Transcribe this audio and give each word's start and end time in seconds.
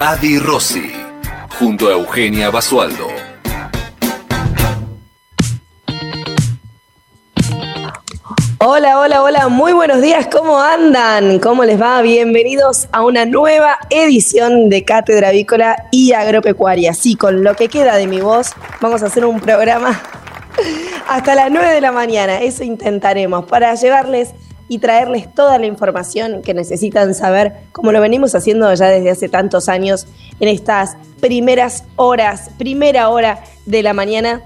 Adi 0.00 0.38
Rossi, 0.40 0.90
junto 1.56 1.88
a 1.88 1.92
Eugenia 1.92 2.50
Basualdo. 2.50 3.06
Hola, 8.58 8.98
hola, 8.98 9.22
hola, 9.22 9.48
muy 9.48 9.72
buenos 9.72 10.02
días, 10.02 10.26
¿cómo 10.32 10.60
andan? 10.60 11.38
¿Cómo 11.38 11.64
les 11.64 11.80
va? 11.80 12.02
Bienvenidos 12.02 12.88
a 12.90 13.04
una 13.04 13.24
nueva 13.24 13.78
edición 13.88 14.68
de 14.68 14.84
Cátedra 14.84 15.28
Avícola 15.28 15.86
y 15.92 16.12
Agropecuaria. 16.12 16.92
Sí, 16.92 17.14
con 17.14 17.44
lo 17.44 17.54
que 17.54 17.68
queda 17.68 17.94
de 17.94 18.08
mi 18.08 18.20
voz, 18.20 18.52
vamos 18.80 19.04
a 19.04 19.06
hacer 19.06 19.24
un 19.24 19.38
programa 19.38 20.02
hasta 21.08 21.36
las 21.36 21.52
9 21.52 21.72
de 21.72 21.80
la 21.80 21.92
mañana, 21.92 22.40
eso 22.40 22.64
intentaremos, 22.64 23.46
para 23.46 23.74
llevarles 23.76 24.30
y 24.68 24.78
traerles 24.78 25.32
toda 25.34 25.58
la 25.58 25.66
información 25.66 26.42
que 26.42 26.54
necesitan 26.54 27.14
saber, 27.14 27.52
como 27.72 27.92
lo 27.92 28.00
venimos 28.00 28.34
haciendo 28.34 28.72
ya 28.74 28.88
desde 28.88 29.10
hace 29.10 29.28
tantos 29.28 29.68
años, 29.68 30.06
en 30.40 30.48
estas 30.48 30.96
primeras 31.20 31.84
horas, 31.96 32.50
primera 32.58 33.08
hora 33.10 33.44
de 33.66 33.82
la 33.82 33.92
mañana, 33.92 34.42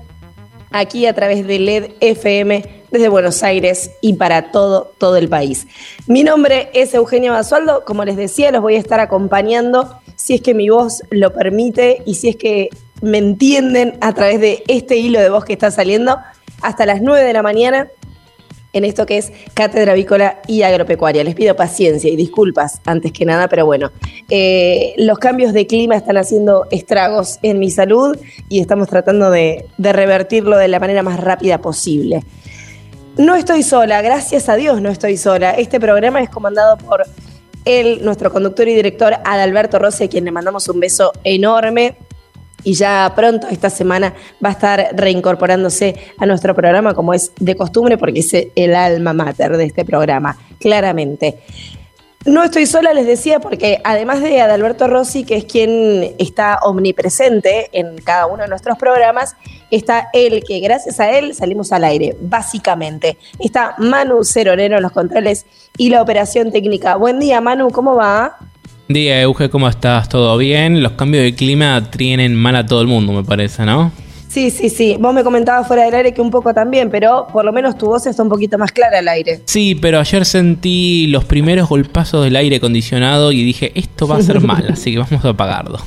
aquí 0.71 1.07
a 1.07 1.15
través 1.15 1.47
de 1.47 1.59
LED 1.59 1.91
FM 2.01 2.79
desde 2.91 3.09
Buenos 3.09 3.43
Aires 3.43 3.91
y 4.01 4.15
para 4.15 4.51
todo, 4.51 4.93
todo 4.99 5.17
el 5.17 5.29
país. 5.29 5.67
Mi 6.07 6.25
nombre 6.25 6.71
es 6.73 6.95
Eugenia 6.95 7.33
Basualdo, 7.33 7.85
como 7.85 8.05
les 8.05 8.17
decía, 8.17 8.51
los 8.51 8.63
voy 8.63 8.77
a 8.77 8.79
estar 8.79 9.01
acompañando 9.01 9.99
si 10.17 10.35
es 10.35 10.41
que 10.41 10.55
mi 10.55 10.69
voz 10.69 11.03
lo 11.11 11.33
permite 11.33 12.03
y 12.07 12.15
si 12.15 12.31
es 12.31 12.37
que 12.37 12.71
me 13.01 13.19
entienden 13.19 13.97
a 14.01 14.13
través 14.13 14.41
de 14.41 14.65
este 14.67 14.97
hilo 14.97 15.21
de 15.21 15.31
voz 15.31 15.45
que 15.45 15.53
está 15.53 15.71
saliendo 15.71 16.19
hasta 16.63 16.87
las 16.87 17.01
9 17.01 17.25
de 17.25 17.33
la 17.33 17.43
mañana 17.43 17.89
en 18.79 18.85
esto 18.85 19.07
que 19.07 19.19
es 19.19 19.33
Cátedra 19.55 19.93
Avícola 19.93 20.41
y 20.47 20.63
Agropecuaria. 20.63 21.23
Les 21.25 21.35
pido 21.35 21.55
paciencia 21.55 22.11
y 22.11 22.17
disculpas 22.17 22.81
antes 22.87 23.13
que 23.13 23.25
nada, 23.25 23.49
pero 23.49 23.67
bueno, 23.67 23.93
eh, 24.31 24.95
los 24.97 25.19
cambios 25.19 25.53
de 25.53 25.67
clima 25.67 25.97
están 25.97 26.17
haciendo 26.17 26.67
estragos 26.71 27.39
en 27.43 27.59
mi 27.59 27.71
salud 27.71 28.17
y 28.49 28.61
estamos 28.61 28.89
tratando 28.89 29.31
de, 29.31 29.67
de 29.77 29.93
revertirlo 29.93 30.57
de 30.57 30.69
la 30.69 30.81
manera 30.81 31.03
más 31.03 31.21
rápida 31.21 31.59
posible. 31.59 32.23
No 33.17 33.35
estoy 33.35 33.63
sola, 33.63 34.01
gracias 34.01 34.49
a 34.49 34.57
Dios 34.57 34.81
no 34.81 34.91
estoy 34.91 35.17
sola. 35.17 35.51
Este 35.51 35.81
programa 35.81 36.23
es 36.23 36.31
comandado 36.31 36.79
por 36.79 37.05
él, 37.65 38.01
nuestro 38.03 38.33
conductor 38.33 38.69
y 38.69 38.75
director 38.75 39.15
Adalberto 39.25 39.79
Rossi, 39.79 40.05
a 40.05 40.09
quien 40.09 40.25
le 40.25 40.31
mandamos 40.31 40.69
un 40.69 40.81
beso 40.81 41.13
enorme 41.25 41.97
y 42.69 42.75
ya 42.75 43.11
pronto 43.17 43.47
esta 43.51 43.71
semana 43.71 44.13
va 44.45 44.51
a 44.51 44.53
estar 44.53 44.89
reincorporándose 44.93 45.97
a 46.19 46.27
nuestro 46.27 46.55
programa 46.55 46.93
como 46.93 47.15
es 47.15 47.33
de 47.41 47.57
costumbre 47.57 47.97
porque 47.97 48.21
es 48.21 48.31
el 48.35 48.75
alma 48.75 49.15
mater 49.15 49.57
de 49.57 49.65
este 49.65 49.87
programa, 49.87 50.37
claramente. 50.61 51.39
No 52.27 52.45
estoy 52.45 52.67
sola, 52.67 52.93
les 52.93 53.07
decía, 53.07 53.41
porque 53.41 53.81
además 53.85 54.21
de 54.21 54.43
Adalberto 54.43 54.87
Rossi, 54.87 55.25
que 55.25 55.37
es 55.37 55.47
quien 55.47 56.15
está 56.19 56.59
omnipresente 56.63 57.71
en 57.73 57.97
cada 58.03 58.27
uno 58.27 58.43
de 58.43 58.51
nuestros 58.51 58.77
programas, 58.77 59.35
está 59.71 60.11
él, 60.13 60.45
que 60.47 60.61
gracias 60.61 61.01
a 61.01 61.11
él 61.11 61.35
salimos 61.35 61.73
al 61.73 61.85
aire, 61.85 62.19
básicamente. 62.21 63.17
Está 63.39 63.77
Manu 63.79 64.25
Ceronero 64.25 64.77
en 64.77 64.83
los 64.83 64.93
controles 64.93 65.47
y 65.79 65.89
la 65.89 66.03
operación 66.03 66.53
técnica. 66.53 66.97
Buen 66.97 67.19
día, 67.19 67.41
Manu, 67.41 67.71
¿cómo 67.71 67.95
va? 67.95 68.37
Día, 68.89 69.21
Euge, 69.21 69.51
¿cómo 69.51 69.69
estás? 69.69 70.09
¿Todo 70.09 70.39
bien? 70.39 70.83
Los 70.83 70.93
cambios 70.93 71.23
de 71.23 71.35
clima 71.35 71.91
tienen 71.91 72.35
mal 72.35 72.57
a 72.57 72.65
todo 72.65 72.81
el 72.81 72.87
mundo, 72.87 73.13
me 73.13 73.23
parece, 73.23 73.67
¿no? 73.67 73.93
Sí, 74.29 74.51
sí, 74.51 74.71
sí. 74.71 74.97
Vos 74.99 75.13
me 75.13 75.23
comentabas 75.23 75.67
fuera 75.69 75.85
del 75.85 75.95
aire 75.95 76.15
que 76.15 76.23
un 76.23 76.31
poco 76.31 76.55
también, 76.55 76.89
pero 76.91 77.27
por 77.31 77.45
lo 77.45 77.53
menos 77.53 77.77
tu 77.77 77.85
voz 77.85 78.07
está 78.07 78.23
un 78.23 78.31
poquito 78.31 78.57
más 78.57 78.73
clara 78.73 79.01
al 79.01 79.09
aire. 79.09 79.43
Sí, 79.45 79.75
pero 79.75 80.01
ayer 80.01 80.25
sentí 80.25 81.07
los 81.09 81.27
primeros 81.27 81.69
golpazos 81.69 82.25
del 82.25 82.35
aire 82.37 82.57
acondicionado 82.57 83.31
y 83.31 83.45
dije, 83.45 83.73
esto 83.75 84.09
va 84.09 84.17
a 84.17 84.23
ser 84.23 84.41
mal, 84.41 84.67
así 84.73 84.93
que 84.93 84.99
vamos 85.01 85.23
a 85.23 85.29
apagarlo. 85.29 85.81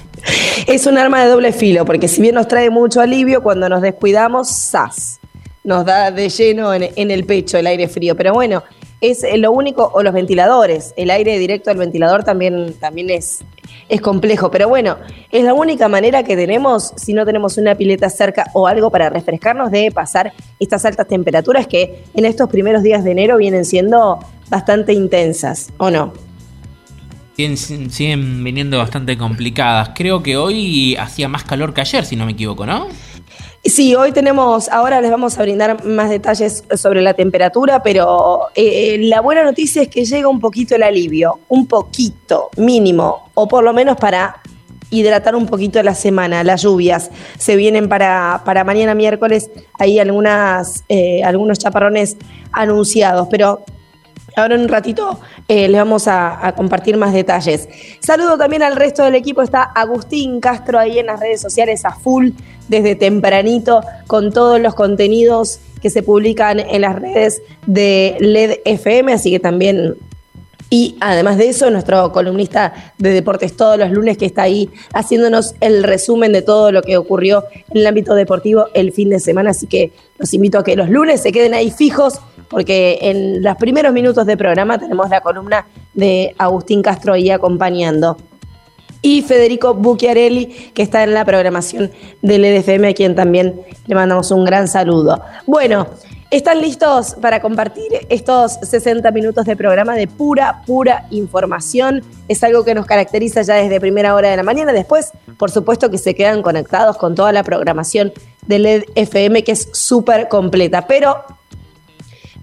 Es 0.68 0.86
un 0.86 1.00
arma 1.00 1.24
de 1.24 1.30
doble 1.32 1.54
filo, 1.54 1.86
porque 1.86 2.08
si 2.08 2.22
bien 2.22 2.36
nos 2.36 2.48
trae 2.48 2.70
mucho 2.70 3.02
alivio, 3.02 3.42
cuando 3.42 3.68
nos 3.68 3.82
descuidamos, 3.82 4.48
¡zas! 4.48 5.20
Nos 5.64 5.86
da 5.86 6.12
de 6.12 6.30
lleno 6.30 6.72
en, 6.72 6.90
en 6.96 7.10
el 7.10 7.24
pecho 7.24 7.58
el 7.58 7.66
aire 7.66 7.88
frío. 7.88 8.16
Pero 8.16 8.34
bueno, 8.34 8.62
es 9.02 9.26
lo 9.38 9.52
único, 9.52 9.92
o 9.94 10.04
los 10.04 10.14
ventiladores, 10.14 10.94
el 10.96 11.10
aire 11.10 11.38
directo 11.40 11.72
al 11.72 11.78
ventilador 11.78 12.24
también, 12.24 12.76
también 12.80 13.10
es, 13.10 13.44
es 13.90 14.00
complejo, 14.00 14.52
pero 14.52 14.70
bueno, 14.70 14.98
es 15.32 15.44
la 15.44 15.56
única 15.56 15.90
manera 15.90 16.24
que 16.24 16.36
tenemos, 16.36 16.94
si 16.96 17.14
no 17.14 17.26
tenemos 17.26 17.58
una 17.58 17.76
pileta 17.76 18.10
cerca 18.10 18.46
o 18.54 18.68
algo 18.68 18.92
para 18.92 19.10
refrescarnos, 19.10 19.72
de 19.72 19.92
pasar 19.92 20.34
estas 20.60 20.86
altas 20.86 21.08
temperaturas 21.08 21.66
que 21.66 22.04
en 22.14 22.26
estos 22.26 22.48
primeros 22.50 22.84
días 22.84 23.04
de 23.04 23.12
enero 23.12 23.38
vienen 23.38 23.66
siendo 23.66 24.20
bastante 24.50 24.94
intensas, 24.94 25.72
¿o 25.78 25.90
no? 25.90 26.14
Siguen, 27.36 27.58
siguen 27.90 28.44
viniendo 28.44 28.78
bastante 28.78 29.18
complicadas. 29.18 29.92
Creo 29.96 30.22
que 30.22 30.38
hoy 30.38 30.96
hacía 30.98 31.28
más 31.28 31.44
calor 31.44 31.74
que 31.74 31.82
ayer, 31.82 32.06
si 32.06 32.16
no 32.16 32.26
me 32.26 32.34
equivoco, 32.34 32.68
¿no? 32.68 32.88
Sí, 33.64 33.94
hoy 33.94 34.12
tenemos, 34.12 34.70
ahora 34.70 35.02
les 35.02 35.12
vamos 35.12 35.38
a 35.38 35.44
brindar 35.44 35.86
más 35.86 36.10
detalles 36.10 36.64
sobre 36.76 37.04
la 37.04 37.14
temperatura, 37.14 37.84
pero 37.84 38.48
eh, 38.56 38.98
la 39.02 39.22
buena 39.22 39.44
noticia 39.44 39.84
es 39.84 39.88
que 39.88 40.04
llega 40.04 40.28
un 40.28 40.40
poquito 40.40 40.74
el 40.74 40.82
alivio, 40.82 41.42
un 41.48 41.68
poquito 41.68 42.50
mínimo, 42.58 43.30
o 43.36 43.48
por 43.48 43.64
lo 43.64 43.72
menos 43.72 43.98
para 43.98 44.42
hidratar 44.90 45.36
un 45.36 45.46
poquito 45.46 45.82
la 45.84 45.94
semana. 45.94 46.44
Las 46.44 46.64
lluvias 46.64 47.12
se 47.38 47.56
vienen 47.56 47.88
para, 47.88 48.42
para 48.46 48.64
mañana 48.64 48.96
miércoles, 48.96 49.52
hay 49.78 50.00
algunas, 50.00 50.84
eh, 50.90 51.24
algunos 51.24 51.60
chaparrones 51.60 52.18
anunciados, 52.52 53.28
pero 53.30 53.64
Ahora 54.36 54.56
en 54.56 54.62
un 54.62 54.69
ratito 54.69 55.19
eh, 55.47 55.68
les 55.68 55.80
vamos 55.80 56.08
a, 56.08 56.46
a, 56.46 56.56
compartir 56.56 56.97
más 56.97 57.14
detalles. 57.14 57.68
Saludo 58.00 58.38
también 58.38 58.64
al 58.64 58.75
resto 58.75 59.03
del 59.03 59.16
equipo. 59.16 59.42
Está 59.42 59.64
Agustín 59.64 60.40
Castro 60.40 60.80
ahí 60.80 61.00
en 61.00 61.08
las 61.08 61.19
redes 61.19 61.42
sociales 61.42 61.84
a 61.86 61.92
full 61.92 62.30
desde 62.68 62.96
tempranito 62.96 63.81
con 64.08 64.31
todos 64.31 64.59
los 64.59 64.75
contenidos 64.75 65.59
que 65.81 65.90
se 65.90 66.03
publican 66.03 66.59
en 66.59 66.81
las 66.81 66.96
redes 66.96 67.41
de 67.66 68.16
LED 68.20 68.59
FM. 68.66 69.14
Así 69.14 69.31
que 69.31 69.40
también 69.40 69.96
y 70.74 70.96
además 71.02 71.38
de 71.38 71.50
eso, 71.50 71.70
nuestro 71.70 72.14
columnista 72.14 72.94
de 72.98 73.12
deportes 73.12 73.58
todos 73.58 73.78
los 73.78 73.92
lunes 73.92 74.18
que 74.18 74.26
está 74.26 74.44
ahí 74.44 74.70
haciéndonos 74.94 75.54
el 75.59 75.84
resumen 75.84 76.32
de 76.32 76.44
todo 76.44 76.72
lo 76.72 76.82
que 76.82 76.96
ocurrió 76.96 77.44
en 77.70 77.82
el 77.82 77.88
ámbito 77.88 78.16
deportivo 78.16 78.68
el 78.74 78.94
fin 78.94 79.09
de 79.09 79.20
semana. 79.20 79.50
Así 79.50 79.68
que 79.68 79.92
los 80.18 80.34
invito 80.34 80.59
a 80.59 80.64
que 80.64 80.78
los 80.78 80.90
lunes 80.90 81.20
se 81.20 81.34
queden 81.34 81.54
ahí 81.54 81.72
fijos 81.72 82.22
porque 82.50 83.00
en 83.02 83.44
los 83.44 83.58
primeros 83.58 83.92
minutos 83.92 84.26
de 84.26 84.38
programa 84.38 84.80
tenemos 84.80 85.09
la 85.09 85.20
columna 85.20 85.68
de 85.94 86.34
Agustín 86.38 86.82
Castro 86.82 87.14
ahí 87.16 87.30
acompañando. 87.30 88.16
Y 89.02 89.24
Federico 89.24 89.74
Bucchiarelli, 89.74 90.72
que 90.74 90.84
está 90.84 91.03
en 91.03 91.14
la 91.14 91.26
programación 91.26 91.92
del 92.22 92.46
EDFM, 92.46 92.88
a 92.88 92.94
quien 92.94 93.14
también 93.14 93.59
le 93.88 93.96
mandamos 93.96 94.32
un 94.32 94.46
gran 94.46 94.70
saludo. 94.70 95.22
Bueno, 95.46 95.88
¿Están 96.31 96.62
listos 96.62 97.18
para 97.19 97.42
compartir 97.42 97.92
estos 98.08 98.53
60 98.64 99.12
minutos 99.12 99.44
de 99.44 99.58
programa 99.58 99.96
de 99.96 100.08
pura, 100.08 100.62
pura 100.66 101.06
información? 101.09 102.06
Es 102.30 102.42
algo 102.46 102.64
que 102.64 102.74
nos 102.74 102.86
caracteriza 102.86 103.42
ya 103.42 103.56
desde 103.56 103.81
primera 103.81 104.16
hora 104.16 104.30
de 104.30 104.38
la 104.38 104.44
mañana. 104.44 104.72
Después, 104.72 105.12
por 105.38 105.52
supuesto 105.52 105.91
que 105.91 105.97
se 105.97 106.16
quedan 106.16 106.41
conectados 106.41 106.96
con 106.96 107.16
toda 107.16 107.34
la 107.34 107.44
programación 107.44 108.14
del 108.47 108.64
LED 108.64 108.84
FM, 108.96 109.44
que 109.44 109.52
es 109.52 109.67
súper 109.73 110.29
completa. 110.29 110.88
Pero 110.88 111.22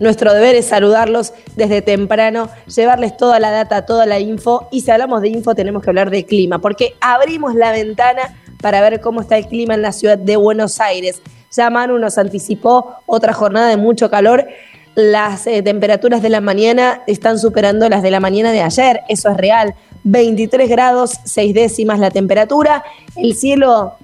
nuestro 0.00 0.34
deber 0.34 0.54
es 0.54 0.66
saludarlos 0.66 1.32
desde 1.56 1.80
temprano, 1.80 2.50
llevarles 2.66 3.16
toda 3.16 3.40
la 3.40 3.50
data, 3.50 3.86
toda 3.86 4.04
la 4.04 4.18
info. 4.18 4.68
Y 4.70 4.82
si 4.82 4.90
hablamos 4.90 5.22
de 5.22 5.28
info, 5.28 5.54
tenemos 5.54 5.82
que 5.82 5.88
hablar 5.88 6.10
de 6.10 6.26
clima, 6.26 6.58
porque 6.58 6.94
abrimos 7.00 7.54
la 7.54 7.72
ventana 7.72 8.36
para 8.60 8.81
ver 8.81 9.00
cómo 9.00 9.20
está 9.20 9.38
el 9.38 9.46
clima 9.46 9.75
en 9.75 9.82
la 9.82 9.93
ciudad 9.93 10.19
de 10.19 10.37
Buenos 10.37 10.81
Aires. 10.81 11.22
Ya 11.50 11.70
Manu 11.70 11.99
nos 11.99 12.19
anticipó 12.19 12.96
otra 13.06 13.32
jornada 13.32 13.69
de 13.69 13.76
mucho 13.76 14.10
calor. 14.10 14.46
Las 14.94 15.46
eh, 15.46 15.62
temperaturas 15.62 16.22
de 16.22 16.28
la 16.28 16.40
mañana 16.40 17.02
están 17.06 17.38
superando 17.38 17.88
las 17.88 18.02
de 18.02 18.10
la 18.10 18.20
mañana 18.20 18.52
de 18.52 18.62
ayer, 18.62 19.00
eso 19.08 19.31
es 19.31 19.37
real. 19.37 19.75
23 20.05 20.69
grados, 20.69 21.12
6 21.25 21.55
décimas 21.55 21.99
la 21.99 22.10
temperatura. 22.10 22.82
El 23.16 23.34
cielo 23.34 23.94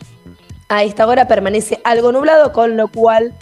a 0.68 0.82
esta 0.84 1.06
hora 1.06 1.28
permanece 1.28 1.80
algo 1.84 2.12
nublado, 2.12 2.52
con 2.52 2.76
lo 2.76 2.88
cual 2.88 3.32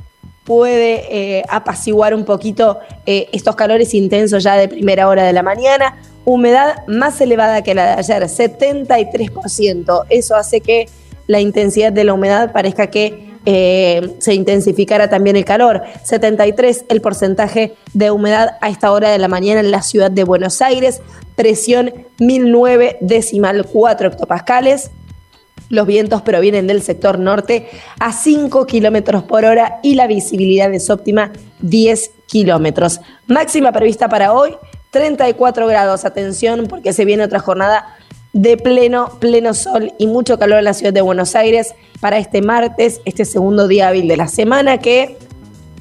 puede 0.45 1.05
eh, 1.11 1.45
apaciguar 1.49 2.15
un 2.15 2.25
poquito 2.25 2.81
eh, 3.07 3.29
estos 3.33 3.55
calores 3.55 3.95
intensos 3.95 4.43
ya 4.43 4.57
de 4.57 4.69
primera 4.69 5.09
hora 5.09 5.25
de 5.25 5.33
la 5.33 5.43
mañana. 5.43 5.97
humedad 6.25 6.87
más 6.87 7.21
elevada 7.21 7.63
que 7.63 7.75
la 7.75 7.85
de 7.85 7.93
ayer, 7.93 8.23
73%. 8.23 10.05
Eso 10.09 10.37
hace 10.37 10.61
que 10.61 10.89
la 11.33 11.41
intensidad 11.41 11.93
de 11.93 12.05
la 12.05 12.13
humedad 12.13 12.53
parezca 12.53 12.89
que 12.89 13.33
eh, 13.47 14.17
se 14.19 14.35
intensificara 14.35 15.09
también 15.09 15.35
el 15.35 15.47
calor. 15.47 15.83
73 16.05 16.85
el 16.91 17.01
porcentaje 17.01 17.75
de 17.95 18.11
humedad 18.11 18.59
a 18.61 18.69
esta 18.69 18.93
hora 18.93 19.09
de 19.09 19.19
la 19.19 19.29
mañana 19.29 19.61
en 19.61 19.71
la 19.71 19.81
ciudad 19.81 20.11
de 20.11 20.25
Buenos 20.25 20.61
Aires, 20.61 21.01
presión 21.35 21.93
1009 22.19 22.99
decimal 23.01 23.65
4 23.65 24.09
hectopascales. 24.09 24.91
Los 25.71 25.87
vientos 25.87 26.21
provienen 26.21 26.67
del 26.67 26.83
sector 26.83 27.19
norte 27.19 27.67
a 27.99 28.13
5 28.13 28.67
kilómetros 28.67 29.23
por 29.23 29.47
hora 29.47 29.81
y 29.83 29.95
la 29.95 30.07
visibilidad 30.07 30.73
es 30.75 30.91
óptima 30.91 31.33
10 31.61 32.11
kilómetros. 32.27 33.01
Máxima 33.27 33.73
prevista 33.73 34.11
para 34.11 34.35
hoy 34.35 34.55
34 34.91 35.67
grados. 35.67 36.05
Atención 36.05 36.67
porque 36.69 36.93
se 36.93 37.07
viene 37.07 37.25
otra 37.25 37.41
jornada 37.41 37.97
de 38.33 38.57
pleno, 38.57 39.19
pleno 39.19 39.55
sol 39.55 39.93
y 39.99 40.07
mucho 40.07 40.39
calor 40.39 40.59
en 40.59 40.65
la 40.65 40.75
ciudad 40.75 40.93
de 40.93 41.03
Buenos 41.03 41.35
Aires 41.37 41.75
para 42.01 42.19
este 42.19 42.43
martes, 42.43 43.01
este 43.05 43.25
segundo 43.25 43.69
día 43.69 43.89
hábil 43.89 44.09
de 44.09 44.17
la 44.17 44.29
semana 44.29 44.79
que 44.79 45.19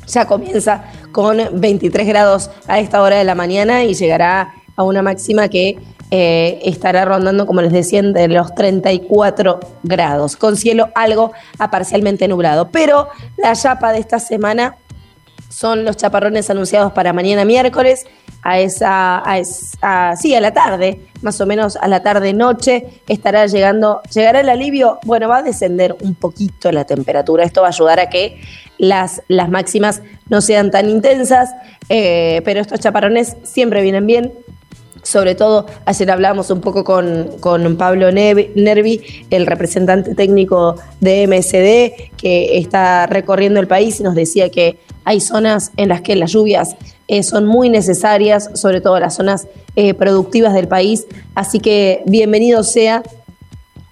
ya 0.08 0.26
comienza 0.26 0.84
con 1.12 1.38
23 1.54 2.08
grados 2.08 2.50
a 2.68 2.80
esta 2.80 3.02
hora 3.02 3.18
de 3.18 3.24
la 3.24 3.36
mañana 3.36 3.84
y 3.84 3.94
llegará 3.94 4.54
a 4.76 4.84
una 4.84 5.02
máxima 5.02 5.48
que 5.48 5.78
eh, 6.14 6.60
estará 6.66 7.06
rondando, 7.06 7.48
como 7.48 7.62
les 7.62 7.72
decía, 7.72 8.02
de 8.02 8.28
los 8.28 8.54
34 8.54 9.60
grados, 9.84 10.36
con 10.36 10.58
cielo 10.58 10.90
algo 10.94 11.32
a 11.58 11.72
parcialmente 11.72 12.28
nublado. 12.28 12.70
Pero 12.70 13.08
la 13.38 13.56
chapa 13.56 13.94
de 13.94 14.00
esta 14.00 14.20
semana 14.20 14.76
son 15.52 15.86
los 15.86 15.98
chaparrones 15.98 16.50
anunciados 16.50 16.94
para 16.94 17.14
mañana 17.14 17.46
miércoles 17.46 18.06
a 18.42 18.60
esa, 18.60 19.22
a 19.82 20.16
sí, 20.16 20.34
a 20.34 20.42
la 20.42 20.52
tarde, 20.52 21.02
más 21.22 21.40
o 21.42 21.46
menos 21.46 21.76
a 21.76 21.88
la 21.88 22.02
tarde-noche, 22.02 23.02
estará 23.08 23.46
llegando, 23.46 24.02
llegará 24.12 24.40
el 24.40 24.50
alivio, 24.50 24.98
bueno, 25.04 25.28
va 25.28 25.38
a 25.38 25.44
descender 25.44 25.96
un 26.02 26.16
poquito 26.16 26.72
la 26.72 26.86
temperatura, 26.86 27.44
esto 27.44 27.62
va 27.62 27.68
a 27.68 27.72
ayudar 27.72 28.00
a 28.00 28.10
que 28.10 28.42
las, 28.80 29.22
las 29.28 29.50
máximas 29.50 30.02
no 30.30 30.42
sean 30.42 30.72
tan 30.72 30.90
intensas, 30.90 31.52
eh, 31.90 32.42
pero 32.46 32.62
estos 32.62 32.80
chaparrones 32.80 33.38
siempre 33.44 33.82
vienen 33.82 34.08
bien, 34.08 34.34
sobre 35.04 35.36
todo, 35.36 35.66
ayer 35.86 36.12
hablamos 36.12 36.50
un 36.52 36.62
poco 36.62 36.84
con, 36.84 37.38
con 37.40 37.76
Pablo 37.78 38.12
Nervi, 38.12 39.02
el 39.30 39.46
representante 39.46 40.16
técnico 40.16 40.76
de 41.00 41.28
MSD, 41.28 42.16
que 42.18 42.58
está 42.58 43.08
recorriendo 43.08 43.60
el 43.60 43.68
país 43.68 44.00
y 44.00 44.04
nos 44.04 44.16
decía 44.16 44.50
que 44.50 44.78
hay 45.04 45.20
zonas 45.20 45.72
en 45.78 45.90
las 45.90 46.02
que 46.02 46.16
las 46.16 46.32
lluvias 46.32 46.76
eh, 47.08 47.24
son 47.24 47.46
muy 47.46 47.70
necesarias, 47.70 48.52
sobre 48.54 48.80
todo 48.80 49.00
las 49.00 49.16
zonas 49.16 49.48
eh, 49.76 49.94
productivas 49.94 50.54
del 50.54 50.68
país. 50.68 51.08
Así 51.36 51.60
que 51.60 52.04
bienvenido 52.06 52.64
sea 52.64 53.04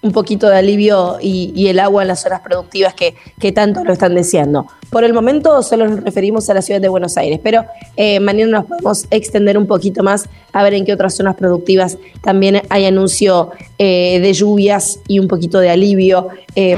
un 0.02 0.12
poquito 0.12 0.48
de 0.48 0.56
alivio 0.56 1.18
y, 1.20 1.68
el 1.68 1.78
agua 1.78 2.02
en 2.02 2.08
las 2.08 2.22
zonas 2.22 2.40
productivas 2.40 2.94
que, 2.94 3.14
que, 3.38 3.52
tanto 3.52 3.84
lo 3.84 3.92
están 3.92 4.14
deseando. 4.14 4.66
Por 4.90 5.04
el 5.04 5.12
momento 5.12 5.62
solo 5.62 5.86
nos 5.86 6.02
referimos 6.02 6.48
a 6.50 6.54
la 6.54 6.62
ciudad 6.62 6.80
de 6.80 6.88
Buenos 6.88 7.16
Aires, 7.16 7.38
pero 7.42 7.64
eh, 7.96 8.18
mañana 8.18 8.50
nos 8.58 8.64
podemos 8.66 9.06
extender 9.10 9.58
un 9.58 9.66
poquito 9.66 10.02
más 10.02 10.28
a 10.52 10.62
ver 10.62 10.74
en 10.74 10.84
qué 10.84 10.92
otras 10.92 11.14
zonas 11.14 11.36
productivas 11.36 11.98
también 12.22 12.62
hay 12.70 12.86
anuncio 12.86 13.50
de 13.78 14.32
lluvias 14.34 15.00
y 15.06 15.20
un 15.20 15.28
poquito 15.28 15.60
de 15.60 15.70
alivio 15.70 16.28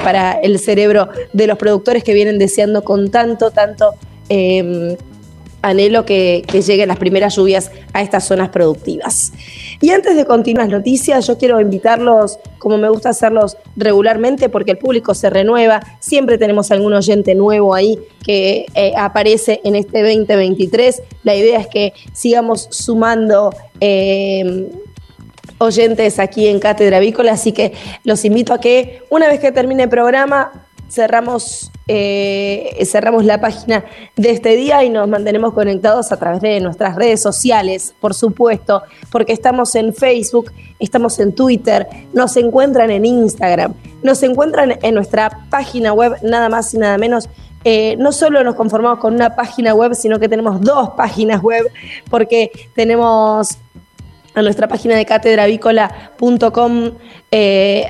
para 0.04 0.32
el 0.32 0.58
cerebro 0.58 1.08
de 1.32 1.46
los 1.46 1.58
productores 1.58 2.04
que 2.04 2.14
vienen 2.14 2.38
deseando 2.38 2.84
con 2.84 3.10
tanto, 3.10 3.50
tanto 3.50 3.94
anhelo 5.62 6.04
que, 6.04 6.44
lleguen 6.52 6.88
las 6.88 6.98
primeras 6.98 7.36
lluvias 7.36 7.70
a 7.92 8.02
estas 8.02 8.24
zonas 8.24 8.50
productivas. 8.50 9.32
Y 9.80 9.90
antes 9.90 10.16
de 10.16 10.24
continuar 10.24 10.68
las 10.68 10.78
noticias, 10.78 11.26
yo 11.26 11.38
quiero 11.38 11.60
invitarlos, 11.60 12.38
como 12.58 12.78
me 12.78 12.88
gusta 12.88 13.10
hacerlos 13.10 13.56
regularmente, 13.76 14.48
porque 14.48 14.72
el 14.72 14.78
público 14.78 15.14
se 15.14 15.30
renueva, 15.30 15.80
siempre 16.00 16.38
tenemos 16.38 16.70
algún 16.70 16.92
oyente 16.92 17.34
nuevo 17.34 17.74
ahí 17.74 17.98
que 18.24 18.66
eh, 18.74 18.92
aparece 18.96 19.60
en 19.64 19.76
este 19.76 20.02
2023. 20.02 21.02
La 21.24 21.34
idea 21.34 21.60
es 21.60 21.66
que 21.68 21.92
sigamos 22.12 22.68
sumando... 22.70 23.54
Eh, 23.80 24.68
oyentes 25.62 26.18
aquí 26.18 26.48
en 26.48 26.58
Cátedra 26.58 26.98
Avícola, 26.98 27.32
así 27.32 27.52
que 27.52 27.72
los 28.04 28.24
invito 28.24 28.52
a 28.52 28.60
que 28.60 29.02
una 29.10 29.28
vez 29.28 29.40
que 29.40 29.52
termine 29.52 29.84
el 29.84 29.88
programa 29.88 30.66
cerramos, 30.92 31.70
eh, 31.88 32.84
cerramos 32.84 33.24
la 33.24 33.40
página 33.40 33.84
de 34.14 34.30
este 34.30 34.56
día 34.56 34.84
y 34.84 34.90
nos 34.90 35.08
mantenemos 35.08 35.54
conectados 35.54 36.12
a 36.12 36.18
través 36.18 36.42
de 36.42 36.60
nuestras 36.60 36.96
redes 36.96 37.22
sociales, 37.22 37.94
por 37.98 38.12
supuesto, 38.12 38.82
porque 39.10 39.32
estamos 39.32 39.74
en 39.74 39.94
Facebook, 39.94 40.52
estamos 40.78 41.18
en 41.18 41.34
Twitter, 41.34 41.86
nos 42.12 42.36
encuentran 42.36 42.90
en 42.90 43.06
Instagram, 43.06 43.72
nos 44.02 44.22
encuentran 44.22 44.78
en 44.82 44.94
nuestra 44.94 45.46
página 45.48 45.94
web, 45.94 46.16
nada 46.22 46.48
más 46.50 46.74
y 46.74 46.78
nada 46.78 46.98
menos. 46.98 47.28
Eh, 47.64 47.96
no 47.96 48.10
solo 48.10 48.42
nos 48.42 48.56
conformamos 48.56 48.98
con 48.98 49.14
una 49.14 49.34
página 49.36 49.72
web, 49.72 49.94
sino 49.94 50.18
que 50.18 50.28
tenemos 50.28 50.60
dos 50.60 50.90
páginas 50.90 51.40
web, 51.40 51.64
porque 52.10 52.50
tenemos 52.74 53.56
a 54.34 54.42
nuestra 54.42 54.68
página 54.68 54.96
de 54.96 55.06
catedravícola.com, 55.06 56.90
eh, 57.30 57.86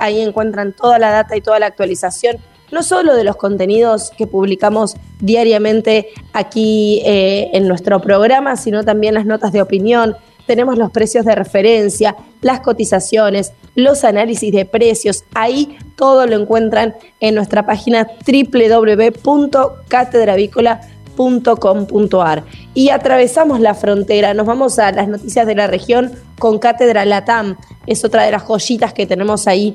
ahí 0.00 0.20
encuentran 0.20 0.72
toda 0.72 0.98
la 0.98 1.10
data 1.10 1.36
y 1.36 1.40
toda 1.40 1.58
la 1.58 1.66
actualización, 1.66 2.36
no 2.70 2.82
solo 2.82 3.14
de 3.14 3.24
los 3.24 3.36
contenidos 3.36 4.10
que 4.16 4.26
publicamos 4.26 4.96
diariamente 5.20 6.08
aquí 6.32 7.02
eh, 7.04 7.50
en 7.52 7.68
nuestro 7.68 8.00
programa, 8.00 8.56
sino 8.56 8.84
también 8.84 9.14
las 9.14 9.26
notas 9.26 9.52
de 9.52 9.62
opinión. 9.62 10.16
Tenemos 10.46 10.76
los 10.76 10.90
precios 10.90 11.24
de 11.24 11.34
referencia, 11.34 12.16
las 12.42 12.60
cotizaciones, 12.60 13.54
los 13.74 14.04
análisis 14.04 14.52
de 14.52 14.66
precios. 14.66 15.24
Ahí 15.34 15.78
todo 15.96 16.26
lo 16.26 16.36
encuentran 16.36 16.94
en 17.20 17.34
nuestra 17.34 17.64
página 17.64 18.06
www.catedravícola.com 18.26 20.93
.com.ar 21.16 22.44
y 22.74 22.90
atravesamos 22.90 23.60
la 23.60 23.74
frontera, 23.74 24.34
nos 24.34 24.46
vamos 24.46 24.78
a 24.78 24.92
las 24.92 25.08
noticias 25.08 25.46
de 25.46 25.54
la 25.54 25.66
región 25.66 26.12
con 26.38 26.58
Cátedra 26.58 27.04
Latam, 27.04 27.56
es 27.86 28.04
otra 28.04 28.24
de 28.24 28.32
las 28.32 28.42
joyitas 28.42 28.92
que 28.92 29.06
tenemos 29.06 29.46
ahí 29.46 29.74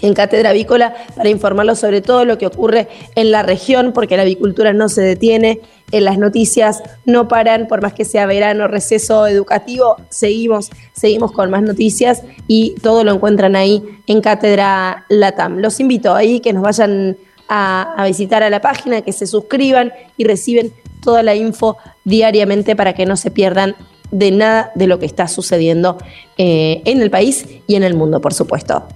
en 0.00 0.14
Cátedra 0.14 0.50
Avícola 0.50 0.94
para 1.16 1.28
informarlos 1.28 1.78
sobre 1.78 2.00
todo 2.00 2.24
lo 2.24 2.38
que 2.38 2.46
ocurre 2.46 2.88
en 3.14 3.30
la 3.30 3.42
región, 3.42 3.92
porque 3.92 4.16
la 4.16 4.22
avicultura 4.22 4.72
no 4.72 4.88
se 4.88 5.02
detiene, 5.02 5.60
en 5.92 6.04
las 6.04 6.18
noticias 6.18 6.82
no 7.04 7.28
paran, 7.28 7.68
por 7.68 7.82
más 7.82 7.92
que 7.92 8.04
sea 8.04 8.26
verano, 8.26 8.66
receso 8.66 9.26
educativo, 9.26 9.96
seguimos, 10.08 10.70
seguimos 10.92 11.32
con 11.32 11.50
más 11.50 11.62
noticias 11.62 12.22
y 12.48 12.74
todo 12.82 13.04
lo 13.04 13.12
encuentran 13.12 13.54
ahí 13.56 13.82
en 14.06 14.20
Cátedra 14.20 15.04
Latam. 15.08 15.58
Los 15.58 15.78
invito 15.80 16.14
ahí 16.14 16.40
que 16.40 16.52
nos 16.52 16.62
vayan 16.62 17.16
a, 17.48 18.04
visitar 18.06 18.42
a 18.42 18.50
la 18.50 18.60
página, 18.60 19.02
que 19.02 19.12
se 19.12 19.26
suscriban 19.26 19.92
y 20.16 20.24
reciben 20.24 20.72
toda 21.02 21.22
la 21.22 21.34
info 21.34 21.76
diariamente 22.04 22.76
para 22.76 22.94
que 22.94 23.06
no 23.06 23.16
se 23.16 23.30
pierdan 23.30 23.76
de 24.10 24.30
nada 24.30 24.72
de 24.74 24.86
lo 24.86 24.98
que 24.98 25.06
está 25.06 25.28
sucediendo 25.28 25.98
eh, 26.38 26.82
en 26.84 27.02
el 27.02 27.10
país 27.10 27.46
y 27.66 27.74
en 27.74 27.82
el 27.82 27.94
mundo, 27.94 28.20
por 28.20 28.34
supuesto. 28.34 28.86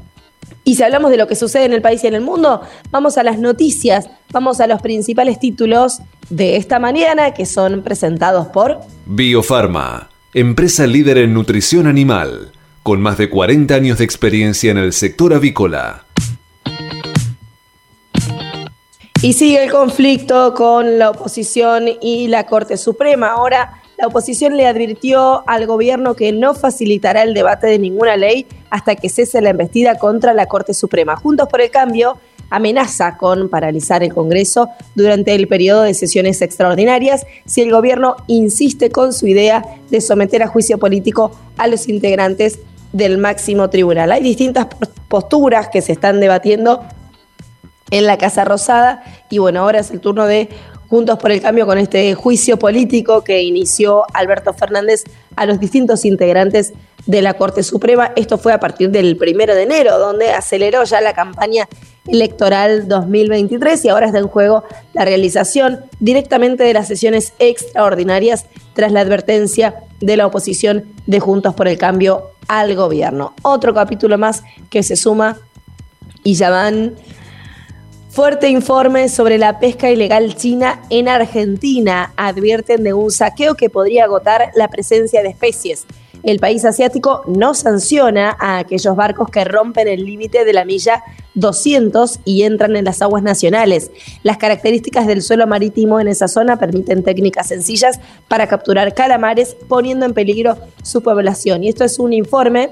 Y 0.68 0.74
si 0.74 0.82
hablamos 0.82 1.10
de 1.10 1.16
lo 1.16 1.26
que 1.26 1.34
sucede 1.34 1.64
en 1.64 1.72
el 1.72 1.80
país 1.80 2.04
y 2.04 2.08
en 2.08 2.14
el 2.14 2.20
mundo, 2.20 2.60
vamos 2.90 3.16
a 3.16 3.22
las 3.22 3.38
noticias, 3.38 4.10
vamos 4.30 4.60
a 4.60 4.66
los 4.66 4.82
principales 4.82 5.40
títulos 5.40 6.00
de 6.28 6.56
esta 6.56 6.78
mañana 6.78 7.32
que 7.32 7.46
son 7.46 7.82
presentados 7.82 8.48
por 8.48 8.80
Biofarma, 9.06 10.10
empresa 10.34 10.86
líder 10.86 11.16
en 11.16 11.32
nutrición 11.32 11.86
animal, 11.86 12.52
con 12.82 13.00
más 13.00 13.16
de 13.16 13.30
40 13.30 13.74
años 13.74 13.96
de 13.96 14.04
experiencia 14.04 14.70
en 14.70 14.76
el 14.76 14.92
sector 14.92 15.32
avícola. 15.32 16.04
Y 19.20 19.32
sigue 19.32 19.64
el 19.64 19.72
conflicto 19.72 20.54
con 20.54 21.00
la 21.00 21.10
oposición 21.10 21.86
y 22.00 22.28
la 22.28 22.46
Corte 22.46 22.76
Suprema. 22.76 23.32
Ahora, 23.32 23.82
la 23.96 24.06
oposición 24.06 24.56
le 24.56 24.64
advirtió 24.64 25.42
al 25.48 25.66
gobierno 25.66 26.14
que 26.14 26.30
no 26.30 26.54
facilitará 26.54 27.24
el 27.24 27.34
debate 27.34 27.66
de 27.66 27.80
ninguna 27.80 28.16
ley 28.16 28.46
hasta 28.70 28.94
que 28.94 29.08
cese 29.08 29.40
la 29.40 29.50
embestida 29.50 29.98
contra 29.98 30.34
la 30.34 30.46
Corte 30.46 30.72
Suprema. 30.72 31.16
Juntos 31.16 31.48
por 31.48 31.60
el 31.60 31.70
Cambio 31.70 32.16
amenaza 32.48 33.16
con 33.16 33.48
paralizar 33.48 34.04
el 34.04 34.14
Congreso 34.14 34.68
durante 34.94 35.34
el 35.34 35.48
periodo 35.48 35.82
de 35.82 35.94
sesiones 35.94 36.40
extraordinarias 36.40 37.26
si 37.44 37.62
el 37.62 37.72
gobierno 37.72 38.14
insiste 38.28 38.90
con 38.90 39.12
su 39.12 39.26
idea 39.26 39.64
de 39.90 40.00
someter 40.00 40.44
a 40.44 40.46
juicio 40.46 40.78
político 40.78 41.32
a 41.56 41.66
los 41.66 41.88
integrantes 41.88 42.60
del 42.92 43.18
máximo 43.18 43.68
tribunal. 43.68 44.12
Hay 44.12 44.22
distintas 44.22 44.68
posturas 45.08 45.68
que 45.68 45.82
se 45.82 45.90
están 45.90 46.20
debatiendo 46.20 46.84
en 47.90 48.06
la 48.06 48.18
Casa 48.18 48.44
Rosada. 48.44 49.02
Y 49.30 49.38
bueno, 49.38 49.60
ahora 49.60 49.80
es 49.80 49.90
el 49.90 50.00
turno 50.00 50.26
de 50.26 50.48
Juntos 50.88 51.18
por 51.18 51.30
el 51.30 51.42
Cambio 51.42 51.66
con 51.66 51.76
este 51.76 52.14
juicio 52.14 52.58
político 52.58 53.22
que 53.22 53.42
inició 53.42 54.04
Alberto 54.14 54.54
Fernández 54.54 55.04
a 55.36 55.44
los 55.44 55.60
distintos 55.60 56.06
integrantes 56.06 56.72
de 57.04 57.20
la 57.20 57.34
Corte 57.34 57.62
Suprema. 57.62 58.12
Esto 58.16 58.38
fue 58.38 58.54
a 58.54 58.60
partir 58.60 58.90
del 58.90 59.16
primero 59.18 59.54
de 59.54 59.64
enero, 59.64 59.98
donde 59.98 60.30
aceleró 60.30 60.84
ya 60.84 61.02
la 61.02 61.12
campaña 61.12 61.68
electoral 62.06 62.88
2023 62.88 63.84
y 63.84 63.88
ahora 63.90 64.06
está 64.06 64.18
en 64.18 64.28
juego 64.28 64.64
la 64.94 65.04
realización 65.04 65.80
directamente 66.00 66.64
de 66.64 66.72
las 66.72 66.88
sesiones 66.88 67.34
extraordinarias 67.38 68.46
tras 68.72 68.90
la 68.90 69.00
advertencia 69.00 69.74
de 70.00 70.16
la 70.16 70.26
oposición 70.26 70.84
de 71.06 71.20
Juntos 71.20 71.54
por 71.54 71.68
el 71.68 71.76
Cambio 71.76 72.30
al 72.48 72.74
gobierno. 72.74 73.34
Otro 73.42 73.74
capítulo 73.74 74.16
más 74.16 74.42
que 74.70 74.82
se 74.82 74.96
suma 74.96 75.38
y 76.24 76.34
ya 76.34 76.48
van 76.48 76.94
Fuerte 78.18 78.48
informe 78.48 79.08
sobre 79.08 79.38
la 79.38 79.60
pesca 79.60 79.92
ilegal 79.92 80.34
china 80.34 80.82
en 80.90 81.06
Argentina. 81.06 82.12
Advierten 82.16 82.82
de 82.82 82.92
un 82.92 83.12
saqueo 83.12 83.54
que 83.54 83.70
podría 83.70 84.06
agotar 84.06 84.50
la 84.56 84.66
presencia 84.66 85.22
de 85.22 85.28
especies. 85.28 85.86
El 86.24 86.40
país 86.40 86.64
asiático 86.64 87.22
no 87.28 87.54
sanciona 87.54 88.36
a 88.40 88.58
aquellos 88.58 88.96
barcos 88.96 89.30
que 89.30 89.44
rompen 89.44 89.86
el 89.86 90.04
límite 90.04 90.44
de 90.44 90.52
la 90.52 90.64
milla 90.64 91.04
200 91.34 92.18
y 92.24 92.42
entran 92.42 92.74
en 92.74 92.86
las 92.86 93.02
aguas 93.02 93.22
nacionales. 93.22 93.92
Las 94.24 94.36
características 94.36 95.06
del 95.06 95.22
suelo 95.22 95.46
marítimo 95.46 96.00
en 96.00 96.08
esa 96.08 96.26
zona 96.26 96.58
permiten 96.58 97.04
técnicas 97.04 97.46
sencillas 97.46 98.00
para 98.26 98.48
capturar 98.48 98.94
calamares, 98.94 99.56
poniendo 99.68 100.06
en 100.06 100.14
peligro 100.14 100.58
su 100.82 101.04
población. 101.04 101.62
Y 101.62 101.68
esto 101.68 101.84
es 101.84 102.00
un 102.00 102.12
informe 102.12 102.70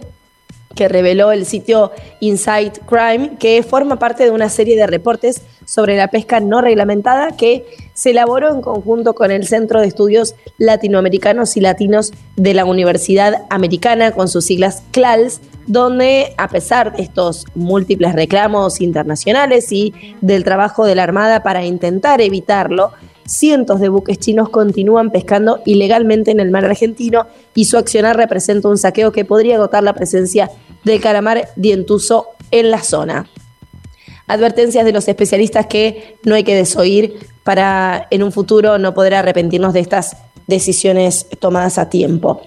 que 0.77 0.89
reveló 0.89 1.33
el 1.33 1.47
sitio 1.47 1.91
Insight 2.21 2.79
Crime, 2.87 3.33
que 3.41 3.65
forma 3.65 3.99
parte 3.99 4.23
de 4.23 4.31
una 4.31 4.49
serie 4.49 4.77
de 4.77 4.87
reportes 4.87 5.43
sobre 5.65 5.97
la 5.97 6.09
pesca 6.09 6.39
no 6.39 6.61
reglamentada 6.61 7.37
que 7.37 7.67
se 7.95 8.11
elaboró 8.11 8.55
en 8.55 8.61
conjunto 8.61 9.15
con 9.15 9.33
el 9.33 9.47
Centro 9.49 9.81
de 9.81 9.89
Estudios 9.89 10.37
Latinoamericanos 10.59 11.57
y 11.57 11.61
Latinos 11.61 12.13
de 12.37 12.55
la 12.55 12.65
Universidad 12.65 13.47
Americana, 13.51 14.13
con 14.13 14.29
sus 14.29 14.45
siglas 14.45 14.85
CLALS, 14.93 15.41
donde 15.67 16.35
a 16.37 16.49
pesar 16.49 16.97
de 16.97 17.03
estos 17.03 17.45
múltiples 17.55 18.15
reclamos 18.15 18.81
internacionales 18.81 19.73
y 19.73 19.93
del 20.21 20.45
trabajo 20.45 20.85
de 20.85 20.95
la 20.95 21.03
Armada 21.03 21.43
para 21.43 21.65
intentar 21.65 22.21
evitarlo, 22.21 22.93
cientos 23.27 23.81
de 23.81 23.89
buques 23.89 24.19
chinos 24.19 24.49
continúan 24.49 25.11
pescando 25.11 25.61
ilegalmente 25.65 26.31
en 26.31 26.41
el 26.41 26.51
mar 26.51 26.65
argentino 26.65 27.27
y 27.55 27.67
su 27.67 27.77
accionar 27.77 28.17
representa 28.17 28.69
un 28.69 28.79
saqueo 28.79 29.13
que 29.13 29.25
podría 29.25 29.57
agotar 29.57 29.83
la 29.83 29.95
presencia 29.95 30.51
del 30.85 31.01
calamar 31.01 31.49
dientuso 31.57 32.29
en 32.51 32.71
la 32.71 32.83
zona. 32.83 33.29
Advertencias 34.29 34.85
de 34.85 34.93
los 34.93 35.07
especialistas 35.09 35.67
que 35.67 36.17
no 36.25 36.35
hay 36.35 36.45
que 36.45 36.55
desoír 36.55 37.19
para 37.45 38.09
en 38.11 38.23
un 38.23 38.33
futuro 38.33 38.79
no 38.79 38.95
poder 38.95 39.15
arrepentirnos 39.15 39.73
de 39.73 39.81
estas 39.81 40.17
decisiones 40.47 41.27
tomadas 41.39 41.79
a 41.79 41.89
tiempo. 41.89 42.43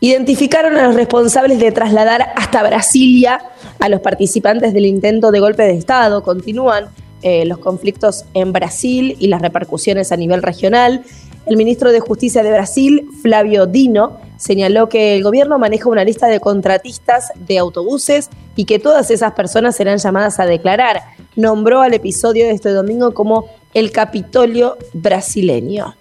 Identificaron 0.00 0.76
a 0.76 0.86
los 0.86 0.94
responsables 0.94 1.58
de 1.58 1.72
trasladar 1.72 2.32
hasta 2.36 2.62
Brasilia 2.62 3.42
a 3.80 3.88
los 3.88 4.00
participantes 4.00 4.72
del 4.72 4.86
intento 4.86 5.30
de 5.30 5.40
golpe 5.40 5.64
de 5.64 5.76
Estado. 5.76 6.22
Continúan 6.22 6.88
eh, 7.22 7.44
los 7.44 7.58
conflictos 7.58 8.24
en 8.34 8.52
Brasil 8.52 9.16
y 9.18 9.28
las 9.28 9.42
repercusiones 9.42 10.12
a 10.12 10.16
nivel 10.16 10.42
regional. 10.42 11.02
El 11.46 11.56
ministro 11.56 11.92
de 11.92 12.00
Justicia 12.00 12.42
de 12.42 12.50
Brasil, 12.50 13.08
Flavio 13.22 13.66
Dino, 13.66 14.18
señaló 14.36 14.88
que 14.88 15.16
el 15.16 15.22
gobierno 15.22 15.58
maneja 15.58 15.88
una 15.88 16.04
lista 16.04 16.26
de 16.26 16.40
contratistas 16.40 17.32
de 17.34 17.58
autobuses 17.58 18.28
y 18.54 18.64
que 18.64 18.78
todas 18.78 19.10
esas 19.10 19.32
personas 19.32 19.76
serán 19.76 19.98
llamadas 19.98 20.38
a 20.40 20.46
declarar. 20.46 21.02
Nombró 21.36 21.80
al 21.80 21.94
episodio 21.94 22.46
de 22.46 22.52
este 22.52 22.70
domingo 22.70 23.14
como 23.14 23.46
el 23.74 23.92
Capitolio 23.92 24.76
brasileño. 24.92 25.94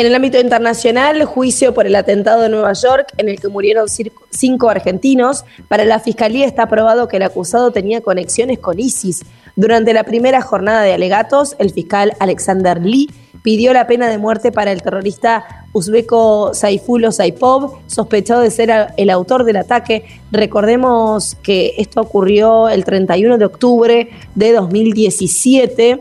En 0.00 0.06
el 0.06 0.14
ámbito 0.14 0.40
internacional, 0.40 1.22
juicio 1.26 1.74
por 1.74 1.86
el 1.86 1.94
atentado 1.94 2.40
de 2.40 2.48
Nueva 2.48 2.72
York 2.72 3.12
en 3.18 3.28
el 3.28 3.38
que 3.38 3.48
murieron 3.48 3.86
cinco 4.30 4.70
argentinos. 4.70 5.44
Para 5.68 5.84
la 5.84 6.00
Fiscalía 6.00 6.46
está 6.46 6.66
probado 6.70 7.06
que 7.06 7.18
el 7.18 7.22
acusado 7.22 7.70
tenía 7.70 8.00
conexiones 8.00 8.60
con 8.60 8.80
ISIS. 8.80 9.26
Durante 9.56 9.92
la 9.92 10.04
primera 10.04 10.40
jornada 10.40 10.80
de 10.80 10.94
alegatos, 10.94 11.54
el 11.58 11.68
fiscal 11.68 12.14
Alexander 12.18 12.80
Lee 12.82 13.10
pidió 13.42 13.74
la 13.74 13.86
pena 13.86 14.08
de 14.08 14.16
muerte 14.16 14.52
para 14.52 14.72
el 14.72 14.80
terrorista 14.80 15.66
uzbeco 15.74 16.54
Saifulo 16.54 17.12
Saipov, 17.12 17.80
sospechado 17.86 18.40
de 18.40 18.50
ser 18.50 18.72
el 18.96 19.10
autor 19.10 19.44
del 19.44 19.58
ataque. 19.58 20.06
Recordemos 20.32 21.36
que 21.42 21.74
esto 21.76 22.00
ocurrió 22.00 22.70
el 22.70 22.86
31 22.86 23.36
de 23.36 23.44
octubre 23.44 24.08
de 24.34 24.52
2017 24.54 26.00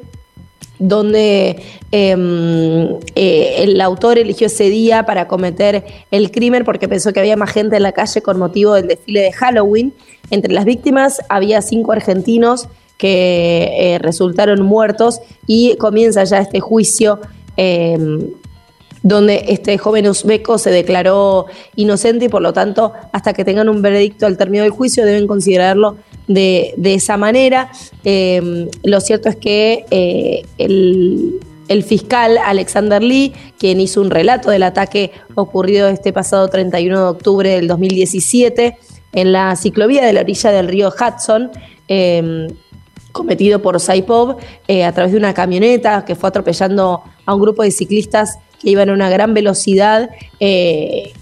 donde 0.79 1.61
em, 1.91 2.97
eh, 3.15 3.55
el 3.63 3.79
autor 3.81 4.17
eligió 4.17 4.47
ese 4.47 4.69
día 4.69 5.03
para 5.05 5.27
cometer 5.27 5.83
el 6.09 6.31
crimen 6.31 6.63
porque 6.63 6.87
pensó 6.87 7.13
que 7.13 7.19
había 7.19 7.35
más 7.35 7.51
gente 7.51 7.75
en 7.75 7.83
la 7.83 7.91
calle 7.91 8.21
con 8.21 8.39
motivo 8.39 8.73
del 8.73 8.87
desfile 8.87 9.21
de 9.21 9.31
Halloween. 9.33 9.93
Entre 10.31 10.53
las 10.53 10.65
víctimas 10.65 11.19
había 11.27 11.61
cinco 11.61 11.91
argentinos 11.91 12.69
que 12.97 13.69
eh, 13.77 13.99
resultaron 13.99 14.61
muertos 14.61 15.19
y 15.45 15.75
comienza 15.77 16.23
ya 16.23 16.39
este 16.39 16.59
juicio 16.59 17.19
em, 17.57 18.31
donde 19.03 19.45
este 19.47 19.77
joven 19.77 20.07
uzbeco 20.07 20.57
se 20.57 20.71
declaró 20.71 21.45
inocente 21.75 22.25
y 22.25 22.29
por 22.29 22.41
lo 22.41 22.51
tanto 22.51 22.93
hasta 23.13 23.33
que 23.33 23.45
tengan 23.45 23.69
un 23.69 23.81
veredicto 23.81 24.25
al 24.25 24.37
término 24.37 24.63
del 24.63 24.71
juicio 24.71 25.05
deben 25.05 25.27
considerarlo 25.27 25.95
de, 26.29 26.93
esa 26.93 27.17
manera. 27.17 27.71
Em, 28.03 28.69
lo 28.83 29.01
cierto 29.01 29.29
es 29.29 29.35
que 29.35 29.85
eh, 29.91 30.43
el, 30.57 31.83
fiscal 31.83 32.37
Alexander 32.37 33.03
Lee, 33.03 33.33
quien 33.57 33.79
hizo 33.81 34.01
un 34.01 34.09
relato 34.09 34.49
del 34.49 34.63
ataque 34.63 35.11
ocurrido 35.35 35.87
este 35.87 36.13
pasado 36.13 36.47
31 36.47 36.97
de 36.97 37.03
octubre 37.03 37.49
del 37.49 37.67
2017 37.67 38.77
en 39.11 39.31
la 39.31 39.55
ciclovía 39.55 40.05
de 40.05 40.13
la 40.13 40.21
orilla 40.21 40.51
del 40.51 40.67
río 40.67 40.89
Hudson, 40.89 41.51
em, 41.87 42.47
cometido 43.11 43.61
por 43.61 43.79
Saipov 43.79 44.37
eh, 44.67 44.83
a 44.83 44.91
través 44.93 45.11
de 45.11 45.17
una 45.17 45.33
camioneta 45.33 46.05
que 46.05 46.15
fue 46.15 46.29
atropellando 46.29 47.03
a 47.25 47.33
un 47.33 47.41
grupo 47.41 47.63
de 47.63 47.71
ciclistas 47.71 48.37
que 48.61 48.69
iban 48.69 48.89
a 48.89 48.93
una 48.93 49.09
gran 49.09 49.33
velocidad. 49.33 50.09
Eh, 50.39 51.13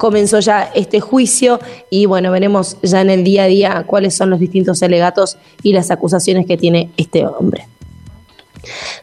comenzó 0.00 0.40
ya 0.40 0.70
este 0.74 0.98
juicio 0.98 1.60
y 1.90 2.06
bueno, 2.06 2.32
veremos 2.32 2.78
ya 2.82 3.02
en 3.02 3.10
el 3.10 3.22
día 3.22 3.44
a 3.44 3.46
día 3.48 3.84
cuáles 3.86 4.16
son 4.16 4.30
los 4.30 4.40
distintos 4.40 4.82
alegatos 4.82 5.36
y 5.62 5.74
las 5.74 5.90
acusaciones 5.90 6.46
que 6.46 6.56
tiene 6.56 6.90
este 6.96 7.26
hombre. 7.26 7.68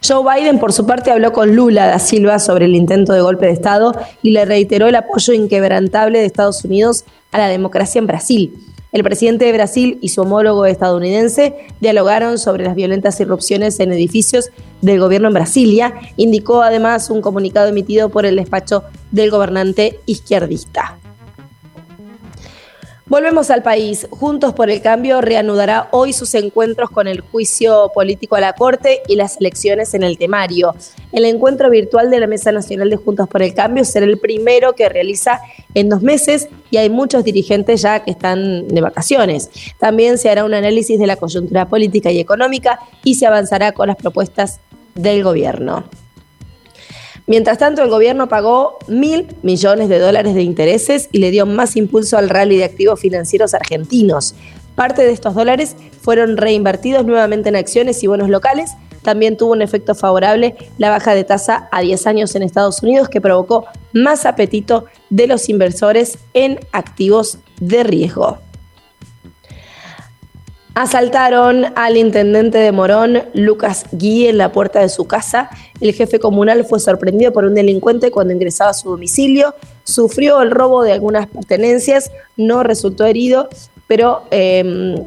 Joe 0.05 0.23
Biden, 0.23 0.57
por 0.57 0.73
su 0.73 0.87
parte, 0.87 1.11
habló 1.11 1.33
con 1.33 1.55
Lula 1.55 1.85
da 1.85 1.99
Silva 1.99 2.39
sobre 2.39 2.65
el 2.65 2.75
intento 2.75 3.13
de 3.13 3.21
golpe 3.21 3.45
de 3.45 3.51
Estado 3.51 3.93
y 4.23 4.31
le 4.31 4.45
reiteró 4.45 4.87
el 4.87 4.95
apoyo 4.95 5.33
inquebrantable 5.33 6.17
de 6.17 6.25
Estados 6.25 6.65
Unidos 6.65 7.05
a 7.31 7.37
la 7.37 7.47
democracia 7.47 7.99
en 7.99 8.07
Brasil. 8.07 8.53
El 8.97 9.03
presidente 9.03 9.45
de 9.45 9.53
Brasil 9.53 9.99
y 10.01 10.09
su 10.09 10.21
homólogo 10.21 10.65
estadounidense 10.65 11.53
dialogaron 11.79 12.39
sobre 12.39 12.63
las 12.63 12.73
violentas 12.73 13.19
irrupciones 13.19 13.79
en 13.79 13.91
edificios 13.91 14.49
del 14.81 14.99
gobierno 14.99 15.27
en 15.27 15.35
Brasilia, 15.35 15.93
indicó 16.15 16.63
además 16.63 17.11
un 17.11 17.21
comunicado 17.21 17.67
emitido 17.67 18.09
por 18.09 18.25
el 18.25 18.37
despacho 18.37 18.85
del 19.11 19.29
gobernante 19.29 19.99
izquierdista. 20.07 20.97
Volvemos 23.09 23.49
al 23.51 23.63
país. 23.63 24.05
Juntos 24.09 24.53
por 24.53 24.69
el 24.69 24.81
Cambio 24.81 25.21
reanudará 25.21 25.87
hoy 25.91 26.11
sus 26.11 26.35
encuentros 26.35 26.89
con 26.89 27.07
el 27.07 27.21
juicio 27.21 27.89
político 27.93 28.35
a 28.35 28.41
la 28.41 28.51
Corte 28.51 29.01
y 29.07 29.15
las 29.15 29.39
elecciones 29.39 29.93
en 29.93 30.03
el 30.03 30.17
temario. 30.17 30.75
El 31.13 31.23
encuentro 31.23 31.69
virtual 31.69 32.09
de 32.09 32.19
la 32.19 32.27
Mesa 32.27 32.51
Nacional 32.51 32.89
de 32.89 32.97
Juntos 32.97 33.29
por 33.29 33.41
el 33.41 33.53
Cambio 33.53 33.85
será 33.85 34.05
el 34.05 34.19
primero 34.19 34.73
que 34.73 34.89
realiza 34.89 35.39
en 35.73 35.87
dos 35.87 36.01
meses 36.01 36.49
y 36.69 36.75
hay 36.77 36.89
muchos 36.89 37.23
dirigentes 37.23 37.81
ya 37.81 38.03
que 38.03 38.11
están 38.11 38.67
de 38.67 38.81
vacaciones. 38.81 39.51
También 39.79 40.17
se 40.17 40.29
hará 40.29 40.43
un 40.43 40.53
análisis 40.53 40.99
de 40.99 41.07
la 41.07 41.15
coyuntura 41.15 41.69
política 41.69 42.11
y 42.11 42.19
económica 42.19 42.81
y 43.05 43.15
se 43.15 43.25
avanzará 43.25 43.71
con 43.71 43.87
las 43.87 43.95
propuestas 43.95 44.59
del 44.95 45.23
gobierno. 45.23 45.85
Mientras 47.27 47.57
tanto, 47.57 47.83
el 47.83 47.89
gobierno 47.89 48.29
pagó 48.29 48.77
mil 48.87 49.27
millones 49.43 49.89
de 49.89 49.99
dólares 49.99 50.33
de 50.33 50.43
intereses 50.43 51.09
y 51.11 51.17
le 51.17 51.29
dio 51.29 51.45
más 51.45 51.75
impulso 51.75 52.17
al 52.17 52.29
rally 52.29 52.55
de 52.55 52.63
activos 52.63 53.01
financieros 53.01 53.53
argentinos. 53.53 54.33
Parte 54.75 55.03
de 55.03 55.11
estos 55.11 55.35
dólares 55.35 55.75
fueron 56.01 56.37
reinvertidos 56.37 57.05
nuevamente 57.05 57.49
en 57.49 57.57
acciones 57.57 58.01
y 58.01 58.07
bonos 58.07 58.29
locales. 58.29 58.71
También 59.01 59.35
tuvo 59.35 59.51
un 59.51 59.61
efecto 59.61 59.93
favorable 59.93 60.55
la 60.77 60.89
baja 60.89 61.15
de 61.15 61.25
tasa 61.25 61.67
a 61.73 61.81
10 61.81 62.07
años 62.07 62.33
en 62.35 62.43
Estados 62.43 62.81
Unidos 62.81 63.09
que 63.09 63.19
provocó 63.19 63.65
más 63.91 64.25
apetito 64.25 64.85
de 65.09 65.27
los 65.27 65.49
inversores 65.49 66.19
en 66.33 66.59
activos 66.71 67.39
de 67.59 67.83
riesgo. 67.83 68.37
Asaltaron 70.79 71.65
al 71.75 71.97
intendente 71.97 72.59
de 72.59 72.71
Morón, 72.71 73.23
Lucas 73.33 73.85
Gui, 73.93 74.27
en 74.27 74.37
la 74.37 74.51
puerta 74.51 74.79
de 74.79 74.89
su 74.89 75.05
casa. 75.05 75.49
El 75.81 75.91
jefe 75.91 76.19
comunal 76.19 76.65
fue 76.65 76.79
sorprendido 76.79 77.33
por 77.33 77.45
un 77.45 77.55
delincuente 77.55 78.11
cuando 78.11 78.31
ingresaba 78.31 78.69
a 78.69 78.73
su 78.75 78.91
domicilio. 78.91 79.55
Sufrió 79.85 80.39
el 80.43 80.51
robo 80.51 80.83
de 80.83 80.91
algunas 80.91 81.25
pertenencias, 81.25 82.11
no 82.35 82.61
resultó 82.61 83.05
herido, 83.05 83.49
pero 83.87 84.25
em, 84.29 85.03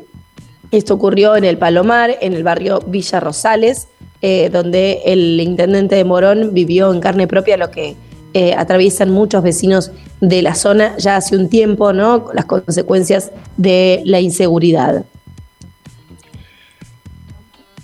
esto 0.72 0.94
ocurrió 0.94 1.36
en 1.36 1.44
el 1.44 1.56
Palomar, 1.56 2.18
en 2.20 2.32
el 2.32 2.42
barrio 2.42 2.80
Villa 2.84 3.20
Rosales, 3.20 3.86
eh, 4.22 4.50
donde 4.50 5.02
el 5.04 5.40
intendente 5.40 5.94
de 5.94 6.02
Morón 6.02 6.52
vivió 6.52 6.92
en 6.92 6.98
carne 6.98 7.28
propia 7.28 7.56
lo 7.56 7.70
que 7.70 7.94
eh, 8.34 8.54
atraviesan 8.54 9.10
muchos 9.10 9.44
vecinos 9.44 9.92
de 10.20 10.42
la 10.42 10.56
zona 10.56 10.96
ya 10.98 11.14
hace 11.14 11.36
un 11.36 11.48
tiempo, 11.48 11.92
¿no? 11.92 12.26
Las 12.34 12.46
consecuencias 12.46 13.30
de 13.56 14.02
la 14.04 14.18
inseguridad. 14.18 15.04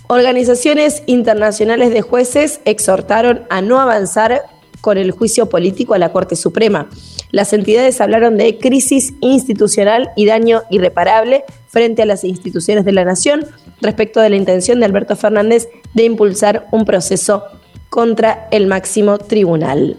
Organizaciones 0.09 1.03
internacionales 1.07 1.91
de 1.91 2.01
jueces 2.01 2.61
exhortaron 2.65 3.43
a 3.51 3.61
no 3.61 3.81
avanzar 3.81 4.45
con 4.81 4.99
el 4.99 5.11
juicio 5.11 5.49
político 5.49 5.95
a 5.95 5.99
la 5.99 6.13
Corte 6.13 6.37
Suprema. 6.37 6.89
Las 7.33 7.53
entidades 7.53 8.01
hablaron 8.01 8.37
de 8.37 8.57
crisis 8.59 9.15
institucional 9.21 10.11
y 10.15 10.27
daño 10.27 10.63
irreparable 10.71 11.45
frente 11.67 12.03
a 12.03 12.07
las 12.07 12.23
instituciones 12.23 12.85
de 12.85 12.93
la 12.93 13.05
nación 13.05 13.47
respecto 13.81 14.21
de 14.21 14.31
la 14.31 14.37
intención 14.37 14.79
de 14.79 14.87
Alberto 14.87 15.17
Fernández 15.17 15.69
de 15.95 16.05
impulsar 16.05 16.69
un 16.71 16.85
proceso 16.85 17.43
contra 17.89 18.47
el 18.53 18.69
máximo 18.69 19.19
tribunal. 19.19 19.97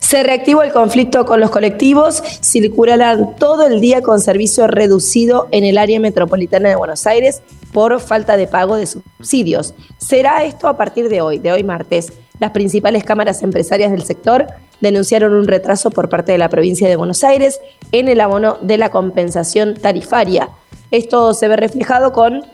Se 0.00 0.22
reactivó 0.22 0.62
el 0.62 0.72
conflicto 0.72 1.24
con 1.24 1.40
los 1.40 1.50
colectivos, 1.50 2.22
circularán 2.42 3.36
todo 3.36 3.66
el 3.66 3.80
día 3.80 4.02
con 4.02 4.20
servicio 4.20 4.66
reducido 4.66 5.48
en 5.50 5.64
el 5.64 5.78
área 5.78 5.98
metropolitana 6.00 6.68
de 6.68 6.76
Buenos 6.76 7.06
Aires 7.06 7.42
por 7.72 7.98
falta 8.00 8.36
de 8.36 8.46
pago 8.46 8.76
de 8.76 8.86
subsidios. 8.86 9.74
Será 9.98 10.44
esto 10.44 10.68
a 10.68 10.76
partir 10.76 11.08
de 11.08 11.20
hoy, 11.20 11.38
de 11.38 11.52
hoy 11.52 11.64
martes. 11.64 12.12
Las 12.38 12.50
principales 12.50 13.04
cámaras 13.04 13.42
empresarias 13.42 13.90
del 13.90 14.04
sector 14.04 14.46
denunciaron 14.80 15.34
un 15.34 15.48
retraso 15.48 15.90
por 15.90 16.08
parte 16.08 16.32
de 16.32 16.38
la 16.38 16.48
provincia 16.48 16.88
de 16.88 16.96
Buenos 16.96 17.24
Aires 17.24 17.60
en 17.92 18.08
el 18.08 18.20
abono 18.20 18.58
de 18.60 18.78
la 18.78 18.90
compensación 18.90 19.74
tarifaria. 19.74 20.50
Esto 20.90 21.34
se 21.34 21.48
ve 21.48 21.56
reflejado 21.56 22.12
con 22.12 22.44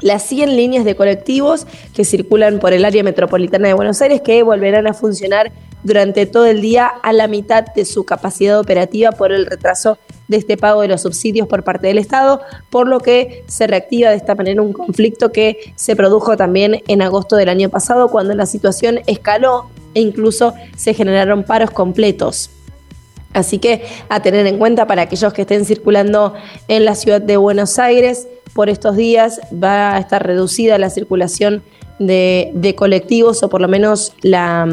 las 0.00 0.22
100 0.24 0.56
líneas 0.56 0.84
de 0.84 0.96
colectivos 0.96 1.66
que 1.94 2.04
circulan 2.04 2.58
por 2.58 2.72
el 2.72 2.84
área 2.84 3.02
metropolitana 3.02 3.68
de 3.68 3.74
Buenos 3.74 4.02
Aires 4.02 4.20
que 4.20 4.42
volverán 4.42 4.86
a 4.86 4.92
funcionar 4.92 5.52
durante 5.84 6.26
todo 6.26 6.46
el 6.46 6.60
día 6.60 6.86
a 6.86 7.12
la 7.12 7.28
mitad 7.28 7.64
de 7.64 7.84
su 7.84 8.04
capacidad 8.04 8.58
operativa 8.58 9.12
por 9.12 9.32
el 9.32 9.46
retraso 9.46 9.98
de 10.26 10.38
este 10.38 10.56
pago 10.56 10.80
de 10.80 10.88
los 10.88 11.02
subsidios 11.02 11.46
por 11.46 11.62
parte 11.62 11.86
del 11.86 11.98
Estado, 11.98 12.40
por 12.70 12.88
lo 12.88 13.00
que 13.00 13.44
se 13.46 13.66
reactiva 13.66 14.10
de 14.10 14.16
esta 14.16 14.34
manera 14.34 14.62
un 14.62 14.72
conflicto 14.72 15.30
que 15.30 15.72
se 15.76 15.94
produjo 15.94 16.36
también 16.36 16.82
en 16.88 17.02
agosto 17.02 17.36
del 17.36 17.50
año 17.50 17.68
pasado 17.68 18.08
cuando 18.08 18.34
la 18.34 18.46
situación 18.46 19.00
escaló 19.06 19.70
e 19.94 20.00
incluso 20.00 20.54
se 20.76 20.94
generaron 20.94 21.44
paros 21.44 21.70
completos. 21.70 22.50
Así 23.34 23.58
que 23.58 23.84
a 24.08 24.22
tener 24.22 24.46
en 24.46 24.58
cuenta 24.58 24.86
para 24.86 25.02
aquellos 25.02 25.32
que 25.32 25.42
estén 25.42 25.64
circulando 25.64 26.34
en 26.68 26.84
la 26.84 26.94
ciudad 26.94 27.20
de 27.20 27.36
Buenos 27.36 27.78
Aires, 27.78 28.28
por 28.54 28.70
estos 28.70 28.96
días 28.96 29.40
va 29.52 29.96
a 29.96 29.98
estar 29.98 30.24
reducida 30.24 30.78
la 30.78 30.88
circulación 30.88 31.62
de, 31.98 32.74
colectivos 32.76 33.42
o 33.42 33.48
por 33.48 33.60
lo 33.60 33.68
menos 33.68 34.12
la, 34.22 34.66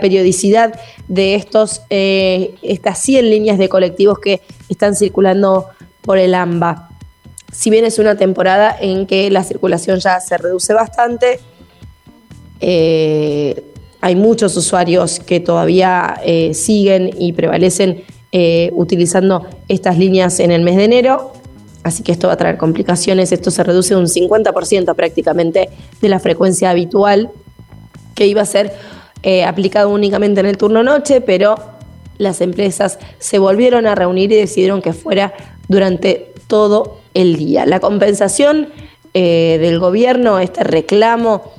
periodicidad 0.00 0.78
de 1.08 1.34
estos, 1.34 1.82
eh, 1.90 2.54
estas 2.62 2.98
100 2.98 3.30
líneas 3.30 3.58
de 3.58 3.68
colectivos 3.68 4.18
que 4.18 4.42
están 4.68 4.94
circulando 4.94 5.66
por 6.02 6.18
el 6.18 6.34
AMBA. 6.34 6.90
Si 7.52 7.70
bien 7.70 7.84
es 7.84 7.98
una 7.98 8.16
temporada 8.16 8.74
en 8.80 9.06
que 9.06 9.30
la 9.30 9.44
circulación 9.44 10.00
ya 10.00 10.20
se 10.20 10.38
reduce 10.38 10.72
bastante, 10.72 11.40
eh, 12.60 13.64
hay 14.00 14.16
muchos 14.16 14.56
usuarios 14.56 15.20
que 15.20 15.40
todavía 15.40 16.20
eh, 16.24 16.54
siguen 16.54 17.10
y 17.18 17.32
prevalecen 17.32 18.04
utilizando 18.72 19.46
estas 19.68 19.98
líneas 19.98 20.40
en 20.40 20.52
el 20.52 20.62
mes 20.62 20.76
de 20.76 20.84
enero. 20.84 21.34
Así 21.82 22.02
que 22.02 22.12
esto 22.12 22.28
va 22.28 22.34
a 22.34 22.36
traer 22.36 22.58
complicaciones, 22.58 23.32
esto 23.32 23.50
se 23.50 23.64
reduce 23.64 23.96
un 23.96 24.06
50% 24.06 24.94
prácticamente 24.94 25.68
de 26.00 26.08
la 26.08 26.20
frecuencia 26.20 26.70
habitual 26.70 27.30
que 28.14 28.26
iba 28.26 28.42
a 28.42 28.46
ser 28.46 28.72
eh, 29.22 29.44
aplicado 29.44 29.90
únicamente 29.90 30.40
en 30.40 30.46
el 30.46 30.56
turno 30.56 30.82
noche, 30.82 31.20
pero 31.20 31.56
las 32.18 32.40
empresas 32.40 32.98
se 33.18 33.38
volvieron 33.38 33.86
a 33.86 33.94
reunir 33.94 34.30
y 34.32 34.36
decidieron 34.36 34.82
que 34.82 34.92
fuera 34.92 35.32
durante 35.68 36.32
todo 36.46 36.98
el 37.14 37.36
día. 37.36 37.66
La 37.66 37.80
compensación 37.80 38.68
eh, 39.14 39.58
del 39.60 39.78
gobierno, 39.78 40.38
este 40.38 40.64
reclamo 40.64 41.52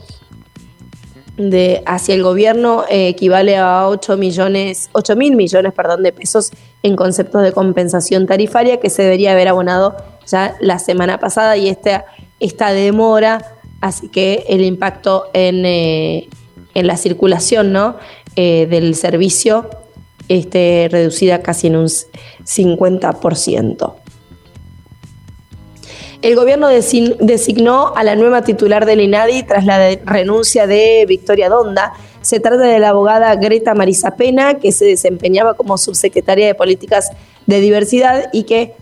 de, 1.38 1.82
hacia 1.86 2.16
el 2.16 2.24
gobierno 2.24 2.86
eh, 2.90 3.08
equivale 3.08 3.58
a 3.58 3.88
8 3.88 4.18
millones, 4.18 4.90
8 4.94 5.16
mil 5.16 5.36
millones 5.36 5.74
perdón, 5.74 6.04
de 6.04 6.12
pesos 6.12 6.52
en 6.84 6.96
conceptos 6.96 7.42
de 7.42 7.52
compensación 7.52 8.28
tarifaria 8.28 8.80
que 8.80 8.90
se 8.90 9.04
debería 9.04 9.32
haber 9.32 9.48
abonado 9.48 9.96
ya 10.28 10.56
la 10.60 10.80
semana 10.80 11.20
pasada 11.20 11.58
y 11.58 11.70
esta, 11.70 12.06
esta 12.40 12.74
demora, 12.74 13.56
así 13.82 14.10
que 14.10 14.46
el 14.48 14.62
impacto 14.62 15.26
en, 15.34 15.66
eh, 15.66 16.28
en 16.74 16.88
la 16.88 16.98
circulación 16.98 17.72
¿no? 17.72 17.98
Eh, 18.36 18.68
del 18.70 18.96
servicio 18.96 19.70
esté 20.28 20.88
reducida 20.92 21.42
casi 21.42 21.68
en 21.68 21.76
un 21.76 21.88
50%. 21.88 23.94
El 26.22 26.36
gobierno 26.38 26.70
designó 26.70 27.94
a 27.96 28.04
la 28.06 28.16
nueva 28.16 28.44
titular 28.44 28.86
del 28.86 29.02
INADI 29.02 29.44
tras 29.44 29.66
la 29.66 29.94
renuncia 30.06 30.68
de 30.68 31.06
Victoria 31.06 31.50
Donda. 31.50 31.92
Se 32.22 32.40
trata 32.40 32.64
de 32.64 32.80
la 32.80 32.90
abogada 32.90 33.36
Greta 33.36 33.74
Marisa 33.74 34.16
Pena, 34.16 34.54
que 34.54 34.72
se 34.72 34.86
desempeñaba 34.86 35.56
como 35.56 35.78
subsecretaria 35.78 36.48
de 36.48 36.56
Políticas 36.56 37.10
de 37.46 37.60
Diversidad 37.60 38.30
y 38.32 38.44
que 38.44 38.74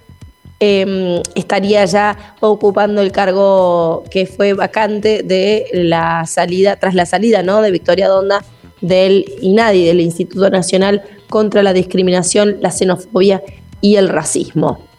em, 0.61 1.21
estaría 1.35 1.83
ya 1.85 2.35
ocupando 2.39 3.01
el 3.01 3.11
cargo 3.11 4.05
que 4.09 4.25
fue 4.25 4.53
vacante 4.53 5.23
de 5.23 5.65
la 5.73 6.25
salida, 6.25 6.77
tras 6.77 6.93
la 6.93 7.05
salida 7.05 7.43
¿no? 7.43 7.61
de 7.61 7.71
Victoria 7.71 8.07
Donda 8.07 8.45
del 8.79 9.25
INADI, 9.41 9.85
del 9.85 10.01
Instituto 10.01 10.49
Nacional 10.49 11.03
contra 11.29 11.63
la 11.63 11.73
Discriminación, 11.73 12.57
la 12.61 12.71
Xenofobia 12.71 13.43
y 13.81 13.95
el 13.95 14.07
Racismo. 14.07 14.90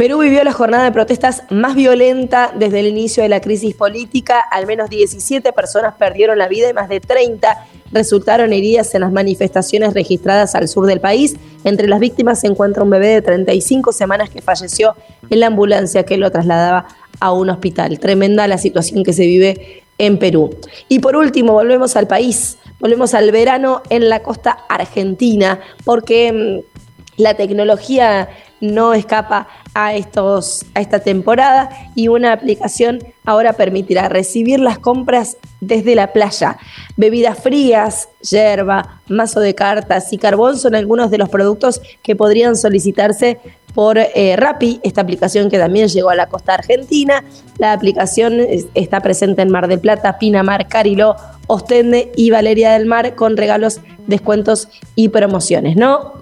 Perú 0.00 0.20
vivió 0.20 0.42
la 0.44 0.52
jornada 0.52 0.84
de 0.84 0.92
protestas 0.92 1.42
más 1.50 1.74
violenta 1.74 2.54
desde 2.56 2.80
el 2.80 2.86
inicio 2.86 3.22
de 3.22 3.28
la 3.28 3.42
crisis 3.42 3.74
política. 3.74 4.40
Al 4.50 4.66
menos 4.66 4.88
17 4.88 5.52
personas 5.52 5.92
perdieron 5.98 6.38
la 6.38 6.48
vida 6.48 6.70
y 6.70 6.72
más 6.72 6.88
de 6.88 7.00
30 7.00 7.66
resultaron 7.92 8.54
heridas 8.54 8.94
en 8.94 9.02
las 9.02 9.12
manifestaciones 9.12 9.92
registradas 9.92 10.54
al 10.54 10.68
sur 10.68 10.86
del 10.86 11.00
país. 11.02 11.36
Entre 11.64 11.86
las 11.86 12.00
víctimas 12.00 12.40
se 12.40 12.46
encuentra 12.46 12.82
un 12.82 12.88
bebé 12.88 13.08
de 13.08 13.20
35 13.20 13.92
semanas 13.92 14.30
que 14.30 14.40
falleció 14.40 14.96
en 15.28 15.38
la 15.38 15.48
ambulancia 15.48 16.04
que 16.04 16.16
lo 16.16 16.30
trasladaba 16.30 16.86
a 17.20 17.32
un 17.34 17.50
hospital. 17.50 17.98
Tremenda 17.98 18.48
la 18.48 18.56
situación 18.56 19.04
que 19.04 19.12
se 19.12 19.26
vive 19.26 19.82
en 19.98 20.18
Perú. 20.18 20.48
Y 20.88 21.00
por 21.00 21.14
último, 21.14 21.52
volvemos 21.52 21.94
al 21.96 22.06
país, 22.06 22.56
volvemos 22.78 23.12
al 23.12 23.30
verano 23.32 23.82
en 23.90 24.08
la 24.08 24.22
costa 24.22 24.60
argentina, 24.70 25.60
porque 25.84 26.32
mm, 26.32 27.20
la 27.20 27.34
tecnología 27.34 28.30
no 28.60 28.94
escapa 28.94 29.48
a, 29.74 29.94
estos, 29.94 30.64
a 30.74 30.80
esta 30.80 31.00
temporada 31.00 31.70
y 31.94 32.08
una 32.08 32.32
aplicación 32.32 32.98
ahora 33.24 33.52
permitirá 33.52 34.08
recibir 34.08 34.60
las 34.60 34.78
compras 34.78 35.36
desde 35.60 35.94
la 35.94 36.12
playa. 36.12 36.58
Bebidas 36.96 37.38
frías, 37.38 38.08
yerba, 38.22 39.00
mazo 39.08 39.40
de 39.40 39.54
cartas 39.54 40.12
y 40.12 40.18
carbón 40.18 40.58
son 40.58 40.74
algunos 40.74 41.10
de 41.10 41.18
los 41.18 41.28
productos 41.28 41.80
que 42.02 42.16
podrían 42.16 42.56
solicitarse 42.56 43.38
por 43.74 43.98
eh, 43.98 44.34
Rappi, 44.36 44.80
esta 44.82 45.00
aplicación 45.00 45.48
que 45.48 45.58
también 45.58 45.88
llegó 45.88 46.10
a 46.10 46.14
la 46.14 46.26
costa 46.26 46.54
argentina. 46.54 47.24
La 47.58 47.72
aplicación 47.72 48.40
está 48.74 49.00
presente 49.00 49.42
en 49.42 49.50
Mar 49.50 49.68
del 49.68 49.78
Plata, 49.78 50.18
Pinamar, 50.18 50.68
Cariló, 50.68 51.16
Ostende 51.46 52.10
y 52.16 52.30
Valeria 52.30 52.72
del 52.72 52.86
Mar 52.86 53.14
con 53.14 53.36
regalos, 53.36 53.80
descuentos 54.06 54.68
y 54.96 55.08
promociones, 55.08 55.76
¿no? 55.76 56.19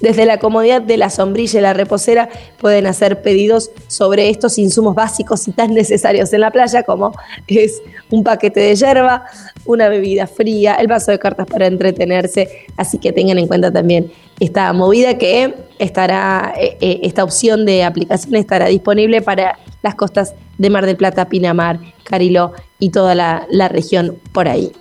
Desde 0.00 0.24
la 0.24 0.38
comodidad 0.38 0.80
de 0.80 0.96
la 0.96 1.10
sombrilla 1.10 1.58
y 1.58 1.62
la 1.62 1.74
reposera 1.74 2.30
pueden 2.58 2.86
hacer 2.86 3.20
pedidos 3.20 3.70
sobre 3.86 4.30
estos 4.30 4.58
insumos 4.58 4.94
básicos 4.94 5.46
y 5.46 5.52
tan 5.52 5.74
necesarios 5.74 6.32
en 6.32 6.40
la 6.40 6.50
playa 6.50 6.82
como 6.84 7.12
es 7.46 7.82
un 8.10 8.24
paquete 8.24 8.60
de 8.60 8.74
hierba, 8.74 9.24
una 9.66 9.88
bebida 9.88 10.26
fría, 10.26 10.74
el 10.76 10.86
vaso 10.86 11.10
de 11.10 11.18
cartas 11.18 11.46
para 11.46 11.66
entretenerse. 11.66 12.48
Así 12.78 12.98
que 12.98 13.12
tengan 13.12 13.38
en 13.38 13.46
cuenta 13.46 13.70
también 13.70 14.10
esta 14.40 14.72
movida 14.72 15.18
que 15.18 15.54
estará, 15.78 16.54
eh, 16.56 16.78
eh, 16.80 17.00
esta 17.02 17.22
opción 17.22 17.66
de 17.66 17.84
aplicación 17.84 18.34
estará 18.36 18.66
disponible 18.66 19.20
para 19.20 19.58
las 19.82 19.94
costas 19.96 20.34
de 20.56 20.70
Mar 20.70 20.86
del 20.86 20.96
Plata, 20.96 21.28
Pinamar, 21.28 21.78
Cariló 22.04 22.52
y 22.78 22.90
toda 22.90 23.14
la, 23.14 23.46
la 23.50 23.68
región 23.68 24.16
por 24.32 24.48
ahí. 24.48 24.72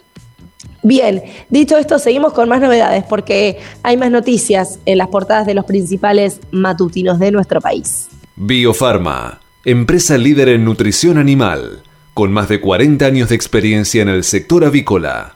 Bien, 0.90 1.22
dicho 1.50 1.78
esto, 1.78 2.00
seguimos 2.00 2.34
con 2.34 2.50
más 2.50 2.62
novedades 2.62 3.04
porque 3.04 3.60
hay 3.84 3.96
más 3.96 4.10
noticias 4.10 4.80
en 4.88 4.98
las 4.98 5.10
portadas 5.10 5.46
de 5.46 5.54
los 5.54 5.66
principales 5.66 6.40
matutinos 6.50 7.20
de 7.20 7.32
nuestro 7.32 7.62
país. 7.62 8.08
Biofarma, 8.36 9.40
empresa 9.66 10.18
líder 10.18 10.50
en 10.50 10.66
nutrición 10.66 11.20
animal, 11.20 11.84
con 12.16 12.32
más 12.32 12.50
de 12.50 12.60
40 12.60 13.06
años 13.06 13.30
de 13.30 13.36
experiencia 13.36 14.02
en 14.02 14.10
el 14.10 14.24
sector 14.24 14.66
avícola. 14.66 15.36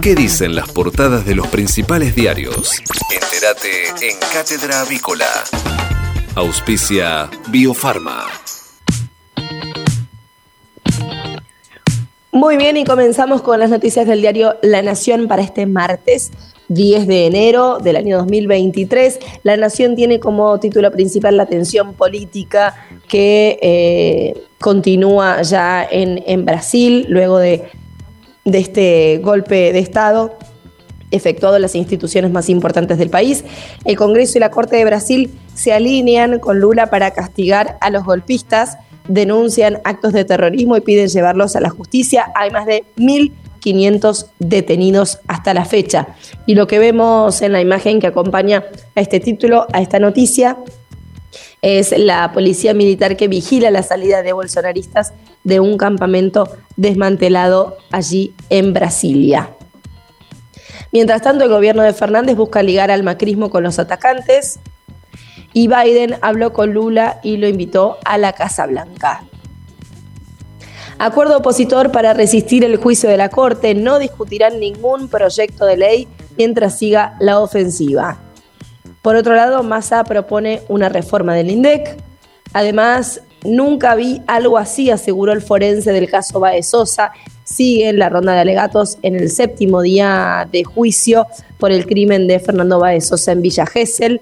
¿Qué 0.00 0.14
dicen 0.14 0.54
las 0.54 0.72
portadas 0.72 1.26
de 1.26 1.34
los 1.34 1.48
principales 1.48 2.14
diarios? 2.14 2.80
Entérate 3.10 4.08
en 4.08 4.16
Cátedra 4.32 4.80
Avícola. 4.80 5.28
Auspicia 6.34 7.28
Biofarma. 7.50 8.41
Muy 12.34 12.56
bien, 12.56 12.78
y 12.78 12.84
comenzamos 12.84 13.42
con 13.42 13.60
las 13.60 13.68
noticias 13.68 14.06
del 14.06 14.22
diario 14.22 14.56
La 14.62 14.80
Nación 14.80 15.28
para 15.28 15.42
este 15.42 15.66
martes. 15.66 16.32
10 16.68 17.06
de 17.06 17.26
enero 17.26 17.78
del 17.78 17.96
año 17.96 18.16
2023. 18.16 19.18
La 19.42 19.58
Nación 19.58 19.94
tiene 19.94 20.18
como 20.18 20.58
título 20.58 20.90
principal 20.90 21.36
la 21.36 21.44
tensión 21.44 21.92
política 21.92 22.74
que 23.06 23.58
eh, 23.60 24.44
continúa 24.58 25.42
ya 25.42 25.84
en, 25.84 26.24
en, 26.26 26.46
Brasil 26.46 27.04
luego 27.10 27.36
de, 27.36 27.68
de 28.46 28.58
este 28.58 29.18
golpe 29.18 29.74
de 29.74 29.80
Estado 29.80 30.34
efectuado 31.10 31.56
en 31.56 31.62
las 31.62 31.74
instituciones 31.74 32.30
más 32.30 32.48
importantes 32.48 32.96
del 32.96 33.10
país. 33.10 33.44
El 33.84 33.96
Congreso 33.96 34.38
y 34.38 34.40
la 34.40 34.50
Corte 34.50 34.76
de 34.76 34.86
Brasil 34.86 35.38
se 35.52 35.74
alinean 35.74 36.38
con 36.38 36.58
Lula 36.58 36.86
para 36.86 37.10
castigar 37.10 37.76
a 37.82 37.90
los 37.90 38.04
golpistas 38.04 38.78
denuncian 39.12 39.80
actos 39.84 40.12
de 40.12 40.24
terrorismo 40.24 40.76
y 40.76 40.80
piden 40.80 41.08
llevarlos 41.08 41.54
a 41.54 41.60
la 41.60 41.68
justicia. 41.68 42.32
Hay 42.34 42.50
más 42.50 42.64
de 42.66 42.84
1.500 42.96 44.28
detenidos 44.38 45.18
hasta 45.28 45.52
la 45.52 45.64
fecha. 45.64 46.08
Y 46.46 46.54
lo 46.54 46.66
que 46.66 46.78
vemos 46.78 47.42
en 47.42 47.52
la 47.52 47.60
imagen 47.60 48.00
que 48.00 48.06
acompaña 48.06 48.64
a 48.94 49.00
este 49.00 49.20
título, 49.20 49.66
a 49.72 49.82
esta 49.82 49.98
noticia, 49.98 50.56
es 51.60 51.96
la 51.96 52.32
policía 52.32 52.74
militar 52.74 53.16
que 53.16 53.28
vigila 53.28 53.70
la 53.70 53.82
salida 53.82 54.22
de 54.22 54.32
bolsonaristas 54.32 55.12
de 55.44 55.60
un 55.60 55.76
campamento 55.76 56.48
desmantelado 56.76 57.76
allí 57.90 58.34
en 58.48 58.72
Brasilia. 58.72 59.50
Mientras 60.90 61.22
tanto, 61.22 61.44
el 61.44 61.50
gobierno 61.50 61.82
de 61.82 61.92
Fernández 61.92 62.36
busca 62.36 62.62
ligar 62.62 62.90
al 62.90 63.02
macrismo 63.02 63.50
con 63.50 63.62
los 63.62 63.78
atacantes 63.78 64.58
y 65.52 65.68
Biden 65.68 66.16
habló 66.22 66.52
con 66.52 66.72
Lula 66.72 67.20
y 67.22 67.36
lo 67.36 67.48
invitó 67.48 67.98
a 68.04 68.18
la 68.18 68.32
Casa 68.32 68.66
Blanca. 68.66 69.24
Acuerdo 70.98 71.38
opositor 71.38 71.90
para 71.90 72.14
resistir 72.14 72.64
el 72.64 72.76
juicio 72.76 73.10
de 73.10 73.16
la 73.16 73.28
Corte. 73.28 73.74
No 73.74 73.98
discutirán 73.98 74.60
ningún 74.60 75.08
proyecto 75.08 75.66
de 75.66 75.76
ley 75.76 76.08
mientras 76.36 76.78
siga 76.78 77.16
la 77.18 77.40
ofensiva. 77.40 78.18
Por 79.02 79.16
otro 79.16 79.34
lado, 79.34 79.64
Massa 79.64 80.04
propone 80.04 80.62
una 80.68 80.88
reforma 80.88 81.34
del 81.34 81.50
INDEC. 81.50 81.96
Además, 82.52 83.20
nunca 83.42 83.96
vi 83.96 84.22
algo 84.28 84.58
así, 84.58 84.90
aseguró 84.90 85.32
el 85.32 85.42
forense 85.42 85.90
del 85.92 86.08
caso 86.08 86.38
Baez 86.38 86.68
Sosa. 86.68 87.10
Sigue 87.42 87.88
en 87.88 87.98
la 87.98 88.08
ronda 88.08 88.34
de 88.34 88.40
alegatos 88.40 88.98
en 89.02 89.16
el 89.16 89.28
séptimo 89.28 89.82
día 89.82 90.48
de 90.52 90.62
juicio 90.62 91.26
por 91.58 91.72
el 91.72 91.84
crimen 91.84 92.28
de 92.28 92.38
Fernando 92.38 92.78
Baez 92.78 93.08
Sosa 93.08 93.32
en 93.32 93.42
Villa 93.42 93.66
Gesell. 93.66 94.20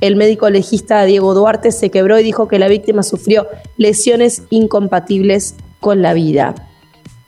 El 0.00 0.16
médico 0.16 0.48
legista 0.48 1.04
Diego 1.04 1.34
Duarte 1.34 1.72
se 1.72 1.90
quebró 1.90 2.18
y 2.18 2.22
dijo 2.22 2.48
que 2.48 2.58
la 2.58 2.68
víctima 2.68 3.02
sufrió 3.02 3.46
lesiones 3.76 4.42
incompatibles 4.48 5.56
con 5.78 6.00
la 6.00 6.14
vida. 6.14 6.54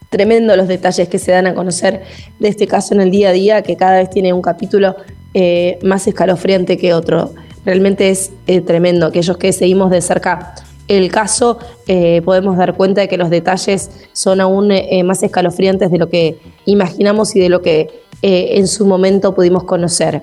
Tremendo 0.09 0.57
los 0.57 0.69
detalles 0.69 1.09
que 1.09 1.19
se 1.19 1.33
dan 1.33 1.47
a 1.47 1.55
conocer 1.55 2.03
de 2.39 2.49
este 2.49 2.67
caso 2.67 2.95
en 2.95 3.03
el 3.03 3.11
día 3.11 3.29
a 3.29 3.33
día, 3.33 3.63
que 3.63 3.77
cada 3.77 3.99
vez 3.99 4.09
tiene 4.09 4.33
un 4.33 4.41
capítulo 4.41 4.97
eh, 5.35 5.79
más 5.83 6.07
escalofriante 6.07 6.79
que 6.79 6.95
otro. 6.95 7.35
Realmente 7.65 8.09
es 8.09 8.33
eh, 8.47 8.63
tremendo. 8.63 9.07
Aquellos 9.07 9.37
que 9.37 9.53
seguimos 9.53 9.91
de 9.91 10.01
cerca 10.01 10.55
el 10.89 11.11
caso, 11.11 11.59
eh, 11.87 12.23
podemos 12.25 12.57
dar 12.57 12.75
cuenta 12.75 13.03
de 13.03 13.09
que 13.09 13.17
los 13.17 13.31
detalles 13.31 13.91
son 14.13 14.41
aún 14.41 14.73
más 15.05 15.23
escalofriantes 15.23 15.91
de 15.91 15.99
lo 15.99 16.09
que 16.09 16.39
imaginamos 16.65 17.37
y 17.37 17.41
de 17.41 17.49
lo 17.49 17.63
que 17.63 18.03
en 18.21 18.67
su 18.67 18.87
momento 18.87 19.35
pudimos 19.35 19.65
conocer. 19.65 20.23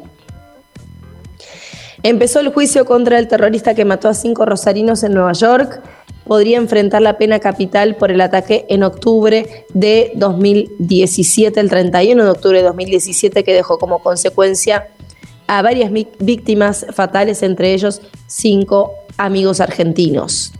Empezó 2.03 2.39
el 2.39 2.49
juicio 2.49 2.85
contra 2.85 3.19
el 3.19 3.27
terrorista 3.27 3.75
que 3.75 3.83
mató 3.83 4.07
a 4.07 4.13
cinco 4.13 4.45
rosarinos 4.45 5.03
en 5.03 5.13
Nueva 5.13 5.33
York. 5.33 5.81
Podría 6.25 6.57
enfrentar 6.57 7.01
la 7.01 7.17
pena 7.17 7.39
capital 7.39 7.95
por 7.95 8.11
el 8.11 8.21
ataque 8.21 8.65
en 8.69 8.83
octubre 8.83 9.65
de 9.73 10.11
2017, 10.15 11.59
el 11.59 11.69
31 11.69 12.23
de 12.23 12.29
octubre 12.29 12.59
de 12.59 12.63
2017, 12.63 13.43
que 13.43 13.53
dejó 13.53 13.79
como 13.79 13.99
consecuencia 13.99 14.87
a 15.47 15.61
varias 15.61 15.91
víctimas 16.19 16.85
fatales, 16.93 17.43
entre 17.43 17.73
ellos 17.73 18.01
cinco 18.27 18.93
amigos 19.17 19.59
argentinos. 19.59 20.53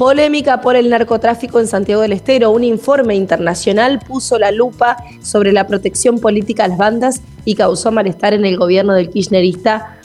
Polémica 0.00 0.62
por 0.62 0.76
el 0.76 0.88
narcotráfico 0.88 1.60
en 1.60 1.66
Santiago 1.66 2.00
del 2.00 2.14
Estero. 2.14 2.52
Un 2.52 2.64
informe 2.64 3.14
internacional 3.14 3.98
puso 3.98 4.38
la 4.38 4.50
lupa 4.50 4.96
sobre 5.20 5.52
la 5.52 5.66
protección 5.66 6.20
política 6.20 6.64
a 6.64 6.68
las 6.68 6.78
bandas 6.78 7.20
y 7.44 7.54
causó 7.54 7.92
malestar 7.92 8.32
en 8.32 8.46
el 8.46 8.56
gobierno 8.56 8.94
del 8.94 9.10
kirchnerista 9.10 9.98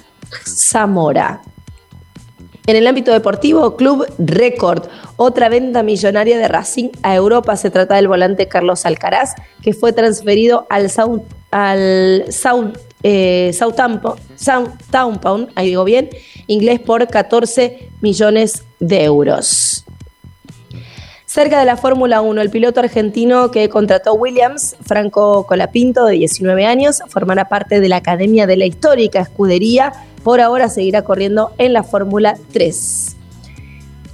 Zamora. 0.45 1.41
En 2.67 2.75
el 2.75 2.85
ámbito 2.87 3.13
deportivo, 3.13 3.77
Club 3.77 4.05
Record, 4.17 4.83
otra 5.15 5.47
venta 5.47 5.81
millonaria 5.81 6.37
de 6.37 6.49
Racing 6.49 6.89
a 7.01 7.15
Europa. 7.15 7.55
Se 7.55 7.69
trata 7.69 7.95
del 7.95 8.09
volante 8.09 8.49
Carlos 8.49 8.85
Alcaraz, 8.85 9.33
que 9.61 9.71
fue 9.71 9.93
transferido 9.93 10.67
al, 10.69 10.89
Sound, 10.89 11.23
al 11.53 12.25
eh, 13.03 13.51
Southampton, 13.53 15.47
ahí 15.55 15.67
digo 15.67 15.85
bien, 15.85 16.09
inglés 16.47 16.81
por 16.81 17.07
14 17.07 17.91
millones 18.01 18.65
de 18.81 19.05
euros. 19.05 19.84
Cerca 21.35 21.59
de 21.59 21.65
la 21.65 21.75
Fórmula 21.75 22.21
1, 22.21 22.41
el 22.41 22.49
piloto 22.49 22.79
argentino 22.79 23.51
que 23.51 23.67
contrató 23.67 24.13
Williams, 24.13 24.77
Franco 24.85 25.45
Colapinto, 25.45 26.05
de 26.05 26.13
19 26.13 26.65
años, 26.65 27.01
formará 27.09 27.49
parte 27.49 27.81
de 27.81 27.89
la 27.89 27.97
Academia 27.97 28.47
de 28.47 28.55
la 28.55 28.65
Histórica 28.65 29.19
Escudería. 29.19 29.91
Por 30.23 30.39
ahora 30.39 30.69
seguirá 30.69 31.01
corriendo 31.01 31.51
en 31.57 31.73
la 31.73 31.83
Fórmula 31.83 32.37
3. 32.53 33.17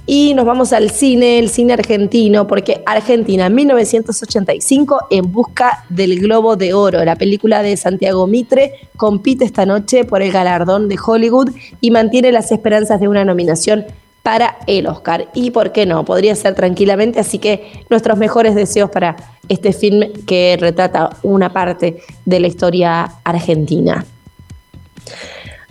Y 0.04 0.34
nos 0.34 0.44
vamos 0.44 0.72
al 0.72 0.90
cine, 0.90 1.38
el 1.38 1.48
cine 1.48 1.74
argentino, 1.74 2.48
porque 2.48 2.82
Argentina 2.86 3.48
1985 3.48 5.06
en 5.10 5.30
busca 5.30 5.84
del 5.90 6.18
Globo 6.18 6.56
de 6.56 6.74
Oro. 6.74 7.04
La 7.04 7.14
película 7.14 7.62
de 7.62 7.76
Santiago 7.76 8.26
Mitre 8.26 8.72
compite 8.96 9.44
esta 9.44 9.64
noche 9.64 10.04
por 10.04 10.22
el 10.22 10.32
galardón 10.32 10.88
de 10.88 10.98
Hollywood 10.98 11.50
y 11.80 11.92
mantiene 11.92 12.32
las 12.32 12.50
esperanzas 12.50 12.98
de 12.98 13.06
una 13.06 13.24
nominación 13.24 13.84
para 14.22 14.58
el 14.66 14.86
Oscar. 14.86 15.28
Y 15.34 15.50
por 15.50 15.72
qué 15.72 15.86
no, 15.86 16.04
podría 16.04 16.34
ser 16.34 16.54
tranquilamente, 16.54 17.20
así 17.20 17.38
que 17.38 17.84
nuestros 17.90 18.18
mejores 18.18 18.54
deseos 18.54 18.90
para 18.90 19.16
este 19.48 19.72
film 19.72 20.12
que 20.26 20.56
retrata 20.58 21.10
una 21.22 21.52
parte 21.52 22.02
de 22.24 22.40
la 22.40 22.46
historia 22.46 23.12
argentina. 23.24 24.04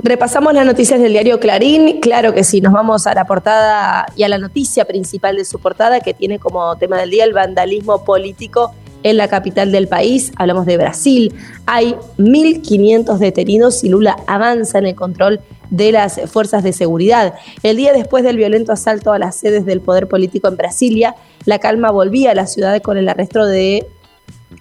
Repasamos 0.04 0.54
las 0.54 0.66
noticias 0.66 1.00
del 1.00 1.12
diario 1.12 1.40
Clarín. 1.40 2.02
Claro 2.02 2.34
que 2.34 2.44
sí, 2.44 2.60
nos 2.60 2.74
vamos 2.74 3.06
a 3.06 3.14
la 3.14 3.26
portada 3.26 4.08
y 4.16 4.24
a 4.24 4.30
la 4.30 4.40
noticia 4.40 4.86
principal 4.86 5.36
de 5.36 5.46
su 5.46 5.60
portada, 5.60 6.00
que 6.00 6.16
tiene 6.16 6.40
como 6.40 6.76
tema 6.78 6.98
del 6.98 7.12
día 7.12 7.24
el 7.24 7.34
vandalismo 7.34 8.04
político 8.04 8.74
en 9.04 9.18
la 9.18 9.28
capital 9.28 9.72
del 9.72 9.88
país. 9.88 10.32
Hablamos 10.36 10.66
de 10.66 10.78
Brasil. 10.78 11.34
Hay 11.66 11.96
1.500 12.18 13.18
detenidos 13.18 13.84
y 13.84 13.90
Lula 13.90 14.18
avanza 14.28 14.80
en 14.80 14.88
el 14.88 14.96
control 14.96 15.40
de 15.70 15.92
las 15.92 16.20
fuerzas 16.30 16.64
de 16.64 16.74
seguridad. 16.74 17.34
El 17.64 17.78
día 17.78 17.94
después 17.94 18.24
del 18.24 18.38
violento 18.38 18.72
asalto 18.72 19.14
a 19.14 19.20
las 19.20 19.36
sedes 19.36 19.66
del 19.66 19.82
poder 19.82 20.08
político 20.08 20.48
en 20.48 20.58
Brasilia, 20.58 21.16
la 21.46 21.60
calma 21.60 21.92
volvía 21.92 22.32
a 22.32 22.36
la 22.36 22.46
ciudad 22.46 22.82
con 22.82 22.98
el 22.98 23.10
arresto 23.10 23.46
de 23.46 23.88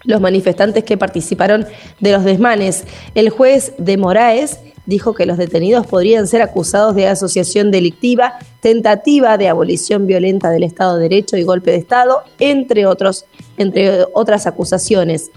los 0.05 0.21
manifestantes 0.21 0.83
que 0.83 0.97
participaron 0.97 1.65
de 1.99 2.11
los 2.11 2.23
desmanes. 2.23 2.85
El 3.13 3.29
juez 3.29 3.73
de 3.77 3.97
Moraes 3.97 4.59
dijo 4.85 5.13
que 5.13 5.25
los 5.25 5.37
detenidos 5.37 5.85
podrían 5.85 6.27
ser 6.27 6.41
acusados 6.41 6.95
de 6.95 7.07
asociación 7.07 7.71
delictiva, 7.71 8.39
tentativa 8.61 9.37
de 9.37 9.47
abolición 9.47 10.07
violenta 10.07 10.49
del 10.49 10.63
Estado 10.63 10.97
de 10.97 11.03
Derecho 11.03 11.37
y 11.37 11.43
golpe 11.43 11.71
de 11.71 11.77
Estado, 11.77 12.23
entre, 12.39 12.85
otros, 12.85 13.25
entre 13.61 14.05
otras 14.13 14.47
acusaciones. 14.47 15.31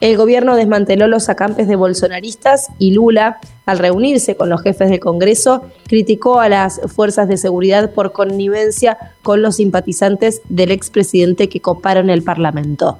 El 0.00 0.16
gobierno 0.16 0.54
desmanteló 0.54 1.08
los 1.08 1.28
acampes 1.28 1.66
de 1.66 1.74
bolsonaristas 1.74 2.68
y 2.78 2.92
Lula, 2.92 3.40
al 3.66 3.78
reunirse 3.78 4.36
con 4.36 4.48
los 4.48 4.62
jefes 4.62 4.90
del 4.90 5.00
Congreso, 5.00 5.62
criticó 5.88 6.38
a 6.38 6.48
las 6.48 6.80
fuerzas 6.86 7.26
de 7.26 7.36
seguridad 7.36 7.90
por 7.90 8.12
connivencia 8.12 8.96
con 9.22 9.42
los 9.42 9.56
simpatizantes 9.56 10.40
del 10.48 10.70
expresidente 10.70 11.48
que 11.48 11.60
coparon 11.60 12.10
el 12.10 12.22
Parlamento. 12.22 12.98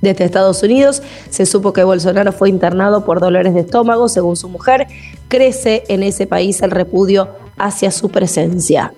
Desde 0.00 0.24
Estados 0.24 0.62
Unidos 0.62 1.02
se 1.30 1.46
supo 1.46 1.72
que 1.72 1.84
Bolsonaro 1.84 2.32
fue 2.32 2.48
internado 2.48 3.04
por 3.04 3.20
dolores 3.20 3.54
de 3.54 3.60
estómago, 3.60 4.08
según 4.08 4.36
su 4.36 4.48
mujer. 4.48 4.86
Crece 5.28 5.84
en 5.88 6.02
ese 6.02 6.26
país 6.26 6.62
el 6.62 6.70
repudio 6.72 7.28
hacia 7.56 7.90
su 7.90 8.08
presencia. 8.08 8.92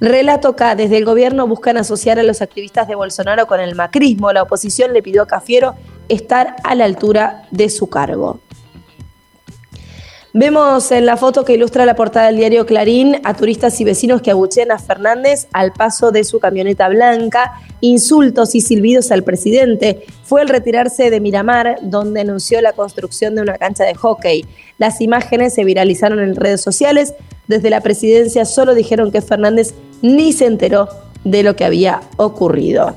Relato 0.00 0.54
K. 0.54 0.76
Desde 0.76 0.96
el 0.96 1.04
gobierno 1.04 1.48
buscan 1.48 1.76
asociar 1.76 2.20
a 2.20 2.22
los 2.22 2.40
activistas 2.40 2.86
de 2.86 2.94
Bolsonaro 2.94 3.46
con 3.46 3.60
el 3.60 3.74
macrismo. 3.74 4.32
La 4.32 4.42
oposición 4.42 4.92
le 4.92 5.02
pidió 5.02 5.22
a 5.22 5.26
Cafiero 5.26 5.74
estar 6.08 6.54
a 6.62 6.74
la 6.76 6.84
altura 6.84 7.48
de 7.50 7.68
su 7.68 7.88
cargo. 7.88 8.40
Vemos 10.34 10.92
en 10.92 11.06
la 11.06 11.16
foto 11.16 11.44
que 11.44 11.54
ilustra 11.54 11.84
la 11.84 11.96
portada 11.96 12.26
del 12.26 12.36
diario 12.36 12.64
Clarín 12.64 13.16
a 13.24 13.34
turistas 13.34 13.80
y 13.80 13.84
vecinos 13.84 14.22
que 14.22 14.30
abuchean 14.30 14.70
a 14.70 14.78
Fernández 14.78 15.48
al 15.52 15.72
paso 15.72 16.12
de 16.12 16.22
su 16.22 16.38
camioneta 16.38 16.88
blanca, 16.88 17.54
insultos 17.80 18.54
y 18.54 18.60
silbidos 18.60 19.10
al 19.10 19.24
presidente. 19.24 20.04
Fue 20.22 20.42
al 20.42 20.48
retirarse 20.48 21.10
de 21.10 21.20
Miramar, 21.20 21.78
donde 21.82 22.20
anunció 22.20 22.60
la 22.60 22.72
construcción 22.72 23.34
de 23.34 23.42
una 23.42 23.56
cancha 23.56 23.84
de 23.84 23.94
hockey. 23.94 24.44
Las 24.76 25.00
imágenes 25.00 25.54
se 25.54 25.64
viralizaron 25.64 26.20
en 26.20 26.36
redes 26.36 26.60
sociales. 26.60 27.14
Desde 27.48 27.70
la 27.70 27.80
presidencia 27.80 28.44
solo 28.44 28.74
dijeron 28.74 29.10
que 29.10 29.22
Fernández 29.22 29.74
ni 30.02 30.32
se 30.32 30.46
enteró 30.46 30.88
de 31.24 31.42
lo 31.42 31.56
que 31.56 31.64
había 31.64 32.00
ocurrido. 32.16 32.96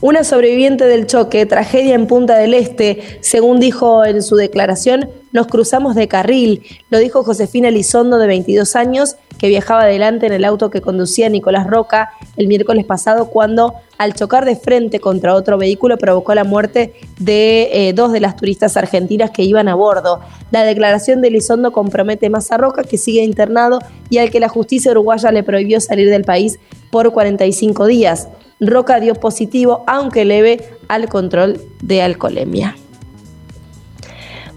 Una 0.00 0.24
sobreviviente 0.24 0.84
del 0.84 1.06
choque, 1.06 1.46
tragedia 1.46 1.94
en 1.94 2.06
Punta 2.06 2.36
del 2.36 2.54
Este, 2.54 3.18
según 3.20 3.60
dijo 3.60 4.04
en 4.04 4.22
su 4.22 4.36
declaración, 4.36 5.08
nos 5.36 5.46
cruzamos 5.48 5.94
de 5.94 6.08
carril. 6.08 6.62
Lo 6.88 6.98
dijo 6.98 7.22
Josefina 7.22 7.68
Elizondo, 7.68 8.16
de 8.16 8.26
22 8.26 8.74
años, 8.74 9.16
que 9.38 9.48
viajaba 9.48 9.82
adelante 9.82 10.26
en 10.26 10.32
el 10.32 10.46
auto 10.46 10.70
que 10.70 10.80
conducía 10.80 11.28
Nicolás 11.28 11.66
Roca 11.66 12.10
el 12.38 12.48
miércoles 12.48 12.86
pasado 12.86 13.26
cuando, 13.26 13.74
al 13.98 14.14
chocar 14.14 14.46
de 14.46 14.56
frente 14.56 14.98
contra 14.98 15.34
otro 15.34 15.58
vehículo, 15.58 15.98
provocó 15.98 16.34
la 16.34 16.44
muerte 16.44 16.94
de 17.20 17.68
eh, 17.70 17.92
dos 17.92 18.12
de 18.12 18.20
las 18.20 18.36
turistas 18.36 18.78
argentinas 18.78 19.30
que 19.30 19.42
iban 19.42 19.68
a 19.68 19.74
bordo. 19.74 20.20
La 20.52 20.64
declaración 20.64 21.20
de 21.20 21.28
Elizondo 21.28 21.70
compromete 21.70 22.30
más 22.30 22.50
a 22.50 22.56
Roca, 22.56 22.82
que 22.82 22.96
sigue 22.96 23.22
internado 23.22 23.80
y 24.08 24.16
al 24.16 24.30
que 24.30 24.40
la 24.40 24.48
justicia 24.48 24.92
uruguaya 24.92 25.30
le 25.32 25.42
prohibió 25.42 25.82
salir 25.82 26.08
del 26.08 26.24
país 26.24 26.58
por 26.90 27.12
45 27.12 27.84
días. 27.84 28.28
Roca 28.58 29.00
dio 29.00 29.14
positivo, 29.14 29.84
aunque 29.86 30.24
leve, 30.24 30.64
al 30.88 31.10
control 31.10 31.60
de 31.82 32.00
alcoholemia. 32.00 32.74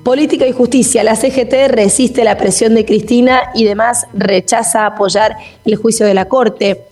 Política 0.03 0.47
y 0.47 0.53
Justicia. 0.53 1.03
La 1.03 1.15
CGT 1.15 1.67
resiste 1.69 2.23
la 2.23 2.37
presión 2.37 2.73
de 2.73 2.85
Cristina 2.85 3.51
y 3.53 3.65
demás 3.65 4.07
rechaza 4.13 4.85
apoyar 4.85 5.35
el 5.65 5.75
juicio 5.75 6.05
de 6.05 6.13
la 6.13 6.25
Corte. 6.25 6.85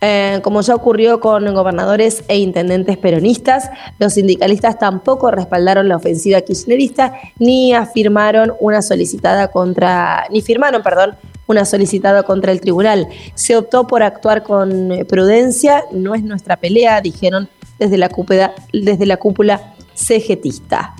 Eh, 0.00 0.40
como 0.42 0.60
ya 0.60 0.74
ocurrió 0.74 1.20
con 1.20 1.52
gobernadores 1.54 2.24
e 2.28 2.38
intendentes 2.38 2.98
peronistas, 2.98 3.70
los 3.98 4.14
sindicalistas 4.14 4.78
tampoco 4.78 5.30
respaldaron 5.30 5.88
la 5.88 5.96
ofensiva 5.96 6.40
kirchnerista 6.40 7.14
ni 7.38 7.74
afirmaron 7.74 8.52
una 8.60 8.82
solicitada 8.82 9.48
contra, 9.48 10.26
ni 10.30 10.42
firmaron, 10.42 10.82
perdón, 10.82 11.16
una 11.46 11.64
solicitada 11.64 12.22
contra 12.22 12.52
el 12.52 12.60
tribunal. 12.60 13.08
Se 13.34 13.56
optó 13.56 13.86
por 13.86 14.02
actuar 14.02 14.42
con 14.42 14.90
prudencia, 15.08 15.84
no 15.92 16.14
es 16.14 16.22
nuestra 16.22 16.56
pelea, 16.56 17.00
dijeron 17.00 17.48
desde 17.78 17.98
la 17.98 18.08
cúpula, 18.08 18.54
desde 18.72 19.06
la 19.06 19.16
cúpula 19.16 19.74
CGTista. 19.94 20.94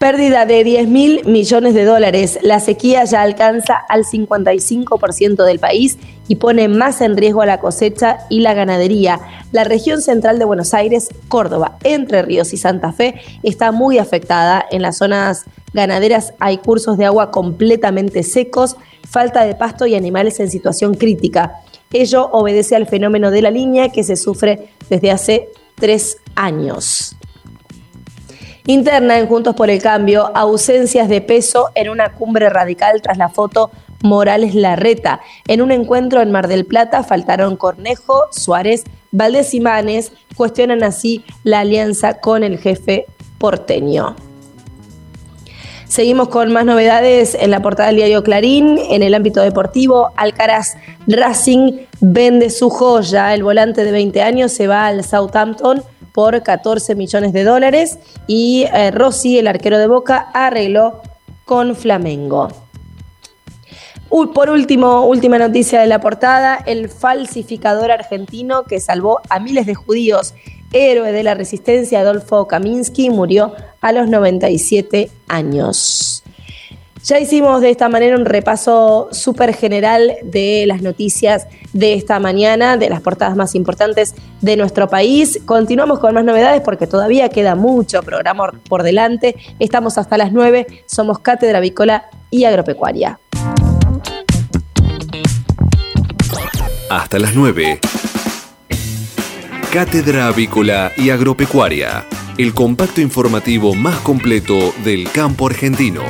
Pérdida 0.00 0.46
de 0.46 0.64
10 0.64 0.88
mil 0.88 1.26
millones 1.26 1.74
de 1.74 1.84
dólares. 1.84 2.38
La 2.40 2.58
sequía 2.58 3.04
ya 3.04 3.20
alcanza 3.20 3.74
al 3.74 4.06
55% 4.06 5.44
del 5.44 5.58
país 5.58 5.98
y 6.26 6.36
pone 6.36 6.68
más 6.68 7.02
en 7.02 7.18
riesgo 7.18 7.42
a 7.42 7.46
la 7.46 7.60
cosecha 7.60 8.20
y 8.30 8.40
la 8.40 8.54
ganadería. 8.54 9.20
La 9.52 9.64
región 9.64 10.00
central 10.00 10.38
de 10.38 10.46
Buenos 10.46 10.72
Aires, 10.72 11.10
Córdoba, 11.28 11.76
Entre 11.84 12.22
Ríos 12.22 12.54
y 12.54 12.56
Santa 12.56 12.92
Fe 12.92 13.20
está 13.42 13.72
muy 13.72 13.98
afectada. 13.98 14.64
En 14.70 14.80
las 14.80 14.96
zonas 14.96 15.44
ganaderas 15.74 16.32
hay 16.40 16.56
cursos 16.56 16.96
de 16.96 17.04
agua 17.04 17.30
completamente 17.30 18.22
secos, 18.22 18.76
falta 19.06 19.44
de 19.44 19.54
pasto 19.54 19.84
y 19.84 19.96
animales 19.96 20.40
en 20.40 20.50
situación 20.50 20.94
crítica. 20.94 21.56
Ello 21.92 22.30
obedece 22.32 22.74
al 22.74 22.86
fenómeno 22.86 23.30
de 23.30 23.42
la 23.42 23.50
línea 23.50 23.90
que 23.90 24.02
se 24.02 24.16
sufre 24.16 24.70
desde 24.88 25.10
hace 25.10 25.50
tres 25.74 26.16
años. 26.36 27.16
Interna 28.70 29.18
en 29.18 29.26
Juntos 29.26 29.56
por 29.56 29.68
el 29.68 29.82
Cambio, 29.82 30.30
ausencias 30.32 31.08
de 31.08 31.20
peso 31.20 31.70
en 31.74 31.88
una 31.88 32.12
cumbre 32.12 32.48
radical 32.48 33.02
tras 33.02 33.18
la 33.18 33.28
foto 33.28 33.72
Morales 34.04 34.54
Larreta. 34.54 35.20
En 35.48 35.60
un 35.60 35.72
encuentro 35.72 36.20
en 36.20 36.30
Mar 36.30 36.46
del 36.46 36.64
Plata 36.64 37.02
faltaron 37.02 37.56
Cornejo, 37.56 38.28
Suárez, 38.30 38.84
Valdés 39.10 39.54
y 39.54 39.60
Manes, 39.60 40.12
cuestionan 40.36 40.84
así 40.84 41.24
la 41.42 41.60
alianza 41.60 42.20
con 42.20 42.44
el 42.44 42.58
jefe 42.58 43.06
porteño. 43.38 44.14
Seguimos 45.88 46.28
con 46.28 46.52
más 46.52 46.64
novedades 46.64 47.34
en 47.34 47.50
la 47.50 47.62
portada 47.62 47.88
del 47.88 47.96
diario 47.96 48.22
Clarín. 48.22 48.78
En 48.90 49.02
el 49.02 49.14
ámbito 49.14 49.40
deportivo, 49.40 50.12
Alcaraz 50.16 50.76
Racing 51.08 51.86
vende 52.00 52.50
su 52.50 52.70
joya. 52.70 53.34
El 53.34 53.42
volante 53.42 53.82
de 53.82 53.90
20 53.90 54.22
años 54.22 54.52
se 54.52 54.68
va 54.68 54.86
al 54.86 55.02
Southampton 55.02 55.82
por 56.12 56.42
14 56.42 56.94
millones 56.94 57.32
de 57.32 57.44
dólares 57.44 57.98
y 58.26 58.66
eh, 58.72 58.90
Rossi, 58.90 59.38
el 59.38 59.46
arquero 59.46 59.78
de 59.78 59.86
Boca, 59.86 60.30
arregló 60.32 61.02
con 61.44 61.74
Flamengo. 61.74 62.48
por 64.34 64.50
último, 64.50 65.06
última 65.06 65.38
noticia 65.38 65.80
de 65.80 65.86
la 65.86 66.00
portada, 66.00 66.56
el 66.66 66.88
falsificador 66.88 67.90
argentino 67.90 68.64
que 68.64 68.80
salvó 68.80 69.20
a 69.28 69.40
miles 69.40 69.66
de 69.66 69.74
judíos, 69.74 70.34
héroe 70.72 71.12
de 71.12 71.22
la 71.22 71.34
resistencia 71.34 72.00
Adolfo 72.00 72.46
Kaminsky, 72.46 73.10
murió 73.10 73.54
a 73.80 73.92
los 73.92 74.08
97 74.08 75.10
años. 75.28 76.22
Ya 77.02 77.18
hicimos 77.18 77.62
de 77.62 77.70
esta 77.70 77.88
manera 77.88 78.16
un 78.16 78.26
repaso 78.26 79.08
súper 79.10 79.54
general 79.54 80.16
de 80.22 80.64
las 80.66 80.82
noticias 80.82 81.46
de 81.72 81.94
esta 81.94 82.18
mañana, 82.18 82.76
de 82.76 82.90
las 82.90 83.00
portadas 83.00 83.36
más 83.36 83.54
importantes 83.54 84.14
de 84.42 84.56
nuestro 84.56 84.88
país. 84.88 85.40
Continuamos 85.46 85.98
con 85.98 86.12
más 86.12 86.24
novedades 86.24 86.60
porque 86.60 86.86
todavía 86.86 87.30
queda 87.30 87.54
mucho 87.54 88.02
programa 88.02 88.52
por 88.68 88.82
delante. 88.82 89.34
Estamos 89.58 89.96
hasta 89.96 90.18
las 90.18 90.32
9, 90.32 90.66
somos 90.86 91.20
Cátedra 91.20 91.58
Avícola 91.58 92.04
y 92.30 92.44
Agropecuaria. 92.44 93.18
Hasta 96.90 97.18
las 97.18 97.34
9. 97.34 97.80
Cátedra 99.72 100.26
Avícola 100.26 100.92
y 100.96 101.10
Agropecuaria, 101.10 102.04
el 102.36 102.52
compacto 102.52 103.00
informativo 103.00 103.74
más 103.74 103.96
completo 104.00 104.74
del 104.84 105.10
campo 105.10 105.46
argentino. 105.46 106.02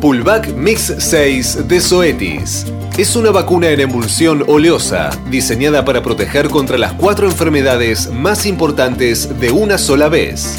Pulvac 0.00 0.54
Mix 0.54 0.94
6 0.98 1.66
de 1.66 1.80
Zoetis. 1.80 2.66
Es 2.96 3.16
una 3.16 3.30
vacuna 3.30 3.70
en 3.70 3.80
emulsión 3.80 4.44
oleosa 4.46 5.10
diseñada 5.28 5.84
para 5.84 6.02
proteger 6.02 6.48
contra 6.48 6.78
las 6.78 6.92
cuatro 6.92 7.26
enfermedades 7.26 8.10
más 8.12 8.46
importantes 8.46 9.40
de 9.40 9.50
una 9.50 9.76
sola 9.76 10.08
vez. 10.08 10.54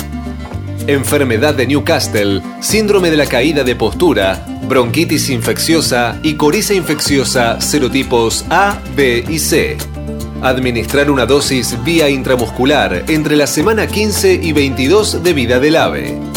Enfermedad 0.87 1.53
de 1.53 1.67
Newcastle, 1.67 2.41
síndrome 2.59 3.11
de 3.11 3.17
la 3.17 3.27
caída 3.27 3.63
de 3.63 3.75
postura, 3.75 4.45
bronquitis 4.67 5.29
infecciosa 5.29 6.19
y 6.21 6.33
coriza 6.33 6.73
infecciosa 6.73 7.61
serotipos 7.61 8.45
A, 8.49 8.77
B 8.95 9.23
y 9.29 9.39
C. 9.39 9.77
Administrar 10.41 11.09
una 11.09 11.25
dosis 11.25 11.77
vía 11.85 12.09
intramuscular 12.09 13.05
entre 13.07 13.37
la 13.37 13.47
semana 13.47 13.87
15 13.87 14.33
y 14.41 14.51
22 14.51 15.23
de 15.23 15.33
vida 15.33 15.59
del 15.59 15.75
ave 15.77 16.28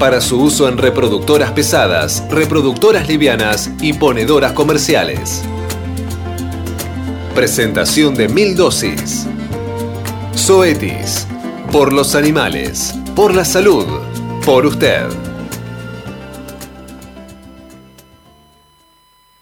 para 0.00 0.22
su 0.22 0.40
uso 0.40 0.66
en 0.66 0.78
reproductoras 0.78 1.52
pesadas, 1.52 2.24
reproductoras 2.30 3.06
livianas 3.06 3.70
y 3.82 3.92
ponedoras 3.92 4.52
comerciales. 4.52 5.42
Presentación 7.34 8.14
de 8.14 8.30
mil 8.30 8.56
dosis. 8.56 9.26
Zoetis. 10.34 11.28
Por 11.70 11.92
los 11.92 12.14
animales. 12.14 12.94
Por 13.14 13.34
la 13.34 13.44
salud. 13.44 13.86
Por 14.46 14.64
usted. 14.64 15.04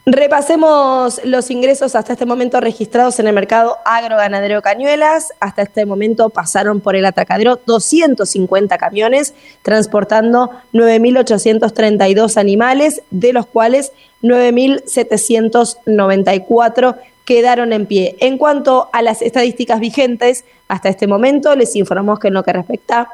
Repasemos 0.06 1.18
los 1.24 1.50
ingresos 1.50 1.94
hasta 1.94 2.12
este 2.12 2.26
momento 2.26 2.60
registrados 2.60 3.18
en 3.20 3.26
el 3.26 3.34
mercado 3.34 3.78
agroganadero 3.86 4.60
Cañuelas. 4.60 5.32
Hasta 5.40 5.62
este 5.62 5.86
momento 5.86 6.28
pasaron 6.28 6.80
por 6.80 6.94
el 6.94 7.06
atracadero 7.06 7.58
250 7.64 8.76
camiones 8.76 9.32
transportando 9.62 10.50
9.832 10.74 12.36
animales, 12.36 13.00
de 13.10 13.32
los 13.32 13.46
cuales 13.46 13.92
9.794 14.22 16.96
quedaron 17.24 17.72
en 17.72 17.86
pie. 17.86 18.16
En 18.20 18.38
cuanto 18.38 18.88
a 18.92 19.02
las 19.02 19.22
estadísticas 19.22 19.80
vigentes, 19.80 20.44
hasta 20.68 20.88
este 20.88 21.06
momento 21.06 21.54
les 21.56 21.74
informamos 21.76 22.18
que 22.18 22.28
en 22.28 22.34
lo 22.34 22.42
que 22.42 22.52
respecta 22.52 23.08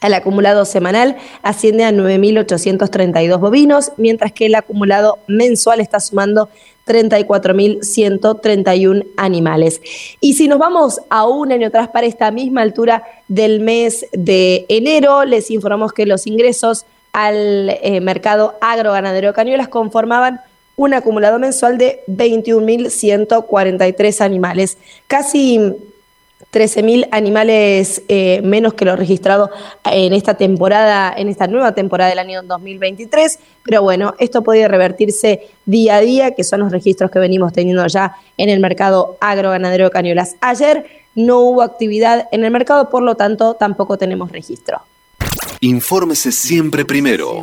al 0.00 0.14
acumulado 0.14 0.64
semanal 0.64 1.16
asciende 1.42 1.84
a 1.84 1.92
9.832 1.92 3.40
bovinos, 3.40 3.92
mientras 3.96 4.32
que 4.32 4.46
el 4.46 4.54
acumulado 4.54 5.18
mensual 5.26 5.80
está 5.80 5.98
sumando 6.00 6.48
34.131 6.86 9.06
animales. 9.16 9.82
Y 10.20 10.34
si 10.34 10.46
nos 10.48 10.58
vamos 10.58 11.00
a 11.10 11.26
un 11.26 11.52
año 11.52 11.68
atrás 11.68 11.88
para 11.88 12.06
esta 12.06 12.30
misma 12.30 12.62
altura 12.62 13.02
del 13.28 13.60
mes 13.60 14.06
de 14.12 14.64
enero, 14.68 15.24
les 15.24 15.50
informamos 15.50 15.92
que 15.92 16.06
los 16.06 16.26
ingresos 16.26 16.86
al 17.12 17.70
eh, 17.82 18.00
mercado 18.00 18.54
agroganadero 18.60 19.28
de 19.28 19.34
Cañuelas 19.34 19.68
conformaban 19.68 20.40
un 20.78 20.94
acumulado 20.94 21.38
mensual 21.38 21.76
de 21.76 22.02
21.143 22.06 24.22
animales. 24.22 24.78
Casi 25.08 25.58
13.000 26.52 27.08
animales 27.10 28.02
eh, 28.08 28.40
menos 28.42 28.74
que 28.74 28.84
lo 28.84 28.94
registrado 28.94 29.50
en 29.84 30.12
esta 30.12 30.34
temporada, 30.34 31.12
en 31.14 31.28
esta 31.28 31.48
nueva 31.48 31.72
temporada 31.72 32.10
del 32.10 32.20
año 32.20 32.44
2023. 32.44 33.40
Pero 33.64 33.82
bueno, 33.82 34.14
esto 34.20 34.42
puede 34.42 34.68
revertirse 34.68 35.48
día 35.66 35.96
a 35.96 36.00
día, 36.00 36.36
que 36.36 36.44
son 36.44 36.60
los 36.60 36.70
registros 36.70 37.10
que 37.10 37.18
venimos 37.18 37.52
teniendo 37.52 37.84
ya 37.88 38.14
en 38.36 38.48
el 38.48 38.60
mercado 38.60 39.16
agroganadero 39.20 39.86
de 39.86 39.90
Cañuelas. 39.90 40.36
Ayer 40.40 40.86
no 41.16 41.40
hubo 41.40 41.62
actividad 41.62 42.28
en 42.30 42.44
el 42.44 42.52
mercado, 42.52 42.88
por 42.88 43.02
lo 43.02 43.16
tanto 43.16 43.54
tampoco 43.54 43.98
tenemos 43.98 44.30
registro. 44.30 44.80
Infórmese 45.60 46.30
siempre 46.30 46.84
primero. 46.84 47.42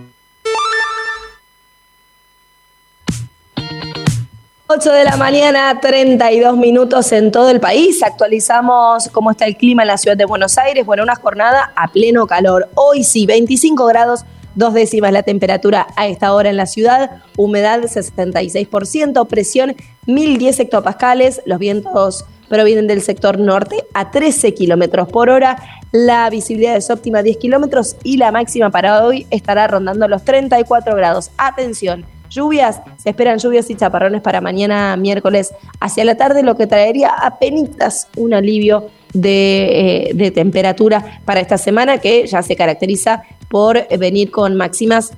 8 4.73 4.89
de 4.93 5.03
la 5.03 5.17
mañana, 5.17 5.81
32 5.81 6.55
minutos 6.55 7.11
en 7.11 7.29
todo 7.29 7.49
el 7.49 7.59
país. 7.59 8.01
Actualizamos 8.03 9.09
cómo 9.09 9.31
está 9.31 9.45
el 9.45 9.57
clima 9.57 9.83
en 9.83 9.89
la 9.89 9.97
ciudad 9.97 10.15
de 10.15 10.23
Buenos 10.23 10.57
Aires. 10.57 10.85
Bueno, 10.85 11.03
una 11.03 11.15
jornada 11.15 11.73
a 11.75 11.89
pleno 11.89 12.25
calor. 12.25 12.69
Hoy 12.75 13.03
sí, 13.03 13.25
25 13.25 13.85
grados, 13.87 14.23
dos 14.55 14.73
décimas 14.73 15.11
la 15.11 15.23
temperatura 15.23 15.87
a 15.97 16.07
esta 16.07 16.33
hora 16.33 16.49
en 16.49 16.55
la 16.55 16.67
ciudad. 16.67 17.21
Humedad 17.35 17.81
66%, 17.81 19.27
presión 19.27 19.75
1010 20.05 20.61
hectopascales. 20.61 21.41
Los 21.45 21.59
vientos 21.59 22.23
provienen 22.47 22.87
del 22.87 23.01
sector 23.01 23.39
norte 23.39 23.83
a 23.93 24.09
13 24.09 24.53
kilómetros 24.53 25.09
por 25.09 25.29
hora. 25.29 25.57
La 25.91 26.29
visibilidad 26.29 26.77
es 26.77 26.89
óptima 26.89 27.23
10 27.23 27.35
kilómetros 27.35 27.97
y 28.03 28.15
la 28.15 28.31
máxima 28.31 28.69
para 28.69 29.05
hoy 29.05 29.27
estará 29.31 29.67
rondando 29.67 30.07
los 30.07 30.23
34 30.23 30.95
grados. 30.95 31.29
Atención 31.37 32.05
Lluvias, 32.31 32.79
se 32.97 33.09
esperan 33.09 33.39
lluvias 33.39 33.69
y 33.69 33.75
chaparrones 33.75 34.21
para 34.21 34.39
mañana 34.39 34.95
miércoles 34.95 35.53
hacia 35.81 36.05
la 36.05 36.15
tarde, 36.15 36.43
lo 36.43 36.55
que 36.55 36.65
traería 36.65 37.09
apenas 37.09 38.07
un 38.15 38.33
alivio 38.33 38.89
de, 39.13 40.07
eh, 40.07 40.11
de 40.13 40.31
temperatura 40.31 41.19
para 41.25 41.41
esta 41.41 41.57
semana 41.57 41.97
que 41.97 42.25
ya 42.25 42.41
se 42.41 42.55
caracteriza 42.55 43.23
por 43.49 43.85
venir 43.97 44.31
con 44.31 44.55
máximas 44.55 45.11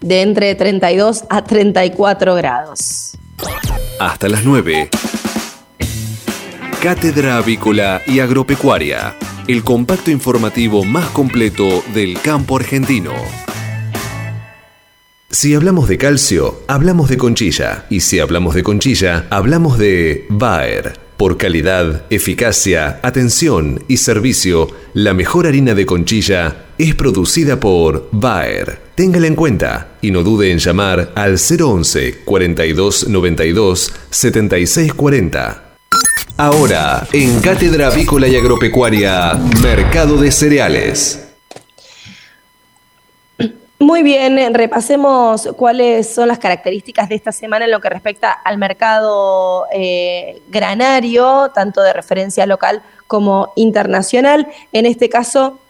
de 0.00 0.22
entre 0.22 0.54
32 0.54 1.24
a 1.28 1.44
34 1.44 2.34
grados. 2.34 3.18
Hasta 4.00 4.28
las 4.28 4.44
9. 4.44 4.88
Cátedra 6.82 7.36
Avícola 7.36 8.00
y 8.06 8.20
Agropecuaria, 8.20 9.16
el 9.48 9.64
compacto 9.64 10.10
informativo 10.10 10.84
más 10.84 11.10
completo 11.10 11.82
del 11.92 12.20
campo 12.22 12.56
argentino. 12.56 13.12
Si 15.30 15.54
hablamos 15.54 15.90
de 15.90 15.98
calcio, 15.98 16.62
hablamos 16.68 17.10
de 17.10 17.18
conchilla. 17.18 17.84
Y 17.90 18.00
si 18.00 18.18
hablamos 18.18 18.54
de 18.54 18.62
conchilla, 18.62 19.26
hablamos 19.28 19.76
de 19.76 20.24
Bayer. 20.30 20.98
Por 21.18 21.36
calidad, 21.36 22.04
eficacia, 22.08 22.98
atención 23.02 23.84
y 23.88 23.98
servicio, 23.98 24.68
la 24.94 25.12
mejor 25.12 25.46
harina 25.46 25.74
de 25.74 25.84
conchilla 25.84 26.64
es 26.78 26.94
producida 26.94 27.60
por 27.60 28.08
Bayer. 28.10 28.80
Téngala 28.94 29.26
en 29.26 29.34
cuenta 29.34 29.98
y 30.00 30.12
no 30.12 30.22
dude 30.22 30.50
en 30.50 30.60
llamar 30.60 31.12
al 31.14 31.36
011 31.36 32.20
42 32.24 33.08
92 33.08 33.92
76 34.08 34.94
40. 34.94 35.74
Ahora, 36.38 37.06
en 37.12 37.40
Cátedra 37.40 37.88
Avícola 37.88 38.28
y 38.28 38.36
Agropecuaria, 38.36 39.34
Mercado 39.62 40.16
de 40.16 40.32
Cereales. 40.32 41.27
Muy 43.80 44.02
bien, 44.02 44.54
repasemos 44.54 45.50
cuáles 45.56 46.12
son 46.12 46.26
las 46.26 46.40
características 46.40 47.08
de 47.08 47.14
esta 47.14 47.30
semana 47.30 47.64
en 47.64 47.70
lo 47.70 47.80
que 47.80 47.88
respecta 47.88 48.32
al 48.32 48.58
mercado 48.58 49.66
eh, 49.72 50.42
granario, 50.48 51.52
tanto 51.54 51.80
de 51.82 51.92
referencia 51.92 52.44
local 52.44 52.82
como 53.06 53.52
internacional. 53.54 54.48
En 54.72 54.84
este 54.84 55.08
caso, 55.08 55.60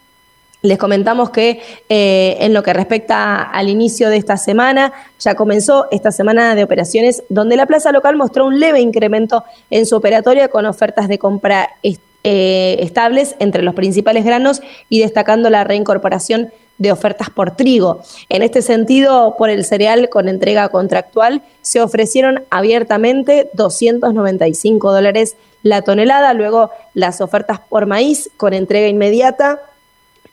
les 0.62 0.78
comentamos 0.78 1.28
que 1.28 1.60
eh, 1.90 2.38
en 2.40 2.54
lo 2.54 2.62
que 2.62 2.72
respecta 2.72 3.42
al 3.42 3.68
inicio 3.68 4.08
de 4.08 4.16
esta 4.16 4.38
semana, 4.38 4.90
ya 5.20 5.34
comenzó 5.34 5.86
esta 5.90 6.10
semana 6.10 6.54
de 6.54 6.64
operaciones 6.64 7.22
donde 7.28 7.56
la 7.56 7.66
plaza 7.66 7.92
local 7.92 8.16
mostró 8.16 8.46
un 8.46 8.58
leve 8.58 8.80
incremento 8.80 9.44
en 9.68 9.84
su 9.84 9.96
operatoria 9.96 10.48
con 10.48 10.64
ofertas 10.64 11.08
de 11.08 11.18
compra 11.18 11.76
eh, 11.82 12.78
estables 12.80 13.36
entre 13.38 13.62
los 13.62 13.74
principales 13.74 14.24
granos 14.24 14.62
y 14.88 15.00
destacando 15.00 15.50
la 15.50 15.64
reincorporación 15.64 16.50
de 16.78 16.92
ofertas 16.92 17.28
por 17.30 17.56
trigo. 17.56 18.00
En 18.28 18.42
este 18.42 18.62
sentido, 18.62 19.36
por 19.36 19.50
el 19.50 19.64
cereal 19.64 20.08
con 20.08 20.28
entrega 20.28 20.68
contractual, 20.68 21.42
se 21.60 21.80
ofrecieron 21.80 22.44
abiertamente 22.50 23.50
295 23.52 24.92
dólares 24.92 25.36
la 25.62 25.82
tonelada. 25.82 26.32
Luego, 26.34 26.70
las 26.94 27.20
ofertas 27.20 27.60
por 27.60 27.86
maíz 27.86 28.30
con 28.36 28.54
entrega 28.54 28.88
inmediata 28.88 29.60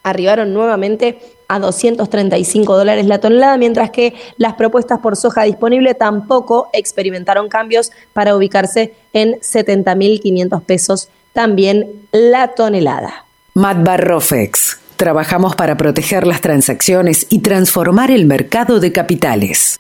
arribaron 0.03 0.53
nuevamente 0.53 1.19
a 1.47 1.59
235 1.59 2.77
dólares 2.77 3.07
la 3.07 3.19
tonelada, 3.19 3.57
mientras 3.57 3.89
que 3.89 4.13
las 4.37 4.53
propuestas 4.53 4.99
por 4.99 5.15
soja 5.15 5.43
disponible 5.43 5.95
tampoco 5.95 6.69
experimentaron 6.73 7.49
cambios 7.49 7.91
para 8.13 8.35
ubicarse 8.35 8.93
en 9.13 9.39
70.500 9.39 10.61
pesos 10.63 11.09
también 11.33 12.07
la 12.11 12.49
tonelada. 12.49 13.25
Matbarrofex 13.55 14.84
Trabajamos 15.05 15.55
para 15.55 15.77
proteger 15.77 16.25
las 16.25 16.41
transacciones 16.41 17.27
y 17.29 17.43
transformar 17.43 18.09
el 18.09 18.25
mercado 18.25 18.79
de 18.79 18.91
capitales. 18.91 19.79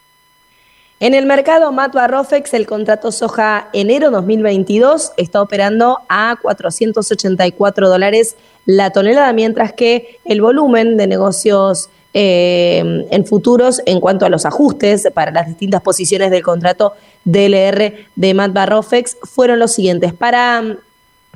En 0.99 1.15
el 1.15 1.25
mercado 1.25 1.71
Matva 1.71 2.05
Rofex, 2.05 2.53
el 2.53 2.67
contrato 2.67 3.11
soja 3.11 3.69
enero 3.73 4.11
2022 4.11 5.13
está 5.17 5.41
operando 5.41 5.97
a 6.09 6.37
484 6.39 7.89
dólares 7.89 8.35
la 8.67 8.91
tonelada, 8.91 9.33
mientras 9.33 9.73
que 9.73 10.19
el 10.25 10.41
volumen 10.41 10.95
de 10.95 11.07
negocios 11.07 11.89
eh, 12.13 13.07
en 13.09 13.25
futuros 13.25 13.81
en 13.87 13.99
cuanto 13.99 14.27
a 14.27 14.29
los 14.29 14.45
ajustes 14.45 15.09
para 15.11 15.31
las 15.31 15.47
distintas 15.47 15.81
posiciones 15.81 16.29
del 16.29 16.43
contrato 16.43 16.93
DLR 17.23 17.95
de 18.15 18.33
Matva 18.35 18.67
Rofex 18.67 19.17
fueron 19.23 19.57
los 19.57 19.73
siguientes. 19.73 20.13
Para 20.13 20.77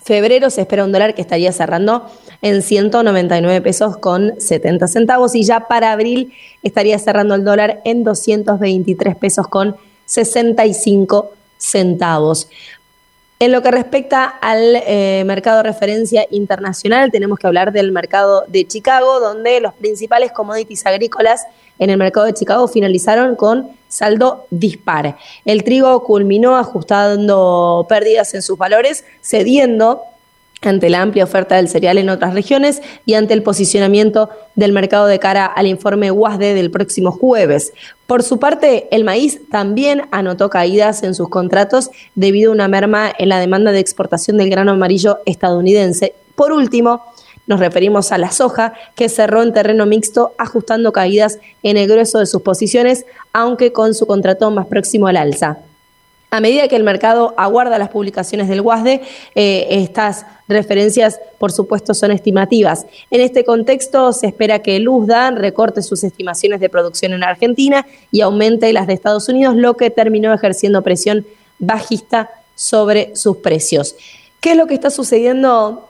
febrero 0.04 0.50
se 0.50 0.62
espera 0.62 0.84
un 0.84 0.92
dólar 0.92 1.16
que 1.16 1.22
estaría 1.22 1.52
cerrando 1.52 2.06
en 2.42 2.62
199 2.62 3.62
pesos 3.62 3.98
con 3.98 4.40
70 4.40 4.88
centavos 4.88 5.36
y 5.36 5.44
ya 5.44 5.68
para 5.68 5.92
abril 5.92 6.34
estaría 6.64 6.98
cerrando 7.00 7.36
el 7.36 7.44
dólar 7.44 7.82
en 7.86 8.04
223 8.04 9.16
pesos 9.16 9.48
con 9.48 9.76
65 10.06 11.32
centavos. 11.58 12.50
En 13.42 13.54
lo 13.54 13.62
que 13.62 13.72
respecta 13.72 14.26
al 14.26 14.76
eh, 14.86 15.24
mercado 15.26 15.58
de 15.58 15.64
referencia 15.64 16.26
internacional, 16.30 17.10
tenemos 17.10 17.40
que 17.40 17.48
hablar 17.48 17.72
del 17.72 17.94
mercado 17.94 18.44
de 18.48 18.68
Chicago, 18.68 19.22
donde 19.22 19.62
los 19.62 19.74
principales 19.76 20.34
commodities 20.34 20.86
agrícolas 20.86 21.46
en 21.78 21.90
el 21.90 21.98
mercado 21.98 22.26
de 22.26 22.34
Chicago 22.34 22.68
finalizaron 22.68 23.38
con 23.38 23.79
saldo 23.90 24.46
dispar. 24.50 25.18
El 25.44 25.66
trigo 25.66 26.04
culminó 26.04 26.56
ajustando 26.58 27.86
pérdidas 27.90 28.34
en 28.34 28.42
sus 28.42 28.58
valores, 28.58 29.04
cediendo 29.22 30.04
ante 30.62 30.90
la 30.90 31.02
amplia 31.02 31.24
oferta 31.24 31.56
del 31.56 31.70
cereal 31.70 31.98
en 31.98 32.10
otras 32.10 32.34
regiones 32.34 32.82
y 33.06 33.14
ante 33.14 33.34
el 33.34 33.44
posicionamiento 33.44 34.30
del 34.56 34.74
mercado 34.74 35.08
de 35.08 35.20
cara 35.20 35.46
al 35.46 35.68
informe 35.68 36.12
WASDE 36.12 36.54
del 36.54 36.72
próximo 36.72 37.12
jueves. 37.12 37.74
Por 38.08 38.24
su 38.24 38.40
parte, 38.40 38.88
el 38.92 39.04
maíz 39.04 39.40
también 39.50 40.04
anotó 40.12 40.50
caídas 40.50 41.04
en 41.04 41.16
sus 41.16 41.30
contratos 41.30 41.92
debido 42.16 42.52
a 42.52 42.56
una 42.56 42.68
merma 42.68 43.12
en 43.18 43.30
la 43.30 43.40
demanda 43.40 43.72
de 43.72 43.80
exportación 43.80 44.38
del 44.38 44.50
grano 44.50 44.72
amarillo 44.72 45.20
estadounidense. 45.26 46.14
Por 46.36 46.52
último, 46.52 47.04
nos 47.50 47.60
referimos 47.60 48.12
a 48.12 48.20
la 48.20 48.32
soja, 48.32 48.74
que 48.96 49.10
cerró 49.10 49.42
en 49.42 49.52
terreno 49.52 49.88
mixto, 49.88 50.34
ajustando 50.38 50.94
caídas 50.94 51.40
en 51.64 51.78
el 51.78 51.90
grueso 51.90 52.20
de 52.20 52.28
sus 52.28 52.44
posiciones, 52.44 53.06
aunque 53.34 53.74
con 53.74 53.96
su 53.96 54.06
contrato 54.06 54.50
más 54.52 54.68
próximo 54.68 55.08
al 55.08 55.18
alza. 55.18 55.58
A 56.30 56.42
medida 56.42 56.68
que 56.68 56.76
el 56.76 56.84
mercado 56.84 57.34
aguarda 57.38 57.80
las 57.80 57.90
publicaciones 57.90 58.50
del 58.50 58.62
WASDE, 58.62 59.02
eh, 59.34 59.66
estas 59.72 60.28
referencias, 60.48 61.20
por 61.40 61.52
supuesto, 61.52 61.96
son 61.96 62.12
estimativas. 62.12 62.86
En 63.10 63.20
este 63.20 63.44
contexto, 63.44 64.14
se 64.14 64.28
espera 64.28 64.60
que 64.60 64.76
el 64.76 64.88
USDA 64.88 65.32
recorte 65.32 65.82
sus 65.82 66.04
estimaciones 66.04 66.60
de 66.60 66.70
producción 66.70 67.14
en 67.14 67.24
Argentina 67.24 67.88
y 68.12 68.22
aumente 68.22 68.72
las 68.74 68.86
de 68.86 68.94
Estados 68.94 69.28
Unidos, 69.28 69.56
lo 69.56 69.76
que 69.76 69.90
terminó 69.90 70.32
ejerciendo 70.32 70.84
presión 70.84 71.26
bajista 71.58 72.30
sobre 72.54 73.16
sus 73.16 73.38
precios. 73.38 73.96
¿Qué 74.40 74.52
es 74.52 74.58
lo 74.58 74.68
que 74.68 74.76
está 74.76 74.92
sucediendo 74.92 75.89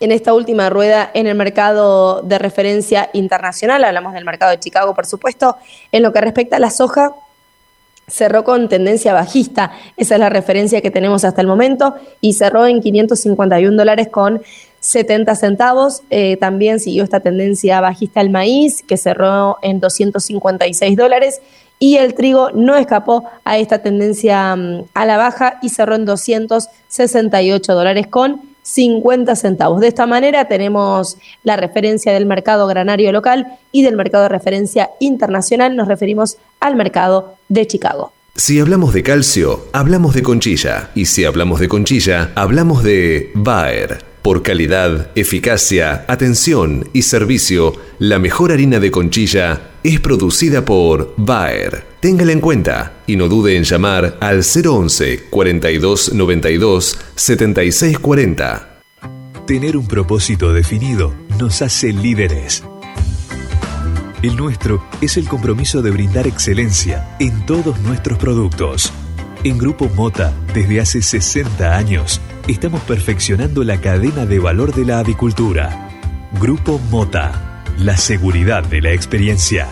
en 0.00 0.12
esta 0.12 0.34
última 0.34 0.70
rueda 0.70 1.10
en 1.14 1.26
el 1.26 1.34
mercado 1.34 2.22
de 2.22 2.38
referencia 2.38 3.10
internacional, 3.12 3.84
hablamos 3.84 4.14
del 4.14 4.24
mercado 4.24 4.50
de 4.50 4.60
Chicago, 4.60 4.94
por 4.94 5.06
supuesto, 5.06 5.56
en 5.92 6.02
lo 6.02 6.12
que 6.12 6.20
respecta 6.20 6.56
a 6.56 6.60
la 6.60 6.70
soja, 6.70 7.12
cerró 8.06 8.42
con 8.44 8.68
tendencia 8.68 9.12
bajista, 9.12 9.72
esa 9.96 10.14
es 10.14 10.20
la 10.20 10.30
referencia 10.30 10.80
que 10.80 10.90
tenemos 10.90 11.24
hasta 11.24 11.40
el 11.40 11.46
momento, 11.46 11.94
y 12.20 12.32
cerró 12.32 12.66
en 12.66 12.80
551 12.80 13.76
dólares 13.76 14.08
con 14.08 14.42
70 14.80 15.34
centavos. 15.34 16.02
Eh, 16.10 16.36
también 16.36 16.80
siguió 16.80 17.04
esta 17.04 17.20
tendencia 17.20 17.80
bajista 17.80 18.20
el 18.20 18.30
maíz, 18.30 18.82
que 18.82 18.96
cerró 18.96 19.58
en 19.62 19.80
256 19.80 20.96
dólares. 20.96 21.40
Y 21.80 21.96
el 21.96 22.14
trigo 22.14 22.50
no 22.52 22.76
escapó 22.76 23.24
a 23.44 23.58
esta 23.58 23.80
tendencia 23.80 24.56
mm, 24.56 24.84
a 24.94 25.06
la 25.06 25.16
baja 25.16 25.58
y 25.62 25.68
cerró 25.68 25.94
en 25.94 26.06
268 26.06 27.74
dólares 27.74 28.06
con 28.08 28.40
50 28.68 29.34
centavos. 29.34 29.80
De 29.80 29.88
esta 29.88 30.06
manera 30.06 30.46
tenemos 30.46 31.16
la 31.42 31.56
referencia 31.56 32.12
del 32.12 32.26
mercado 32.26 32.66
granario 32.66 33.12
local 33.12 33.58
y 33.72 33.82
del 33.82 33.96
mercado 33.96 34.24
de 34.24 34.28
referencia 34.28 34.90
internacional. 35.00 35.74
Nos 35.74 35.88
referimos 35.88 36.36
al 36.60 36.76
mercado 36.76 37.36
de 37.48 37.66
Chicago. 37.66 38.12
Si 38.34 38.60
hablamos 38.60 38.92
de 38.92 39.02
calcio, 39.02 39.64
hablamos 39.72 40.14
de 40.14 40.22
conchilla. 40.22 40.90
Y 40.94 41.06
si 41.06 41.24
hablamos 41.24 41.60
de 41.60 41.68
conchilla, 41.68 42.30
hablamos 42.34 42.84
de 42.84 43.30
Bayer. 43.34 44.04
Por 44.20 44.42
calidad, 44.42 45.10
eficacia, 45.14 46.04
atención 46.06 46.90
y 46.92 47.02
servicio, 47.02 47.72
la 47.98 48.18
mejor 48.18 48.52
harina 48.52 48.80
de 48.80 48.90
conchilla 48.90 49.67
es 49.82 50.00
producida 50.00 50.64
por 50.64 51.14
Bayer. 51.16 51.84
Téngala 52.00 52.32
en 52.32 52.40
cuenta 52.40 52.92
y 53.06 53.16
no 53.16 53.28
dude 53.28 53.56
en 53.56 53.64
llamar 53.64 54.18
al 54.20 54.42
011 54.42 55.24
42 55.30 56.14
92 56.14 56.98
76 57.14 57.98
40. 57.98 58.80
Tener 59.46 59.76
un 59.76 59.88
propósito 59.88 60.52
definido 60.52 61.14
nos 61.38 61.62
hace 61.62 61.92
líderes. 61.92 62.62
El 64.20 64.36
nuestro 64.36 64.84
es 65.00 65.16
el 65.16 65.28
compromiso 65.28 65.80
de 65.80 65.92
brindar 65.92 66.26
excelencia 66.26 67.16
en 67.20 67.46
todos 67.46 67.78
nuestros 67.80 68.18
productos. 68.18 68.92
En 69.44 69.56
Grupo 69.56 69.88
Mota, 69.94 70.34
desde 70.52 70.80
hace 70.80 71.00
60 71.00 71.76
años, 71.76 72.20
estamos 72.48 72.80
perfeccionando 72.82 73.62
la 73.62 73.80
cadena 73.80 74.26
de 74.26 74.40
valor 74.40 74.74
de 74.74 74.84
la 74.84 74.98
avicultura. 74.98 75.88
Grupo 76.40 76.80
Mota, 76.90 77.47
la 77.78 77.96
seguridad 77.96 78.64
de 78.64 78.80
la 78.80 78.92
experiencia. 78.92 79.68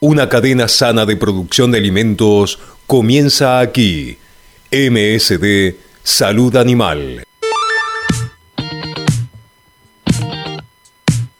Una 0.00 0.28
cadena 0.28 0.68
sana 0.68 1.06
de 1.06 1.16
producción 1.16 1.72
de 1.72 1.78
alimentos 1.78 2.58
comienza 2.86 3.58
aquí. 3.58 4.18
MSD 4.70 5.76
Salud 6.02 6.54
Animal. 6.56 7.24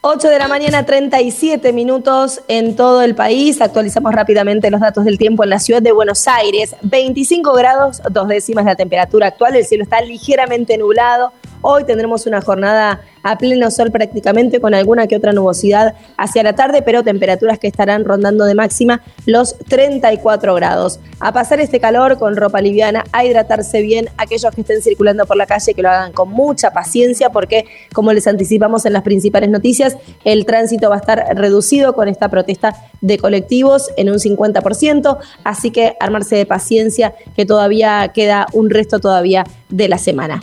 8 0.05 0.29
de 0.29 0.39
la 0.39 0.49
mañana, 0.49 0.85
37 0.85 1.73
minutos 1.73 2.41
en 2.49 2.75
todo 2.75 3.03
el 3.03 3.15
país. 3.15 3.61
Actualizamos 3.61 4.13
rápidamente 4.13 4.71
los 4.71 4.81
datos 4.81 5.05
del 5.05 5.19
tiempo 5.19 5.45
en 5.45 5.51
la 5.51 5.59
ciudad 5.59 5.83
de 5.83 5.93
Buenos 5.93 6.27
Aires. 6.27 6.75
25 6.83 7.53
grados, 7.53 8.03
dos 8.11 8.29
décimas 8.29 8.65
la 8.65 8.77
temperatura 8.77 9.29
actual. 9.29 9.57
El 9.57 9.65
cielo 9.65 9.85
está 9.85 10.01
ligeramente 10.01 10.77
nublado. 10.79 11.33
Hoy 11.65 11.85
tendremos 11.85 12.27
una 12.27 12.41
jornada 12.41 13.01
a 13.23 13.39
pleno 13.39 13.71
sol 13.71 13.93
prácticamente 13.93 14.61
con 14.61 14.75
alguna 14.75 15.07
que 15.07 15.15
otra 15.15 15.33
nubosidad 15.33 15.95
hacia 16.17 16.43
la 16.43 16.55
tarde, 16.55 16.83
pero 16.83 17.05
temperaturas 17.05 17.61
que 17.61 17.69
estarán 17.69 18.05
rondando 18.05 18.45
de 18.45 18.57
máxima 18.57 19.01
los 19.27 19.57
34 19.69 20.57
grados. 20.57 20.99
A 21.21 21.33
pasar 21.33 21.61
este 21.61 21.79
calor 21.79 22.19
con 22.19 22.35
ropa 22.37 22.61
liviana, 22.61 23.05
a 23.13 23.25
hidratarse 23.25 23.81
bien, 23.81 24.09
aquellos 24.19 24.53
que 24.53 24.63
estén 24.63 24.83
circulando 24.83 25.25
por 25.25 25.37
la 25.37 25.47
calle 25.47 25.73
que 25.73 25.83
lo 25.83 25.89
hagan 25.89 26.13
con 26.13 26.31
mucha 26.31 26.73
paciencia 26.73 27.31
porque 27.31 27.65
como 27.95 28.13
les 28.13 28.27
anticipamos 28.27 28.85
en 28.85 28.95
las 28.95 29.03
principales 29.03 29.49
noticias, 29.49 29.97
el 30.25 30.45
tránsito 30.47 30.91
va 30.91 30.97
a 30.97 30.99
estar 30.99 31.25
reducido 31.37 31.95
con 31.95 32.09
esta 32.09 32.29
protesta 32.29 32.75
de 33.01 33.19
colectivos 33.19 33.91
en 33.97 34.11
un 34.11 34.17
50%, 34.17 35.19
así 35.45 35.71
que 35.71 35.97
armarse 36.01 36.35
de 36.35 36.47
paciencia 36.47 37.15
que 37.37 37.47
todavía 37.47 38.11
queda 38.13 38.47
un 38.53 38.69
resto 38.69 38.99
todavía 38.99 39.45
de 39.69 39.89
la 39.89 39.99
semana. 39.99 40.43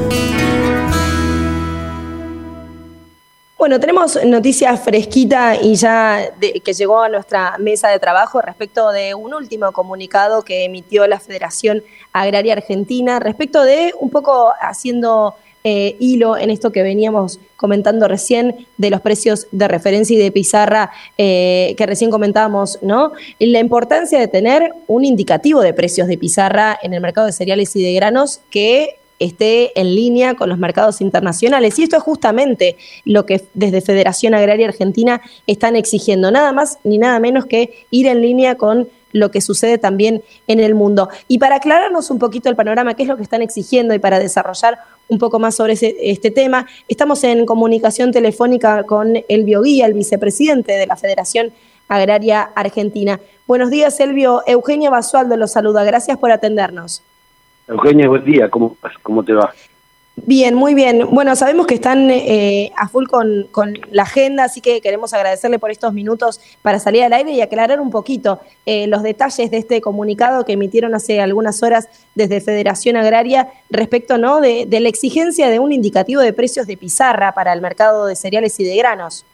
Bueno, 3.61 3.79
tenemos 3.79 4.17
noticia 4.25 4.75
fresquita 4.75 5.55
y 5.55 5.75
ya 5.75 6.31
que 6.39 6.73
llegó 6.73 6.99
a 6.99 7.09
nuestra 7.09 7.59
mesa 7.59 7.89
de 7.89 7.99
trabajo 7.99 8.41
respecto 8.41 8.89
de 8.89 9.13
un 9.13 9.35
último 9.35 9.71
comunicado 9.71 10.41
que 10.41 10.65
emitió 10.65 11.05
la 11.05 11.19
Federación 11.19 11.83
Agraria 12.11 12.53
Argentina 12.53 13.19
respecto 13.19 13.61
de 13.63 13.93
un 13.99 14.09
poco 14.09 14.51
haciendo 14.59 15.35
eh, 15.63 15.95
hilo 15.99 16.37
en 16.37 16.49
esto 16.49 16.71
que 16.71 16.81
veníamos 16.81 17.39
comentando 17.55 18.07
recién 18.07 18.65
de 18.77 18.89
los 18.89 18.99
precios 19.01 19.45
de 19.51 19.67
referencia 19.67 20.15
y 20.15 20.19
de 20.19 20.31
pizarra 20.31 20.89
eh, 21.19 21.75
que 21.77 21.85
recién 21.85 22.09
comentábamos, 22.09 22.79
¿no? 22.81 23.11
La 23.37 23.59
importancia 23.59 24.19
de 24.19 24.27
tener 24.27 24.71
un 24.87 25.05
indicativo 25.05 25.61
de 25.61 25.75
precios 25.75 26.07
de 26.07 26.17
pizarra 26.17 26.79
en 26.81 26.95
el 26.95 27.01
mercado 27.01 27.27
de 27.27 27.33
cereales 27.33 27.75
y 27.75 27.83
de 27.83 27.93
granos 27.93 28.39
que 28.49 29.00
esté 29.25 29.79
en 29.79 29.95
línea 29.95 30.35
con 30.35 30.49
los 30.49 30.57
mercados 30.57 31.01
internacionales. 31.01 31.77
Y 31.79 31.83
esto 31.83 31.97
es 31.97 32.03
justamente 32.03 32.77
lo 33.05 33.25
que 33.25 33.43
desde 33.53 33.81
Federación 33.81 34.33
Agraria 34.33 34.67
Argentina 34.67 35.21
están 35.47 35.75
exigiendo, 35.75 36.31
nada 36.31 36.51
más 36.51 36.79
ni 36.83 36.97
nada 36.97 37.19
menos 37.19 37.45
que 37.45 37.85
ir 37.91 38.07
en 38.07 38.21
línea 38.21 38.55
con 38.55 38.89
lo 39.13 39.29
que 39.29 39.41
sucede 39.41 39.77
también 39.77 40.23
en 40.47 40.59
el 40.59 40.73
mundo. 40.73 41.09
Y 41.27 41.37
para 41.37 41.57
aclararnos 41.57 42.09
un 42.09 42.19
poquito 42.19 42.49
el 42.49 42.55
panorama, 42.55 42.95
qué 42.95 43.03
es 43.03 43.09
lo 43.09 43.17
que 43.17 43.23
están 43.23 43.41
exigiendo 43.41 43.93
y 43.93 43.99
para 43.99 44.19
desarrollar 44.19 44.79
un 45.09 45.17
poco 45.17 45.39
más 45.39 45.55
sobre 45.55 45.73
este 45.73 46.31
tema, 46.31 46.65
estamos 46.87 47.23
en 47.23 47.45
comunicación 47.45 48.11
telefónica 48.11 48.83
con 48.83 49.21
Elvio 49.27 49.61
Guía, 49.61 49.85
el 49.85 49.93
vicepresidente 49.93 50.73
de 50.73 50.87
la 50.87 50.95
Federación 50.95 51.51
Agraria 51.89 52.41
Argentina. 52.55 53.19
Buenos 53.45 53.69
días, 53.69 53.99
Elvio. 53.99 54.43
Eugenia 54.47 54.89
Basualdo 54.89 55.35
los 55.35 55.51
saluda. 55.51 55.83
Gracias 55.83 56.17
por 56.17 56.31
atendernos. 56.31 57.03
Eugenia, 57.71 58.09
buen 58.09 58.25
día, 58.25 58.49
¿cómo, 58.49 58.75
cómo 59.01 59.23
te 59.23 59.31
va? 59.31 59.53
Bien, 60.17 60.53
muy 60.55 60.73
bien. 60.75 61.07
Bueno, 61.09 61.37
sabemos 61.37 61.65
que 61.65 61.73
están 61.73 62.09
eh, 62.11 62.69
a 62.75 62.89
full 62.89 63.05
con, 63.05 63.47
la 63.91 64.03
agenda, 64.03 64.43
así 64.43 64.59
que 64.59 64.81
queremos 64.81 65.13
agradecerle 65.13 65.57
por 65.57 65.71
estos 65.71 65.93
minutos 65.93 66.41
para 66.61 66.79
salir 66.79 67.03
al 67.03 67.13
aire 67.13 67.31
y 67.31 67.39
aclarar 67.39 67.79
un 67.79 67.89
poquito 67.89 68.41
eh, 68.65 68.87
los 68.87 69.03
detalles 69.03 69.49
de 69.49 69.57
este 69.57 69.79
comunicado 69.79 70.43
que 70.43 70.53
emitieron 70.53 70.93
hace 70.95 71.21
algunas 71.21 71.63
horas 71.63 71.87
desde 72.13 72.41
Federación 72.41 72.97
Agraria 72.97 73.47
respecto 73.69 74.17
¿no? 74.17 74.41
de, 74.41 74.67
la 74.69 74.89
exigencia 74.89 75.49
de 75.49 75.59
un 75.59 75.71
indicativo 75.71 76.21
de 76.21 76.33
precios 76.33 76.67
de 76.67 76.75
pizarra 76.75 77.31
para 77.31 77.53
el 77.53 77.61
mercado 77.61 78.05
de 78.05 78.17
cereales 78.17 78.59
y 78.59 78.65
de 78.65 78.75
granos. 78.75 79.25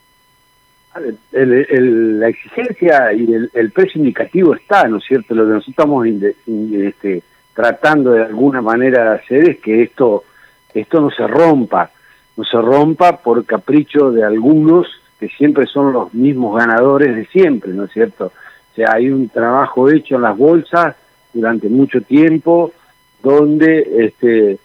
la 1.32 2.28
exigencia 2.30 3.14
y 3.14 3.34
el, 3.52 3.72
precio 3.72 4.00
indicativo 4.00 4.54
está, 4.54 4.88
¿no 4.88 4.98
es 4.98 5.06
cierto? 5.06 5.34
Lo 5.34 5.44
que 5.44 5.54
nosotros 5.54 5.70
estamos 5.70 6.08
este, 6.08 7.24
tratando 7.58 8.12
de 8.12 8.24
alguna 8.24 8.62
manera 8.62 9.04
de 9.04 9.16
hacer 9.16 9.50
es 9.50 9.58
que 9.58 9.82
esto, 9.82 10.26
esto 10.76 11.02
no 11.02 11.10
se 11.10 11.26
rompa, 11.26 11.90
no 12.36 12.44
se 12.44 12.56
rompa 12.56 13.18
por 13.18 13.44
capricho 13.48 14.12
de 14.12 14.24
algunos 14.24 14.86
que 15.20 15.28
siempre 15.28 15.66
son 15.66 15.92
los 15.92 16.14
mismos 16.14 16.56
ganadores 16.56 17.16
de 17.16 17.26
siempre, 17.26 17.74
¿no 17.74 17.86
es 17.86 17.92
cierto? 17.92 18.28
O 18.28 18.76
sea, 18.76 18.92
hay 18.94 19.10
un 19.10 19.30
trabajo 19.30 19.90
hecho 19.90 20.18
en 20.18 20.22
las 20.22 20.38
bolsas 20.38 20.96
durante 21.34 21.68
mucho 21.68 22.00
tiempo 22.02 22.74
donde 23.24 24.06
este 24.06 24.60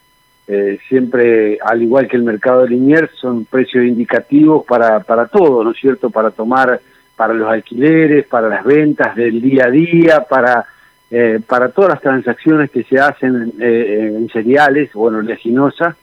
eh, 0.47 0.78
siempre, 0.86 1.57
al 1.64 1.80
igual 1.80 2.09
que 2.09 2.18
el 2.18 2.24
mercado 2.24 2.61
de 2.61 2.68
Liniers, 2.68 3.11
son 3.18 3.47
precios 3.47 3.86
indicativos 3.86 4.66
para, 4.66 5.01
para 5.01 5.28
todo, 5.28 5.64
¿no 5.64 5.70
es 5.70 5.78
cierto? 5.78 6.11
Para 6.11 6.30
tomar, 6.30 6.78
para 7.16 7.32
los 7.32 7.49
alquileres, 7.49 8.26
para 8.26 8.51
las 8.51 8.64
ventas 8.64 9.16
del 9.16 9.40
día 9.40 9.68
a 9.68 9.70
día, 9.70 10.26
para 10.28 10.66
eh, 11.15 11.41
para 11.47 11.69
todas 11.69 11.91
las 11.91 12.01
transacciones 12.01 12.71
que 12.71 12.85
se 12.85 12.99
hacen 12.99 13.53
eh, 13.61 14.15
en 14.17 14.31
cereales 14.31 14.89
o 14.95 15.11
en 15.11 15.17
oleaginosa, 15.17 15.95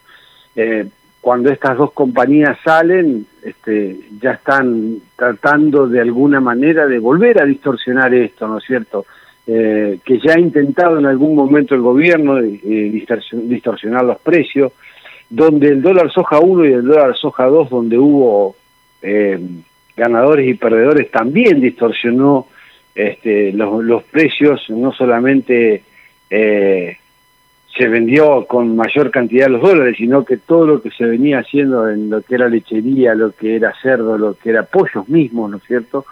eh, 0.54 0.86
cuando 1.20 1.50
estas 1.50 1.76
dos 1.76 1.90
compañías 1.90 2.56
salen, 2.62 3.26
este, 3.42 3.98
ya 4.22 4.34
están 4.34 4.98
tratando 5.16 5.88
de 5.88 6.00
alguna 6.00 6.40
manera 6.40 6.86
de 6.86 7.00
volver 7.00 7.42
a 7.42 7.44
distorsionar 7.44 8.14
esto, 8.14 8.46
¿no 8.46 8.58
es 8.58 8.64
cierto? 8.64 9.04
que 9.46 10.20
ya 10.22 10.34
ha 10.34 10.38
intentado 10.38 11.00
en 11.00 11.06
algún 11.06 11.34
momento 11.34 11.74
el 11.74 11.80
gobierno 11.80 12.36
distorsionar 12.40 14.04
los 14.04 14.20
precios, 14.20 14.70
donde 15.28 15.70
el 15.70 15.82
dólar 15.82 16.08
soja 16.12 16.38
1 16.38 16.66
y 16.66 16.72
el 16.72 16.84
dólar 16.84 17.16
soja 17.16 17.46
2, 17.46 17.68
donde 17.68 17.98
hubo 17.98 18.54
ganadores 19.96 20.46
y 20.46 20.54
perdedores, 20.54 21.10
también 21.10 21.60
distorsionó 21.60 22.46
este, 22.94 23.52
los, 23.52 24.02
precios 24.04 24.68
no 24.70 24.92
solamente 24.92 25.82
eh, 26.28 26.96
se 27.76 27.88
vendió 27.88 28.46
con 28.46 28.76
mayor 28.76 29.10
cantidad 29.10 29.48
los 29.48 29.62
dólares, 29.62 29.96
sino 29.96 30.24
que 30.24 30.36
todo 30.36 30.66
lo 30.66 30.82
que 30.82 30.90
se 30.90 31.04
venía 31.04 31.38
haciendo 31.38 31.88
en 31.88 32.10
lo 32.10 32.20
que 32.22 32.34
era 32.34 32.48
lechería, 32.48 33.14
lo 33.14 33.32
que 33.32 33.56
era 33.56 33.72
cerdo, 33.80 34.18
lo 34.18 34.34
que 34.34 34.50
era 34.50 34.64
pollos 34.64 35.08
mismos, 35.08 35.50
¿no 35.50 35.56
es 35.58 35.62
cierto? 35.64 36.04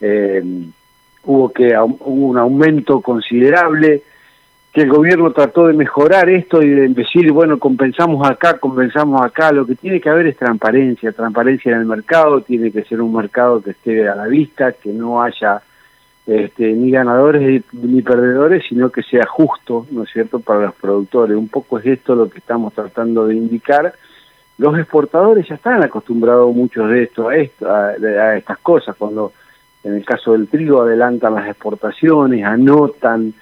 Eh, 0.00 0.42
hubo 1.24 1.52
que 1.52 1.76
hubo 1.78 2.26
un 2.26 2.38
aumento 2.38 3.00
considerable 3.00 4.02
que 4.72 4.80
el 4.80 4.88
gobierno 4.88 5.30
trató 5.32 5.66
de 5.66 5.74
mejorar 5.74 6.30
esto 6.30 6.62
y 6.62 6.70
de 6.70 6.88
decir, 6.88 7.30
bueno, 7.30 7.58
compensamos 7.58 8.28
acá, 8.28 8.58
compensamos 8.58 9.20
acá, 9.20 9.52
lo 9.52 9.66
que 9.66 9.74
tiene 9.74 10.00
que 10.00 10.08
haber 10.08 10.28
es 10.28 10.36
transparencia, 10.38 11.12
transparencia 11.12 11.72
en 11.72 11.80
el 11.80 11.84
mercado, 11.84 12.40
tiene 12.40 12.70
que 12.70 12.82
ser 12.84 13.02
un 13.02 13.14
mercado 13.14 13.62
que 13.62 13.72
esté 13.72 14.08
a 14.08 14.14
la 14.14 14.26
vista, 14.26 14.72
que 14.72 14.90
no 14.90 15.22
haya 15.22 15.62
este, 16.26 16.72
ni 16.72 16.90
ganadores 16.90 17.64
ni 17.72 18.02
perdedores, 18.02 18.64
sino 18.68 18.90
que 18.90 19.02
sea 19.02 19.26
justo, 19.26 19.86
¿no 19.90 20.04
es 20.04 20.10
cierto?, 20.10 20.40
para 20.40 20.66
los 20.66 20.74
productores. 20.74 21.36
Un 21.36 21.48
poco 21.48 21.78
es 21.78 21.86
esto 21.86 22.14
lo 22.14 22.28
que 22.28 22.38
estamos 22.38 22.72
tratando 22.72 23.26
de 23.26 23.34
indicar. 23.34 23.92
Los 24.58 24.78
exportadores 24.78 25.48
ya 25.48 25.56
están 25.56 25.82
acostumbrados 25.82 26.54
muchos 26.54 26.88
de 26.90 27.04
esto, 27.04 27.28
a, 27.28 27.36
esto, 27.36 27.68
a 27.68 28.36
estas 28.36 28.58
cosas, 28.58 28.94
cuando 28.96 29.32
en 29.82 29.94
el 29.94 30.04
caso 30.04 30.32
del 30.32 30.46
trigo 30.46 30.82
adelantan 30.82 31.34
las 31.34 31.48
exportaciones, 31.48 32.44
anotan, 32.44 33.34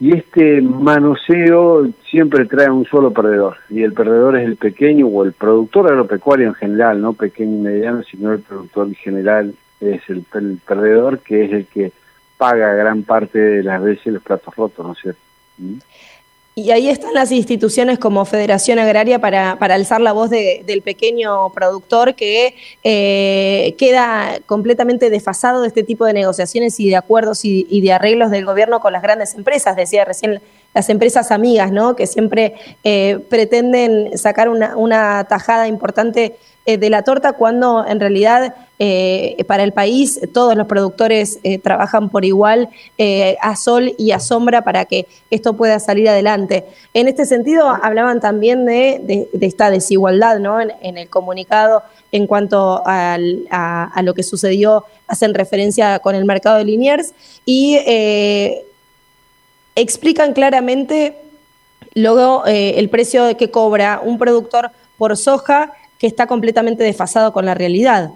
y 0.00 0.16
este 0.16 0.60
manoseo 0.60 1.86
siempre 2.10 2.46
trae 2.46 2.70
un 2.70 2.84
solo 2.86 3.12
perdedor, 3.12 3.58
y 3.68 3.82
el 3.82 3.92
perdedor 3.92 4.36
es 4.38 4.46
el 4.46 4.56
pequeño 4.56 5.06
o 5.06 5.24
el 5.24 5.32
productor 5.32 5.86
agropecuario 5.88 6.48
en 6.48 6.54
general, 6.54 7.00
no 7.00 7.12
pequeño 7.12 7.58
y 7.58 7.60
mediano, 7.60 8.02
sino 8.02 8.32
el 8.32 8.40
productor 8.40 8.88
en 8.88 8.94
general 8.94 9.54
es 9.84 10.02
el, 10.08 10.24
perdedor 10.66 11.20
que 11.20 11.44
es 11.44 11.52
el 11.52 11.66
que 11.66 11.92
paga 12.38 12.74
gran 12.74 13.02
parte 13.02 13.38
de 13.38 13.62
las 13.62 13.82
veces 13.82 14.12
los 14.12 14.22
platos 14.22 14.54
rotos, 14.54 14.86
¿no 14.86 14.92
es 14.92 14.98
cierto? 15.00 15.20
¿Mm? 15.58 15.78
Y 16.56 16.70
ahí 16.70 16.88
están 16.88 17.14
las 17.14 17.32
instituciones 17.32 17.98
como 17.98 18.24
Federación 18.24 18.78
Agraria 18.78 19.18
para, 19.18 19.58
para 19.58 19.74
alzar 19.74 20.00
la 20.00 20.12
voz 20.12 20.30
del 20.30 20.82
pequeño 20.82 21.50
productor 21.50 22.14
que 22.14 22.54
eh, 22.84 23.74
queda 23.76 24.38
completamente 24.46 25.10
desfasado 25.10 25.62
de 25.62 25.68
este 25.68 25.82
tipo 25.82 26.04
de 26.04 26.12
negociaciones 26.12 26.78
y 26.78 26.88
de 26.88 26.94
acuerdos 26.94 27.44
y, 27.44 27.80
de 27.80 27.92
arreglos 27.92 28.30
del 28.30 28.44
gobierno 28.44 28.78
con 28.78 28.92
las 28.92 29.02
grandes 29.02 29.34
empresas. 29.34 29.74
Decía 29.74 30.04
recién 30.04 30.40
las 30.74 30.90
empresas 30.90 31.30
amigas, 31.30 31.70
¿no? 31.70 31.96
Que 31.96 32.06
siempre 32.06 32.54
eh, 32.82 33.20
pretenden 33.30 34.18
sacar 34.18 34.48
una, 34.48 34.76
una 34.76 35.24
tajada 35.24 35.68
importante 35.68 36.36
eh, 36.66 36.78
de 36.78 36.90
la 36.90 37.02
torta 37.02 37.34
cuando 37.34 37.86
en 37.86 38.00
realidad 38.00 38.54
eh, 38.78 39.36
para 39.46 39.62
el 39.62 39.72
país 39.72 40.18
todos 40.32 40.56
los 40.56 40.66
productores 40.66 41.38
trabajan 41.62 42.10
por 42.10 42.24
igual 42.24 42.70
a 43.40 43.54
sol 43.54 43.94
y 43.98 44.10
a 44.10 44.18
sombra 44.18 44.62
para 44.62 44.86
que 44.86 45.06
esto 45.30 45.52
pueda 45.52 45.78
salir 45.78 46.08
adelante. 46.08 46.64
En 46.92 47.06
este 47.06 47.24
sentido, 47.24 47.68
hablaban 47.68 48.18
también 48.20 48.64
de, 48.66 49.28
esta 49.40 49.70
desigualdad 49.70 50.40
¿no? 50.40 50.60
En, 50.60 50.98
el 50.98 51.08
comunicado 51.08 51.84
en 52.10 52.26
cuanto 52.26 52.82
a, 52.84 53.16
lo 54.02 54.14
que 54.14 54.24
sucedió, 54.24 54.86
hacen 55.06 55.34
referencia 55.34 56.00
con 56.00 56.16
el 56.16 56.24
mercado 56.24 56.56
de 56.56 56.64
Liniers 56.64 57.14
y 57.46 57.78
explican 59.74 60.32
claramente 60.32 61.16
luego 61.94 62.44
el 62.46 62.88
precio 62.88 63.36
que 63.36 63.50
cobra 63.50 64.00
un 64.02 64.18
productor 64.18 64.70
por 64.98 65.16
soja 65.16 65.72
que 65.98 66.06
está 66.06 66.26
completamente 66.26 66.82
desfasado 66.84 67.32
con 67.32 67.46
la 67.46 67.54
realidad. 67.54 68.10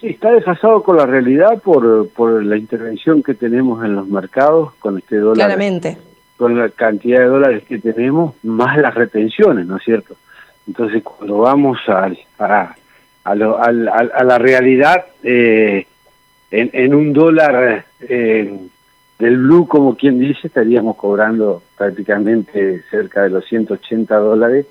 Sí, 0.00 0.08
está 0.08 0.30
desfasado 0.30 0.82
con 0.82 0.96
la 0.96 1.04
realidad 1.04 1.60
por, 1.62 2.08
por 2.08 2.42
la 2.42 2.56
intervención 2.56 3.22
que 3.22 3.34
tenemos 3.34 3.84
en 3.84 3.96
los 3.96 4.08
mercados 4.08 4.72
con 4.78 4.96
este 4.96 5.18
dólar. 5.18 5.34
Claramente. 5.34 5.98
Con 6.38 6.58
la 6.58 6.70
cantidad 6.70 7.20
de 7.20 7.26
dólares 7.26 7.64
que 7.68 7.78
tenemos, 7.78 8.34
más 8.42 8.78
las 8.78 8.94
retenciones, 8.94 9.66
¿no 9.66 9.76
es 9.76 9.84
cierto? 9.84 10.16
Entonces, 10.66 11.02
cuando 11.02 11.38
vamos 11.38 11.78
a, 11.86 12.10
a, 12.38 12.74
a, 13.24 13.34
la 14.24 14.38
realidad, 14.38 15.04
eh, 15.22 15.86
en, 16.50 16.70
en, 16.72 16.94
un 16.94 17.12
dólar 17.12 17.84
eh, 18.00 18.58
del 19.20 19.36
blue, 19.36 19.68
como 19.68 19.96
quien 19.96 20.18
dice, 20.18 20.48
estaríamos 20.48 20.96
cobrando 20.96 21.62
prácticamente 21.76 22.82
cerca 22.90 23.22
de 23.22 23.30
los 23.30 23.44
180 23.46 24.16
dólares 24.16 24.66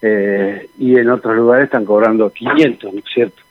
eh, 0.00 0.68
y 0.78 0.96
en 0.98 1.10
otros 1.10 1.36
lugares 1.36 1.66
están 1.66 1.84
cobrando 1.84 2.30
500, 2.30 2.92
¿no 2.92 2.98
es 2.98 3.04
cierto? 3.12 3.42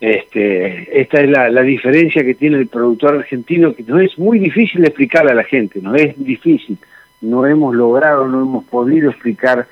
Este, 0.00 1.00
esta 1.00 1.20
es 1.20 1.30
la, 1.30 1.62
diferencia 1.62 2.22
que 2.22 2.34
tiene 2.34 2.58
el 2.58 2.66
productor 2.66 3.16
argentino, 3.16 3.74
que 3.74 3.84
no 3.84 3.98
es 3.98 4.18
muy 4.18 4.38
difícil 4.38 4.84
explicar 4.84 5.30
a 5.30 5.34
la 5.34 5.44
gente, 5.44 5.80
no 5.80 5.94
es 5.94 6.14
difícil, 6.22 6.76
no 7.22 7.46
hemos 7.46 7.74
logrado, 7.74 8.28
no 8.28 8.42
hemos 8.42 8.64
podido 8.64 9.10
explicar, 9.10 9.66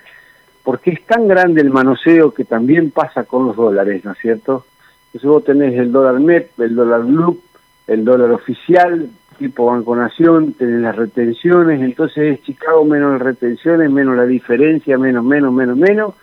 porque 0.62 0.92
es 0.92 1.04
tan 1.04 1.28
grande 1.28 1.60
el 1.60 1.70
manoseo 1.70 2.32
que 2.32 2.44
también 2.44 2.90
pasa 2.90 3.24
con 3.24 3.46
los 3.46 3.56
dólares, 3.56 4.04
¿no 4.04 4.12
es 4.12 4.18
cierto? 4.18 4.64
Entonces 5.06 5.28
vos 5.28 5.44
tenés 5.44 5.74
el 5.74 5.92
dólar 5.92 6.20
MEP, 6.20 6.58
el 6.58 6.74
dólar 6.74 7.02
blue, 7.02 7.42
el 7.86 8.04
dólar 8.04 8.30
oficial, 8.30 9.10
tipo 9.34 9.66
Banco 9.66 9.94
Nación, 9.94 10.54
tenés 10.54 10.80
las 10.80 10.96
retenciones, 10.96 11.80
entonces 11.80 12.34
es 12.34 12.42
Chicago 12.42 12.84
menos 12.84 13.12
las 13.12 13.22
retenciones, 13.22 13.90
menos 13.90 14.16
la 14.16 14.26
diferencia, 14.26 14.98
menos, 14.98 15.24
menos, 15.24 15.52
menos, 15.52 15.76
menos, 15.76 16.14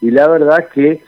y 0.00 0.10
la 0.10 0.28
verdad 0.28 0.68
que 0.68 1.02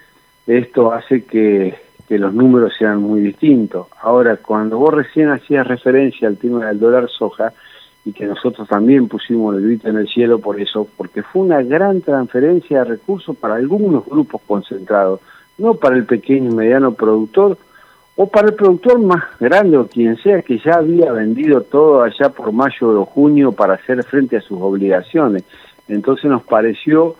esto 0.46 0.92
hace 0.92 1.24
que, 1.24 1.84
los 2.08 2.32
números 2.32 2.72
sean 2.78 3.02
muy 3.02 3.20
distintos. 3.20 3.88
Ahora, 4.00 4.36
cuando 4.36 4.78
vos 4.78 4.94
recién 4.94 5.28
hacías 5.28 5.66
referencia 5.66 6.28
al 6.28 6.36
tema 6.36 6.66
del 6.66 6.78
dólar 6.78 7.08
soja, 7.08 7.52
y 8.04 8.12
que 8.12 8.26
nosotros 8.26 8.68
también 8.68 9.08
pusimos 9.08 9.56
el 9.56 9.64
grito 9.64 9.88
en 9.88 9.96
el 9.96 10.06
cielo 10.06 10.38
por 10.38 10.60
eso, 10.60 10.86
porque 10.96 11.24
fue 11.24 11.42
una 11.42 11.62
gran 11.62 12.02
transferencia 12.02 12.78
de 12.78 12.84
recursos 12.84 13.36
para 13.36 13.56
algunos 13.56 14.06
grupos 14.06 14.40
concentrados, 14.46 15.20
no 15.58 15.74
para 15.74 15.96
el 15.96 16.06
pequeño 16.06 16.52
y 16.52 16.54
mediano 16.54 16.94
productor, 16.94 17.58
o 18.16 18.26
para 18.26 18.48
el 18.48 18.54
productor 18.54 18.98
más 18.98 19.22
grande 19.38 19.76
o 19.76 19.86
quien 19.86 20.16
sea 20.16 20.40
que 20.40 20.58
ya 20.58 20.76
había 20.76 21.12
vendido 21.12 21.60
todo 21.60 22.02
allá 22.02 22.30
por 22.30 22.50
mayo 22.50 23.00
o 23.00 23.04
junio 23.04 23.52
para 23.52 23.74
hacer 23.74 24.02
frente 24.04 24.38
a 24.38 24.40
sus 24.40 24.58
obligaciones. 24.60 25.44
Entonces 25.86 26.24
nos 26.24 26.42
pareció 26.42 27.16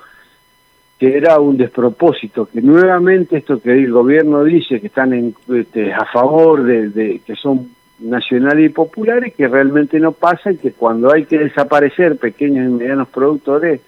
que 0.98 1.18
era 1.18 1.38
un 1.38 1.58
despropósito, 1.58 2.46
que 2.46 2.62
nuevamente 2.62 3.36
esto 3.36 3.60
que 3.60 3.72
el 3.72 3.92
gobierno 3.92 4.42
dice 4.42 4.80
que 4.80 4.86
están 4.86 5.12
en, 5.12 5.34
este, 5.54 5.92
a 5.92 6.06
favor 6.06 6.64
de, 6.64 7.20
que 7.24 7.36
son 7.36 7.68
nacionales 7.98 8.70
y 8.70 8.72
populares, 8.72 9.34
que 9.34 9.46
realmente 9.46 10.00
no 10.00 10.12
pasa 10.12 10.52
y 10.52 10.56
que 10.56 10.72
cuando 10.72 11.12
hay 11.12 11.26
que 11.26 11.38
desaparecer 11.38 12.16
pequeños 12.16 12.66
y 12.66 12.72
medianos 12.72 13.08
productores, 13.08 13.82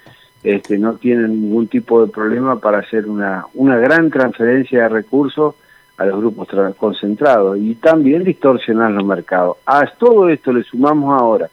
este, 0.44 0.78
no 0.78 0.96
tienen 0.96 1.40
ningún 1.40 1.68
tipo 1.68 2.04
de 2.04 2.12
problema 2.12 2.60
para 2.60 2.78
hacer 2.78 3.06
una, 3.06 3.46
una 3.54 3.76
gran 3.78 4.10
transferencia 4.10 4.82
de 4.82 4.88
recursos 4.90 5.54
a 5.98 6.06
los 6.06 6.18
grupos 6.20 6.48
concentrados 6.76 7.58
y 7.58 7.74
también 7.74 8.24
distorsionar 8.24 8.92
los 8.92 9.04
mercados. 9.04 9.56
A 9.66 9.84
todo 9.98 10.28
esto 10.28 10.52
le 10.52 10.62
sumamos 10.62 11.20
ahora 11.20 11.50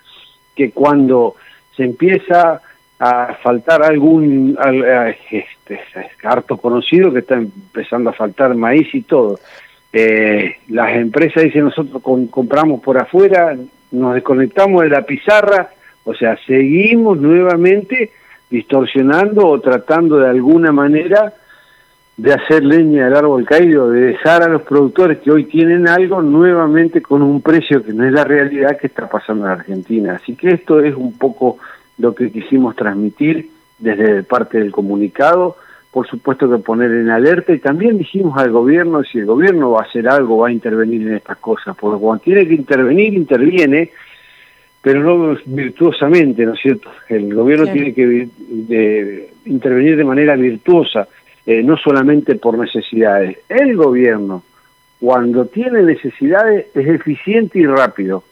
que 0.55 0.71
cuando 0.71 1.35
se 1.75 1.83
empieza 1.83 2.61
a 2.99 3.33
faltar 3.43 3.83
algún 3.83 4.57
este, 5.29 5.79
harto 6.23 6.57
conocido 6.57 7.11
que 7.11 7.19
está 7.19 7.35
empezando 7.35 8.11
a 8.11 8.13
faltar 8.13 8.55
maíz 8.55 8.93
y 8.93 9.01
todo. 9.01 9.39
Eh, 9.91 10.57
las 10.69 10.95
empresas 10.95 11.43
dicen 11.43 11.65
nosotros 11.65 12.01
compramos 12.29 12.81
por 12.81 12.97
afuera, 12.97 13.57
nos 13.91 14.13
desconectamos 14.13 14.83
de 14.83 14.89
la 14.89 15.01
pizarra, 15.01 15.69
o 16.03 16.13
sea, 16.13 16.37
seguimos 16.45 17.17
nuevamente 17.17 18.11
distorsionando 18.49 19.47
o 19.47 19.59
tratando 19.59 20.17
de 20.17 20.29
alguna 20.29 20.71
manera 20.71 21.33
de 22.17 22.33
hacer 22.33 22.63
leña 22.63 23.05
del 23.05 23.15
árbol 23.15 23.45
caído, 23.45 23.89
de 23.89 24.01
dejar 24.07 24.43
a 24.43 24.47
los 24.47 24.61
productores 24.61 25.19
que 25.19 25.31
hoy 25.31 25.45
tienen 25.45 25.87
algo 25.87 26.21
nuevamente 26.21 27.01
con 27.01 27.21
un 27.21 27.41
precio 27.41 27.83
que 27.83 27.91
no 27.91 28.05
es 28.05 28.13
la 28.13 28.23
realidad 28.23 28.77
que 28.77 28.87
está 28.87 29.09
pasando 29.09 29.45
en 29.45 29.51
Argentina. 29.51 30.19
Así 30.21 30.35
que 30.35 30.51
esto 30.51 30.79
es 30.79 30.95
un 30.95 31.17
poco 31.17 31.57
lo 31.97 32.15
que 32.15 32.31
quisimos 32.31 32.75
transmitir 32.75 33.49
desde 33.79 34.23
parte 34.23 34.59
del 34.59 34.71
comunicado, 34.71 35.57
por 35.91 36.07
supuesto 36.07 36.49
que 36.49 36.57
poner 36.57 36.91
en 36.91 37.09
alerta 37.09 37.53
y 37.53 37.59
también 37.59 37.97
dijimos 37.97 38.37
al 38.37 38.51
gobierno 38.51 39.03
si 39.03 39.19
el 39.19 39.25
gobierno 39.25 39.71
va 39.71 39.81
a 39.81 39.85
hacer 39.85 40.07
algo, 40.07 40.37
va 40.37 40.47
a 40.47 40.51
intervenir 40.51 41.01
en 41.07 41.15
estas 41.15 41.37
cosas, 41.37 41.75
porque 41.77 41.99
cuando 41.99 42.23
tiene 42.23 42.47
que 42.47 42.53
intervenir, 42.53 43.13
interviene, 43.13 43.91
pero 44.81 45.01
no 45.01 45.37
virtuosamente, 45.45 46.45
¿no 46.45 46.53
es 46.53 46.61
cierto? 46.61 46.89
El 47.09 47.33
gobierno 47.33 47.67
tiene 47.67 47.93
que 47.93 48.29
intervenir 49.45 49.97
de 49.97 50.03
manera 50.03 50.35
virtuosa 50.35 51.07
eh, 51.45 51.63
no 51.63 51.77
solamente 51.77 52.35
por 52.35 52.57
necesidades. 52.57 53.37
El 53.49 53.75
gobierno, 53.75 54.43
cuando 54.99 55.45
tiene 55.45 55.83
necesidades, 55.83 56.67
es 56.73 56.87
eficiente 56.87 57.59
y 57.59 57.65
rápido. 57.65 58.23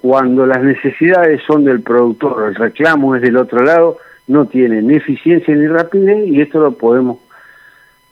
Cuando 0.00 0.46
las 0.46 0.62
necesidades 0.62 1.42
son 1.46 1.64
del 1.64 1.80
productor, 1.80 2.48
el 2.48 2.54
reclamo 2.54 3.16
es 3.16 3.22
del 3.22 3.36
otro 3.36 3.62
lado, 3.62 3.98
no 4.26 4.46
tiene 4.46 4.82
ni 4.82 4.96
eficiencia 4.96 5.54
ni 5.54 5.66
rapidez 5.66 6.26
y 6.26 6.40
esto 6.40 6.60
lo 6.60 6.72
podemos 6.72 7.18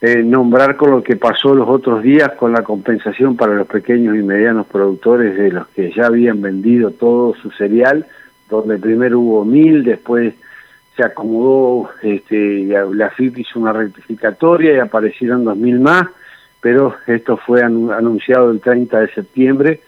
eh, 0.00 0.22
nombrar 0.22 0.76
con 0.76 0.90
lo 0.90 1.02
que 1.02 1.16
pasó 1.16 1.54
los 1.54 1.68
otros 1.68 2.02
días 2.02 2.32
con 2.32 2.52
la 2.52 2.62
compensación 2.62 3.36
para 3.36 3.54
los 3.54 3.66
pequeños 3.66 4.16
y 4.16 4.22
medianos 4.22 4.66
productores 4.66 5.36
de 5.36 5.52
los 5.52 5.68
que 5.68 5.92
ya 5.92 6.06
habían 6.06 6.42
vendido 6.42 6.90
todo 6.90 7.34
su 7.34 7.50
cereal, 7.52 8.06
donde 8.50 8.78
primero 8.78 9.20
hubo 9.20 9.44
mil, 9.44 9.84
después 9.84 10.34
se 10.96 11.04
acomodó, 11.04 11.90
este, 12.02 12.64
la 12.64 13.10
FIP 13.10 13.38
hizo 13.38 13.58
una 13.58 13.72
rectificatoria 13.72 14.74
y 14.74 14.78
aparecieron 14.78 15.44
2.000 15.44 15.80
más, 15.80 16.06
pero 16.60 16.94
esto 17.06 17.36
fue 17.36 17.62
anunciado 17.62 18.50
el 18.50 18.60
30 18.60 19.00
de 19.00 19.08
septiembre 19.08 19.80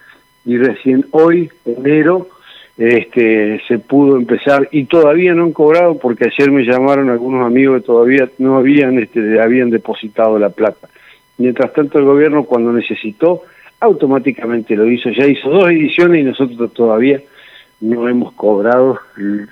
y 0.45 0.57
recién 0.57 1.07
hoy, 1.11 1.51
enero, 1.65 2.29
este, 2.77 3.63
se 3.69 3.79
pudo 3.79 4.17
empezar 4.17 4.69
y 4.73 4.85
todavía 4.85 5.33
no 5.35 5.45
han 5.45 5.53
cobrado 5.53 5.99
porque 5.99 6.25
ayer 6.27 6.51
me 6.51 6.65
llamaron 6.65 7.09
algunos 7.09 7.47
amigos 7.47 7.81
que 7.81 7.87
todavía 7.87 8.29
no 8.39 8.57
habían, 8.57 8.99
este, 8.99 9.41
habían 9.41 9.71
depositado 9.71 10.39
la 10.39 10.51
plata. 10.51 10.89
Mientras 11.39 11.73
tanto 11.73 11.99
el 11.99 12.05
gobierno 12.05 12.45
cuando 12.45 12.73
necesitó 12.73 13.43
automáticamente 13.81 14.75
lo 14.75 14.91
hizo, 14.91 15.11
ya 15.11 15.27
hizo 15.27 15.51
dos 15.51 15.69
ediciones 15.69 16.21
y 16.21 16.25
nosotros 16.25 16.73
todavía 16.73 17.21
no 17.85 18.09
hemos 18.09 18.33
cobrado 18.33 18.99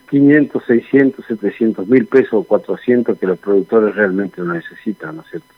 500, 0.08 0.62
600, 0.66 1.26
700 1.26 1.86
mil 1.86 2.06
pesos 2.06 2.32
o 2.32 2.44
400 2.44 3.18
que 3.18 3.26
los 3.26 3.38
productores 3.38 3.94
realmente 3.94 4.40
no 4.40 4.54
necesitan, 4.54 5.16
¿no 5.16 5.22
es 5.22 5.28
cierto? 5.28 5.48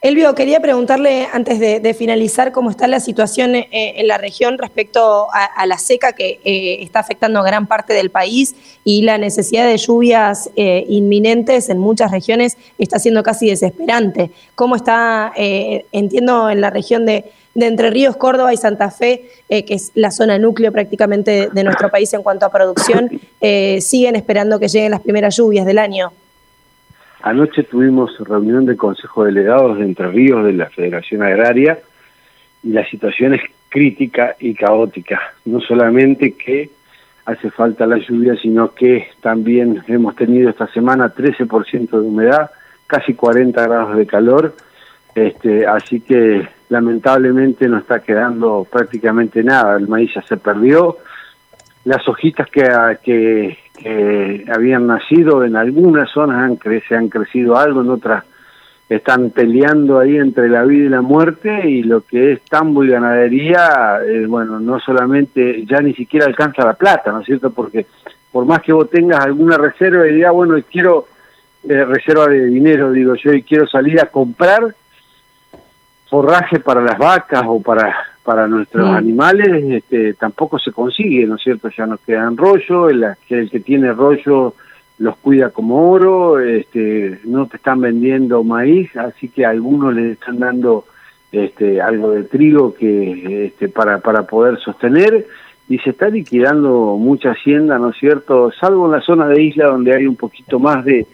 Elvio, 0.00 0.34
quería 0.34 0.60
preguntarle 0.60 1.28
antes 1.32 1.58
de, 1.58 1.94
finalizar 1.94 2.52
cómo 2.52 2.68
está 2.68 2.86
la 2.88 3.00
situación 3.00 3.54
eh, 3.54 3.68
en 3.72 4.06
la 4.06 4.18
región 4.18 4.58
respecto 4.58 5.28
a, 5.32 5.64
la 5.64 5.78
seca 5.78 6.12
que 6.12 6.40
eh, 6.44 6.82
está 6.82 6.98
afectando 6.98 7.40
a 7.40 7.42
gran 7.42 7.66
parte 7.66 7.94
del 7.94 8.10
país 8.10 8.54
y 8.84 9.00
la 9.00 9.16
necesidad 9.16 9.66
de 9.66 9.78
lluvias 9.78 10.50
eh, 10.56 10.84
inminentes 10.88 11.70
en 11.70 11.78
muchas 11.78 12.10
regiones 12.10 12.58
está 12.76 12.98
siendo 12.98 13.22
casi 13.22 13.48
desesperante. 13.48 14.30
¿Cómo 14.54 14.76
está, 14.76 15.32
entiendo, 15.36 16.50
en 16.50 16.60
la 16.60 16.68
región 16.68 17.06
de, 17.06 17.32
Entre 17.54 17.90
Ríos, 17.90 18.16
Córdoba 18.16 18.52
y 18.52 18.56
Santa 18.56 18.90
Fe, 18.90 19.28
que 19.48 19.64
es 19.68 19.92
la 19.94 20.10
zona 20.10 20.38
núcleo 20.38 20.72
prácticamente 20.72 21.48
de 21.52 21.64
nuestro 21.64 21.88
país 21.88 22.12
en 22.14 22.22
cuanto 22.22 22.46
a 22.46 22.50
producción, 22.50 23.08
siguen 23.80 24.16
esperando 24.16 24.58
que 24.58 24.68
lleguen 24.68 24.90
las 24.90 25.00
primeras 25.00 25.36
lluvias 25.36 25.64
del 25.64 25.78
año? 25.78 26.12
Anoche 27.22 27.62
tuvimos 27.62 28.18
reunión 28.18 28.66
del 28.66 28.76
Consejo 28.76 29.24
de 29.24 29.32
Delegados 29.32 29.78
de 29.78 29.84
Entre 29.84 30.08
Ríos 30.08 30.44
de 30.44 30.52
la 30.52 30.68
Federación 30.68 31.22
Agraria 31.22 31.78
y 32.62 32.68
la 32.68 32.84
situación 32.90 33.32
es 33.32 33.40
crítica 33.70 34.36
y 34.38 34.54
caótica. 34.54 35.34
No 35.46 35.60
solamente 35.60 36.34
que 36.34 36.68
hace 37.24 37.50
falta 37.50 37.86
la 37.86 37.96
lluvia, 37.96 38.36
sino 38.36 38.74
que 38.74 39.08
también 39.22 39.82
hemos 39.88 40.14
tenido 40.16 40.50
esta 40.50 40.66
semana 40.68 41.14
13% 41.14 41.90
de 41.90 41.98
humedad, 41.98 42.50
casi 42.86 43.14
40 43.14 43.62
grados 43.62 43.96
de 43.96 44.06
calor, 44.06 44.54
este, 45.14 45.66
así 45.66 46.00
que 46.00 46.46
lamentablemente 46.74 47.68
no 47.68 47.78
está 47.78 48.00
quedando 48.00 48.66
prácticamente 48.70 49.44
nada. 49.44 49.76
El 49.76 49.86
maíz 49.86 50.12
ya 50.14 50.22
se 50.22 50.36
perdió, 50.36 50.98
las 51.84 52.06
hojitas 52.08 52.50
que, 52.50 52.64
que, 53.02 53.56
que 53.78 54.44
habían 54.52 54.88
nacido 54.88 55.44
en 55.44 55.54
algunas 55.54 56.10
zonas 56.10 56.42
han 56.42 56.58
se 56.88 56.96
han 56.96 57.08
crecido 57.08 57.56
algo, 57.56 57.82
en 57.82 57.90
otras 57.90 58.24
están 58.88 59.30
peleando 59.30 59.98
ahí 59.98 60.16
entre 60.16 60.48
la 60.48 60.64
vida 60.64 60.86
y 60.86 60.88
la 60.88 61.00
muerte 61.00 61.70
y 61.70 61.82
lo 61.84 62.02
que 62.02 62.32
es 62.32 62.42
tambo 62.42 62.84
y 62.84 62.90
ganadería, 62.90 64.00
eh, 64.06 64.26
bueno, 64.26 64.60
no 64.60 64.78
solamente 64.78 65.64
ya 65.64 65.80
ni 65.80 65.94
siquiera 65.94 66.26
alcanza 66.26 66.64
la 66.64 66.74
plata, 66.74 67.10
¿no 67.10 67.20
es 67.20 67.26
cierto? 67.26 67.50
Porque 67.50 67.86
por 68.30 68.44
más 68.44 68.60
que 68.60 68.72
vos 68.72 68.90
tengas 68.90 69.24
alguna 69.24 69.56
reserva 69.56 70.06
y 70.06 70.14
digas, 70.14 70.32
bueno, 70.32 70.56
quiero 70.70 71.06
eh, 71.66 71.84
reserva 71.84 72.26
de 72.26 72.44
dinero, 72.46 72.92
digo 72.92 73.14
yo, 73.14 73.32
y 73.32 73.42
quiero 73.42 73.66
salir 73.66 74.00
a 74.00 74.06
comprar 74.06 74.74
forraje 76.14 76.60
para 76.60 76.80
las 76.80 76.96
vacas 76.96 77.42
o 77.44 77.60
para 77.60 77.92
para 78.22 78.46
nuestros 78.46 78.88
mm. 78.88 78.94
animales 78.94 79.64
este, 79.64 80.14
tampoco 80.14 80.60
se 80.60 80.70
consigue, 80.70 81.26
¿no 81.26 81.34
es 81.34 81.42
cierto? 81.42 81.68
Ya 81.76 81.86
nos 81.86 81.98
quedan 82.00 82.36
rollo, 82.36 82.88
el, 82.88 83.04
el 83.28 83.50
que 83.50 83.58
tiene 83.58 83.92
rollo 83.92 84.54
los 84.98 85.16
cuida 85.16 85.50
como 85.50 85.90
oro, 85.90 86.38
este, 86.38 87.18
no 87.24 87.48
te 87.48 87.56
están 87.56 87.80
vendiendo 87.80 88.44
maíz, 88.44 88.96
así 88.96 89.28
que 89.28 89.44
a 89.44 89.50
algunos 89.50 89.92
les 89.92 90.12
están 90.12 90.38
dando 90.38 90.84
este, 91.32 91.82
algo 91.82 92.12
de 92.12 92.22
trigo 92.22 92.74
que 92.74 93.46
este, 93.46 93.68
para, 93.68 93.98
para 93.98 94.22
poder 94.22 94.60
sostener 94.60 95.26
y 95.68 95.78
se 95.78 95.90
está 95.90 96.08
liquidando 96.10 96.96
mucha 96.96 97.32
hacienda, 97.32 97.76
¿no 97.80 97.90
es 97.90 97.96
cierto? 97.96 98.52
Salvo 98.52 98.86
en 98.86 98.92
la 98.92 99.00
zona 99.00 99.26
de 99.26 99.42
isla 99.42 99.66
donde 99.66 99.96
hay 99.96 100.06
un 100.06 100.16
poquito 100.16 100.60
más 100.60 100.84
de, 100.84 101.08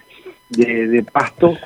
de, 0.51 0.89
de 0.89 1.03
pasto, 1.05 1.57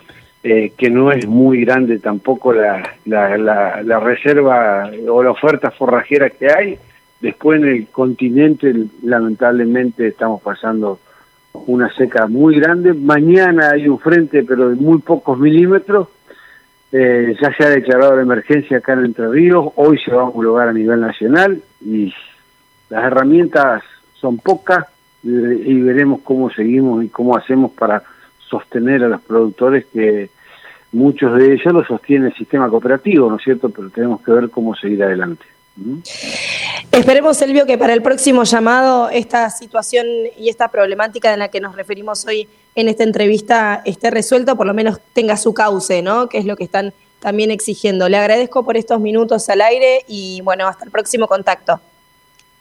eh, 0.46 0.74
que 0.76 0.90
no 0.90 1.10
es 1.10 1.26
muy 1.26 1.64
grande 1.64 1.98
tampoco 1.98 2.52
la, 2.52 2.96
la, 3.06 3.98
reserva 3.98 4.90
o 5.08 5.22
la 5.22 5.30
oferta 5.30 5.70
forrajera 5.70 6.28
que 6.28 6.52
hay. 6.52 6.78
Después 7.22 7.62
en 7.62 7.68
el 7.68 7.86
continente 7.86 8.70
lamentablemente 9.04 10.06
estamos 10.06 10.42
pasando 10.42 11.00
una 11.54 11.90
seca 11.94 12.26
muy 12.26 12.60
grande. 12.60 12.92
Mañana 12.92 13.70
hay 13.70 13.88
un 13.88 13.98
frente 13.98 14.44
pero 14.44 14.68
de 14.68 14.76
muy 14.76 14.98
pocos 14.98 15.38
milímetros. 15.38 16.08
Eh, 16.92 17.34
ya 17.40 17.50
se 17.56 17.64
ha 17.64 17.70
declarado 17.70 18.16
la 18.16 18.22
emergencia 18.22 18.76
acá 18.76 18.92
en 18.92 19.06
Entre 19.06 19.26
Ríos. 19.26 19.72
Hoy 19.76 19.98
se 20.04 20.12
va 20.12 20.20
a 20.20 20.24
homologar 20.26 20.68
a 20.68 20.74
nivel 20.74 21.00
nacional 21.00 21.62
y 21.80 22.12
las 22.90 23.02
herramientas 23.02 23.82
son 24.12 24.36
pocas 24.36 24.84
y 25.22 25.80
veremos 25.80 26.20
cómo 26.22 26.50
seguimos 26.50 27.02
y 27.02 27.08
cómo 27.08 27.34
hacemos 27.34 27.72
para 27.72 28.02
sostener 28.58 29.02
a 29.04 29.08
los 29.08 29.22
productores 29.22 29.86
que 29.92 30.30
muchos 30.92 31.36
de 31.36 31.54
ellos 31.54 31.72
lo 31.72 31.84
sostiene 31.84 32.28
el 32.28 32.34
sistema 32.34 32.68
cooperativo, 32.68 33.28
¿no 33.28 33.36
es 33.36 33.42
cierto? 33.42 33.68
Pero 33.68 33.90
tenemos 33.90 34.22
que 34.22 34.30
ver 34.30 34.50
cómo 34.50 34.74
seguir 34.74 35.02
adelante. 35.02 35.44
¿Mm? 35.76 35.98
Esperemos, 36.92 37.42
Elvio, 37.42 37.66
que 37.66 37.76
para 37.76 37.92
el 37.92 38.02
próximo 38.02 38.44
llamado 38.44 39.10
esta 39.10 39.50
situación 39.50 40.06
y 40.38 40.48
esta 40.48 40.68
problemática 40.68 41.32
en 41.32 41.40
la 41.40 41.48
que 41.48 41.60
nos 41.60 41.74
referimos 41.74 42.24
hoy 42.26 42.48
en 42.76 42.88
esta 42.88 43.02
entrevista 43.02 43.82
esté 43.84 44.10
resuelta, 44.10 44.54
por 44.54 44.66
lo 44.66 44.74
menos 44.74 45.00
tenga 45.12 45.36
su 45.36 45.52
cauce, 45.52 46.02
¿no? 46.02 46.28
Que 46.28 46.38
es 46.38 46.44
lo 46.44 46.56
que 46.56 46.64
están 46.64 46.92
también 47.18 47.50
exigiendo. 47.50 48.08
Le 48.08 48.16
agradezco 48.16 48.64
por 48.64 48.76
estos 48.76 49.00
minutos 49.00 49.48
al 49.48 49.62
aire 49.62 50.04
y 50.06 50.40
bueno, 50.42 50.68
hasta 50.68 50.84
el 50.84 50.92
próximo 50.92 51.26
contacto. 51.26 51.80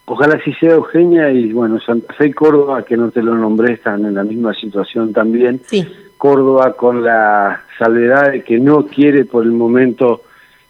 Ojalá 0.06 0.36
así 0.36 0.54
sea, 0.54 0.72
Eugenia, 0.72 1.32
y 1.32 1.54
bueno, 1.54 1.80
Santa 1.80 2.14
Fe 2.14 2.28
y 2.28 2.34
Córdoba, 2.34 2.84
que 2.84 2.98
no 2.98 3.10
te 3.12 3.24
lo 3.24 3.36
nombré, 3.36 3.74
están 3.74 4.06
en 4.06 4.16
la 4.16 4.24
misma 4.24 4.54
situación 4.54 5.14
también. 5.14 5.62
Sí. 5.66 5.88
Córdoba 6.18 6.74
con 6.74 7.04
la 7.04 7.64
salvedad 7.78 8.32
de 8.32 8.44
que 8.44 8.60
no 8.60 8.86
quiere 8.86 9.26
por 9.26 9.44
el 9.44 9.52
momento 9.52 10.24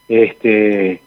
este, 0.08 1.02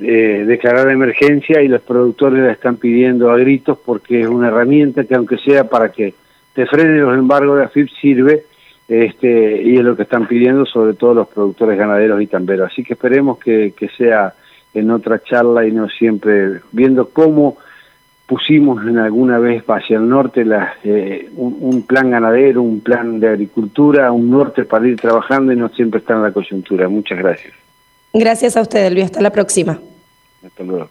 eh, 0.00 0.44
declarar 0.46 0.90
emergencia 0.90 1.60
y 1.60 1.68
los 1.68 1.82
productores 1.82 2.42
la 2.42 2.52
están 2.52 2.76
pidiendo 2.76 3.30
a 3.30 3.36
gritos 3.36 3.78
porque 3.84 4.20
es 4.20 4.28
una 4.28 4.48
herramienta 4.48 5.04
que 5.04 5.14
aunque 5.14 5.38
sea 5.38 5.68
para 5.68 5.90
que 5.90 6.14
te 6.54 6.66
frenen 6.66 7.00
los 7.00 7.18
embargos 7.18 7.58
de 7.58 7.64
AFIP 7.64 7.88
sirve 8.00 8.44
este, 8.86 9.62
y 9.62 9.76
es 9.76 9.84
lo 9.84 9.96
que 9.96 10.04
están 10.04 10.26
pidiendo 10.26 10.64
sobre 10.64 10.94
todo 10.94 11.14
los 11.14 11.28
productores 11.28 11.76
ganaderos 11.76 12.22
y 12.22 12.26
tamberos. 12.26 12.70
Así 12.72 12.82
que 12.82 12.94
esperemos 12.94 13.38
que, 13.38 13.74
que 13.76 13.88
sea 13.88 14.34
en 14.74 14.90
otra 14.90 15.22
charla 15.22 15.66
y 15.66 15.72
no 15.72 15.88
siempre 15.88 16.60
viendo 16.72 17.08
cómo 17.10 17.56
pusimos 18.26 18.86
en 18.86 18.98
alguna 18.98 19.38
vez 19.38 19.64
hacia 19.66 19.96
el 19.96 20.08
norte 20.08 20.44
la, 20.44 20.74
eh, 20.84 21.30
un, 21.34 21.82
plan 21.82 22.10
ganadero, 22.10 22.60
un 22.60 22.80
plan 22.80 23.18
de 23.18 23.28
agricultura, 23.28 24.12
un 24.12 24.30
norte 24.30 24.66
para 24.66 24.86
ir 24.86 25.00
trabajando 25.00 25.50
y 25.50 25.56
no 25.56 25.70
siempre 25.70 26.00
está 26.00 26.14
en 26.14 26.22
la 26.22 26.32
coyuntura. 26.32 26.88
Muchas 26.88 27.18
gracias. 27.18 27.54
Gracias 28.12 28.56
a 28.56 28.60
usted, 28.60 28.84
Elvio. 28.84 29.04
Hasta 29.04 29.22
la 29.22 29.30
próxima. 29.30 29.78
Hasta 30.44 30.62
luego. 30.62 30.90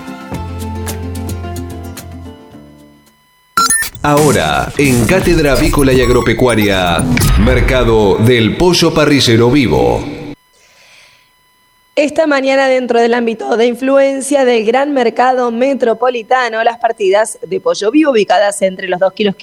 Ahora, 4.03 4.73
en 4.79 5.05
Cátedra 5.05 5.51
Avícola 5.51 5.93
y 5.93 6.01
Agropecuaria, 6.01 7.05
Mercado 7.39 8.15
del 8.15 8.57
Pollo 8.57 8.91
Parrillero 8.91 9.51
Vivo. 9.51 10.03
Esta 11.95 12.25
mañana, 12.25 12.67
dentro 12.67 12.99
del 12.99 13.13
ámbito 13.13 13.57
de 13.57 13.67
influencia 13.67 14.43
del 14.43 14.65
gran 14.65 14.91
mercado 14.91 15.51
metropolitano, 15.51 16.63
las 16.63 16.79
partidas 16.79 17.37
de 17.45 17.59
pollo 17.59 17.91
vivo 17.91 18.09
ubicadas 18.09 18.63
entre 18.63 18.87
los 18.87 18.99
2 18.99 19.13
kilos 19.13 19.35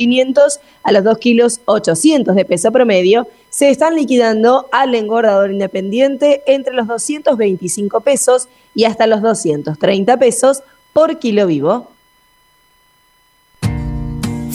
a 0.82 0.90
los 0.90 1.04
2 1.04 1.18
kilos 1.18 1.60
de 1.64 2.44
peso 2.44 2.72
promedio 2.72 3.28
se 3.50 3.70
están 3.70 3.94
liquidando 3.94 4.68
al 4.72 4.92
engordador 4.96 5.52
independiente 5.52 6.42
entre 6.46 6.74
los 6.74 6.88
225 6.88 8.00
pesos 8.00 8.48
y 8.74 8.86
hasta 8.86 9.06
los 9.06 9.22
230 9.22 10.16
pesos 10.16 10.64
por 10.92 11.20
kilo 11.20 11.46
vivo. 11.46 11.97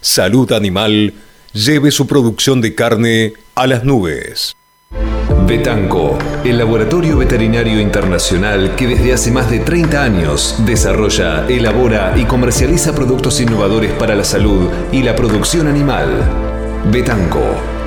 Salud 0.00 0.50
Animal 0.52 1.12
lleve 1.52 1.90
su 1.90 2.06
producción 2.06 2.60
de 2.60 2.74
carne 2.74 3.34
a 3.54 3.66
las 3.66 3.84
nubes. 3.84 4.56
Betanco, 5.46 6.16
el 6.44 6.58
laboratorio 6.58 7.18
veterinario 7.18 7.80
internacional 7.80 8.76
que 8.76 8.86
desde 8.86 9.12
hace 9.12 9.30
más 9.30 9.50
de 9.50 9.58
30 9.58 10.02
años 10.02 10.54
desarrolla, 10.64 11.46
elabora 11.48 12.14
y 12.16 12.24
comercializa 12.24 12.94
productos 12.94 13.40
innovadores 13.40 13.92
para 13.92 14.14
la 14.14 14.24
salud 14.24 14.70
y 14.90 15.02
la 15.02 15.14
producción 15.14 15.66
animal. 15.66 16.08
Betanco, 16.90 17.42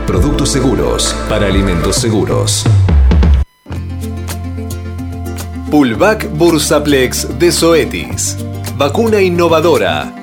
productos 0.06 0.50
seguros 0.50 1.16
para 1.28 1.48
alimentos 1.48 1.96
seguros. 1.96 2.64
Pulvac 5.72 6.30
Bursaplex 6.38 7.40
de 7.40 7.52
Zoetis. 7.52 8.38
Vacuna 8.78 9.22
innovadora. 9.22 10.23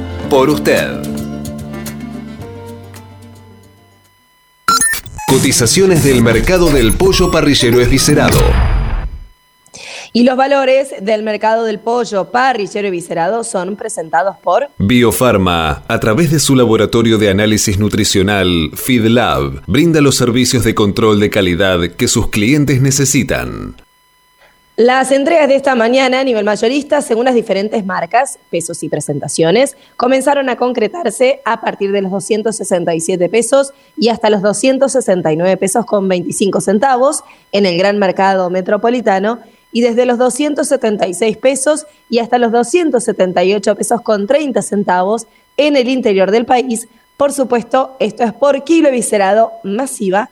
por 0.31 0.49
usted. 0.49 0.87
Cotizaciones 5.27 6.05
del 6.05 6.23
mercado 6.23 6.71
del 6.71 6.93
pollo 6.93 7.29
parrillero 7.29 7.81
esviscerado. 7.81 8.39
Y 10.13 10.23
los 10.23 10.37
valores 10.37 10.93
del 11.01 11.23
mercado 11.23 11.65
del 11.65 11.79
pollo 11.79 12.31
parrillero 12.31 12.87
y 12.87 12.91
viscerado 12.91 13.43
son 13.43 13.75
presentados 13.75 14.37
por 14.41 14.69
Biofarma, 14.77 15.83
a 15.89 15.99
través 15.99 16.31
de 16.31 16.39
su 16.39 16.55
laboratorio 16.55 17.17
de 17.17 17.29
análisis 17.29 17.77
nutricional 17.77 18.71
FeedLab, 18.73 19.63
brinda 19.67 19.99
los 19.99 20.15
servicios 20.15 20.63
de 20.63 20.73
control 20.73 21.19
de 21.19 21.29
calidad 21.29 21.81
que 21.97 22.07
sus 22.07 22.29
clientes 22.29 22.81
necesitan. 22.81 23.75
Las 24.83 25.11
entregas 25.11 25.47
de 25.47 25.55
esta 25.55 25.75
mañana 25.75 26.21
a 26.21 26.23
nivel 26.23 26.43
mayorista, 26.43 27.03
según 27.03 27.25
las 27.25 27.35
diferentes 27.35 27.85
marcas, 27.85 28.39
pesos 28.49 28.81
y 28.81 28.89
presentaciones, 28.89 29.77
comenzaron 29.95 30.49
a 30.49 30.55
concretarse 30.55 31.39
a 31.45 31.61
partir 31.61 31.91
de 31.91 32.01
los 32.01 32.09
267 32.09 33.29
pesos 33.29 33.73
y 33.95 34.09
hasta 34.09 34.31
los 34.31 34.41
269 34.41 35.55
pesos 35.57 35.85
con 35.85 36.07
25 36.07 36.61
centavos 36.61 37.23
en 37.51 37.67
el 37.67 37.77
gran 37.77 37.99
mercado 37.99 38.49
metropolitano 38.49 39.37
y 39.71 39.81
desde 39.81 40.07
los 40.07 40.17
276 40.17 41.37
pesos 41.37 41.85
y 42.09 42.17
hasta 42.17 42.39
los 42.39 42.51
278 42.51 43.75
pesos 43.75 44.01
con 44.01 44.25
30 44.25 44.63
centavos 44.63 45.27
en 45.57 45.75
el 45.75 45.89
interior 45.89 46.31
del 46.31 46.47
país. 46.47 46.87
Por 47.17 47.33
supuesto, 47.33 47.97
esto 47.99 48.23
es 48.23 48.33
por 48.33 48.63
kilo 48.63 48.89
viscerado 48.89 49.51
masiva 49.63 50.31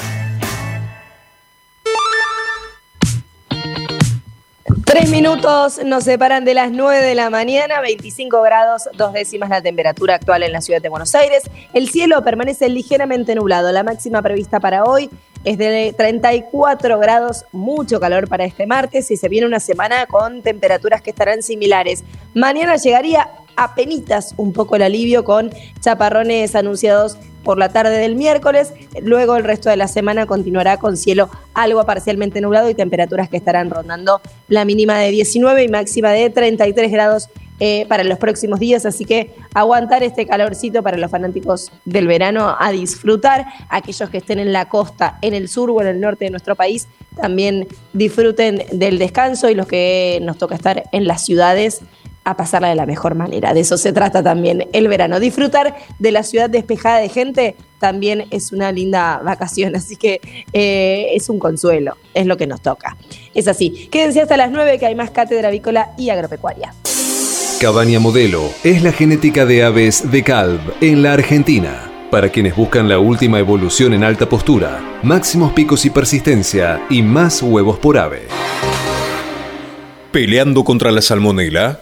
Tres 4.91 5.09
minutos 5.09 5.79
nos 5.85 6.03
separan 6.03 6.43
de 6.43 6.53
las 6.53 6.69
9 6.69 6.99
de 6.99 7.15
la 7.15 7.29
mañana, 7.29 7.79
25 7.79 8.41
grados, 8.41 8.89
dos 8.97 9.13
décimas 9.13 9.49
la 9.49 9.61
temperatura 9.61 10.15
actual 10.15 10.43
en 10.43 10.51
la 10.51 10.59
ciudad 10.59 10.81
de 10.81 10.89
Buenos 10.89 11.15
Aires. 11.15 11.43
El 11.73 11.87
cielo 11.87 12.21
permanece 12.25 12.67
ligeramente 12.67 13.33
nublado. 13.33 13.71
La 13.71 13.83
máxima 13.83 14.21
prevista 14.21 14.59
para 14.59 14.83
hoy 14.83 15.09
es 15.45 15.57
de 15.57 15.95
34 15.97 16.99
grados, 16.99 17.45
mucho 17.53 18.01
calor 18.01 18.27
para 18.27 18.43
este 18.43 18.67
martes 18.67 19.09
y 19.11 19.15
se 19.15 19.29
viene 19.29 19.47
una 19.47 19.61
semana 19.61 20.07
con 20.07 20.41
temperaturas 20.41 21.01
que 21.01 21.11
estarán 21.11 21.41
similares. 21.41 22.03
Mañana 22.33 22.75
llegaría 22.75 23.29
apenitas 23.55 24.33
un 24.37 24.53
poco 24.53 24.75
el 24.75 24.83
alivio 24.83 25.23
con 25.23 25.51
chaparrones 25.79 26.55
anunciados 26.55 27.17
por 27.43 27.57
la 27.57 27.69
tarde 27.69 27.97
del 27.97 28.15
miércoles. 28.15 28.73
Luego 29.01 29.35
el 29.35 29.43
resto 29.43 29.69
de 29.69 29.77
la 29.77 29.87
semana 29.87 30.25
continuará 30.25 30.77
con 30.77 30.97
cielo 30.97 31.29
algo 31.53 31.85
parcialmente 31.85 32.41
nublado 32.41 32.69
y 32.69 32.75
temperaturas 32.75 33.29
que 33.29 33.37
estarán 33.37 33.69
rondando 33.69 34.21
la 34.47 34.65
mínima 34.65 34.97
de 34.99 35.11
19 35.11 35.63
y 35.63 35.67
máxima 35.67 36.11
de 36.11 36.29
33 36.29 36.91
grados 36.91 37.29
eh, 37.63 37.85
para 37.87 38.03
los 38.03 38.17
próximos 38.17 38.59
días. 38.59 38.87
Así 38.87 39.05
que 39.05 39.35
aguantar 39.53 40.01
este 40.01 40.25
calorcito 40.25 40.81
para 40.81 40.97
los 40.97 41.11
fanáticos 41.11 41.71
del 41.85 42.07
verano, 42.07 42.55
a 42.59 42.71
disfrutar. 42.71 43.45
Aquellos 43.69 44.09
que 44.09 44.17
estén 44.17 44.39
en 44.39 44.51
la 44.51 44.67
costa, 44.67 45.19
en 45.21 45.35
el 45.35 45.47
sur 45.47 45.69
o 45.69 45.79
en 45.81 45.87
el 45.87 46.01
norte 46.01 46.25
de 46.25 46.31
nuestro 46.31 46.55
país, 46.55 46.87
también 47.15 47.67
disfruten 47.93 48.63
del 48.71 48.97
descanso 48.97 49.47
y 49.47 49.53
los 49.53 49.67
que 49.67 50.19
nos 50.23 50.39
toca 50.39 50.55
estar 50.55 50.85
en 50.91 51.05
las 51.05 51.23
ciudades 51.23 51.81
a 52.23 52.37
pasarla 52.37 52.69
de 52.69 52.75
la 52.75 52.85
mejor 52.85 53.15
manera. 53.15 53.53
De 53.53 53.61
eso 53.61 53.77
se 53.77 53.93
trata 53.93 54.23
también 54.23 54.67
el 54.73 54.87
verano. 54.87 55.19
Disfrutar 55.19 55.75
de 55.99 56.11
la 56.11 56.23
ciudad 56.23 56.49
despejada 56.49 56.99
de 56.99 57.09
gente 57.09 57.55
también 57.79 58.25
es 58.31 58.51
una 58.51 58.71
linda 58.71 59.21
vacación, 59.23 59.75
así 59.77 59.95
que 59.95 60.21
eh, 60.53 61.07
es 61.13 61.29
un 61.29 61.39
consuelo, 61.39 61.97
es 62.13 62.25
lo 62.25 62.37
que 62.37 62.47
nos 62.47 62.61
toca. 62.61 62.97
Es 63.33 63.47
así. 63.47 63.87
Quédense 63.91 64.21
hasta 64.21 64.37
las 64.37 64.51
9 64.51 64.77
que 64.79 64.85
hay 64.85 64.95
más 64.95 65.11
cátedra 65.11 65.49
avícola 65.49 65.91
y 65.97 66.09
agropecuaria. 66.09 66.73
Cabaña 67.59 67.99
Modelo 67.99 68.49
es 68.63 68.81
la 68.81 68.91
genética 68.91 69.45
de 69.45 69.63
aves 69.63 70.09
de 70.11 70.23
Calv 70.23 70.61
en 70.81 71.03
la 71.03 71.13
Argentina. 71.13 71.91
Para 72.09 72.29
quienes 72.29 72.55
buscan 72.55 72.89
la 72.89 72.99
última 72.99 73.39
evolución 73.39 73.93
en 73.93 74.03
alta 74.03 74.27
postura, 74.27 74.99
máximos 75.03 75.53
picos 75.53 75.85
y 75.85 75.91
persistencia 75.91 76.81
y 76.89 77.03
más 77.03 77.41
huevos 77.41 77.79
por 77.79 77.97
ave. 77.97 78.27
Peleando 80.11 80.65
contra 80.65 80.91
la 80.91 81.01
salmonela, 81.01 81.81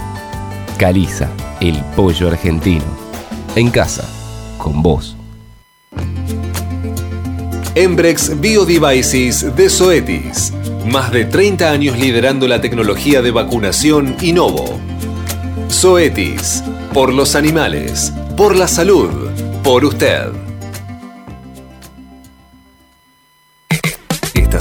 Caliza, 0.81 1.29
el 1.59 1.79
pollo 1.95 2.27
argentino. 2.27 2.85
En 3.55 3.69
casa, 3.69 4.03
con 4.57 4.81
vos. 4.81 5.15
Embrex 7.75 8.41
Biodevices 8.41 9.55
de 9.55 9.69
Zoetis. 9.69 10.51
Más 10.87 11.11
de 11.11 11.25
30 11.25 11.69
años 11.69 11.99
liderando 11.99 12.47
la 12.47 12.61
tecnología 12.61 13.21
de 13.21 13.29
vacunación 13.29 14.15
Innovo. 14.23 14.79
Zoetis. 15.69 16.63
Por 16.95 17.13
los 17.13 17.35
animales. 17.35 18.11
Por 18.35 18.55
la 18.55 18.67
salud. 18.67 19.29
Por 19.61 19.85
usted. 19.85 20.50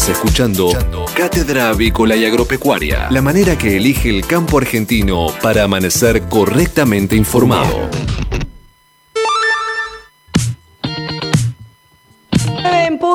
Escuchando 0.09 0.70
Cátedra 1.14 1.68
Avícola 1.68 2.16
y 2.16 2.24
Agropecuaria. 2.24 3.11
La 3.11 3.20
manera 3.20 3.59
que 3.59 3.76
elige 3.76 4.09
el 4.09 4.26
campo 4.26 4.57
argentino 4.59 5.26
para 5.42 5.64
amanecer 5.64 6.22
correctamente 6.22 7.16
informado. 7.16 7.88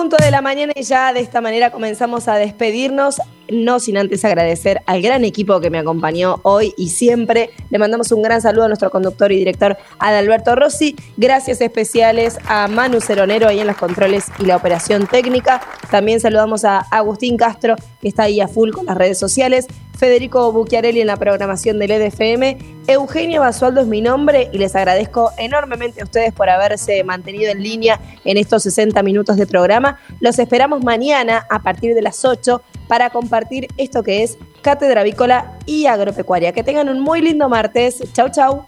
De 0.10 0.30
la 0.30 0.42
mañana 0.42 0.72
y 0.76 0.84
ya 0.84 1.12
de 1.14 1.20
esta 1.20 1.42
manera 1.42 1.72
comenzamos 1.72 2.28
a 2.28 2.36
despedirnos, 2.36 3.20
no 3.50 3.80
sin 3.80 3.98
antes 3.98 4.24
agradecer 4.24 4.82
al 4.86 5.02
gran 5.02 5.26
equipo 5.26 5.60
que 5.60 5.72
me 5.72 5.80
acompañó 5.80 6.40
hoy 6.44 6.76
y 6.78 6.90
siempre. 6.90 7.50
Le 7.72 7.80
mandamos 7.80 8.12
un 8.12 8.22
gran 8.22 8.40
saludo 8.40 8.66
a 8.66 8.68
nuestro 8.68 8.92
conductor 8.92 9.32
y 9.32 9.38
director 9.38 9.78
Adalberto 9.98 10.56
Rossi. 10.56 10.96
Gracias 11.18 11.60
especiales 11.60 12.38
a 12.48 12.68
Manu 12.68 13.02
Ceronero 13.02 13.48
ahí 13.48 13.60
en 13.60 13.68
los 13.68 13.78
controles 13.78 14.26
y 14.38 14.46
la 14.46 14.56
operación 14.58 15.08
técnica. 15.08 15.62
También 15.90 16.20
saludamos 16.20 16.66
a 16.66 16.80
Agustín 16.92 17.36
Castro 17.36 17.76
que 18.02 18.08
está 18.08 18.24
ahí 18.24 18.40
a 18.42 18.48
full 18.48 18.72
con 18.72 18.86
las 18.86 18.98
redes 18.98 19.18
sociales. 19.18 19.66
Federico 19.98 20.52
Bucchiarelli 20.52 21.02
en 21.02 21.08
la 21.08 21.18
programación 21.18 21.80
del 21.80 21.92
EDFM. 21.92 22.58
Eugenia 22.88 23.40
Basualdo 23.40 23.82
es 23.82 23.88
mi 23.88 24.02
nombre 24.02 24.50
y 24.52 24.58
les 24.58 24.76
agradezco 24.76 25.32
enormemente 25.38 26.02
a 26.02 26.06
ustedes 26.06 26.34
por 26.34 26.50
haberse 26.50 27.04
mantenido 27.04 27.52
en 27.52 27.62
línea 27.62 28.00
en 28.24 28.38
estos 28.38 28.64
60 28.64 29.02
minutos 29.04 29.38
de 29.38 29.48
programa. 29.48 30.00
Los 30.20 30.40
esperamos 30.40 30.84
mañana 30.84 31.46
a 31.50 31.60
partir 31.60 31.96
de 31.96 32.02
las 32.02 32.26
8 32.26 32.62
para 32.88 33.10
compartir 33.10 33.68
esto 33.78 34.04
que 34.04 34.24
es 34.24 34.38
Cátedra 34.62 35.02
Avícola 35.02 35.54
y 35.66 35.86
Agropecuaria. 35.86 36.52
Que 36.52 36.64
tengan 36.64 36.90
un 36.90 37.00
muy 37.00 37.22
lindo 37.22 37.50
martes. 37.50 38.04
Chau, 38.14 38.30
chau. 38.30 38.66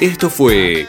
Esto 0.00 0.28
fue 0.28 0.88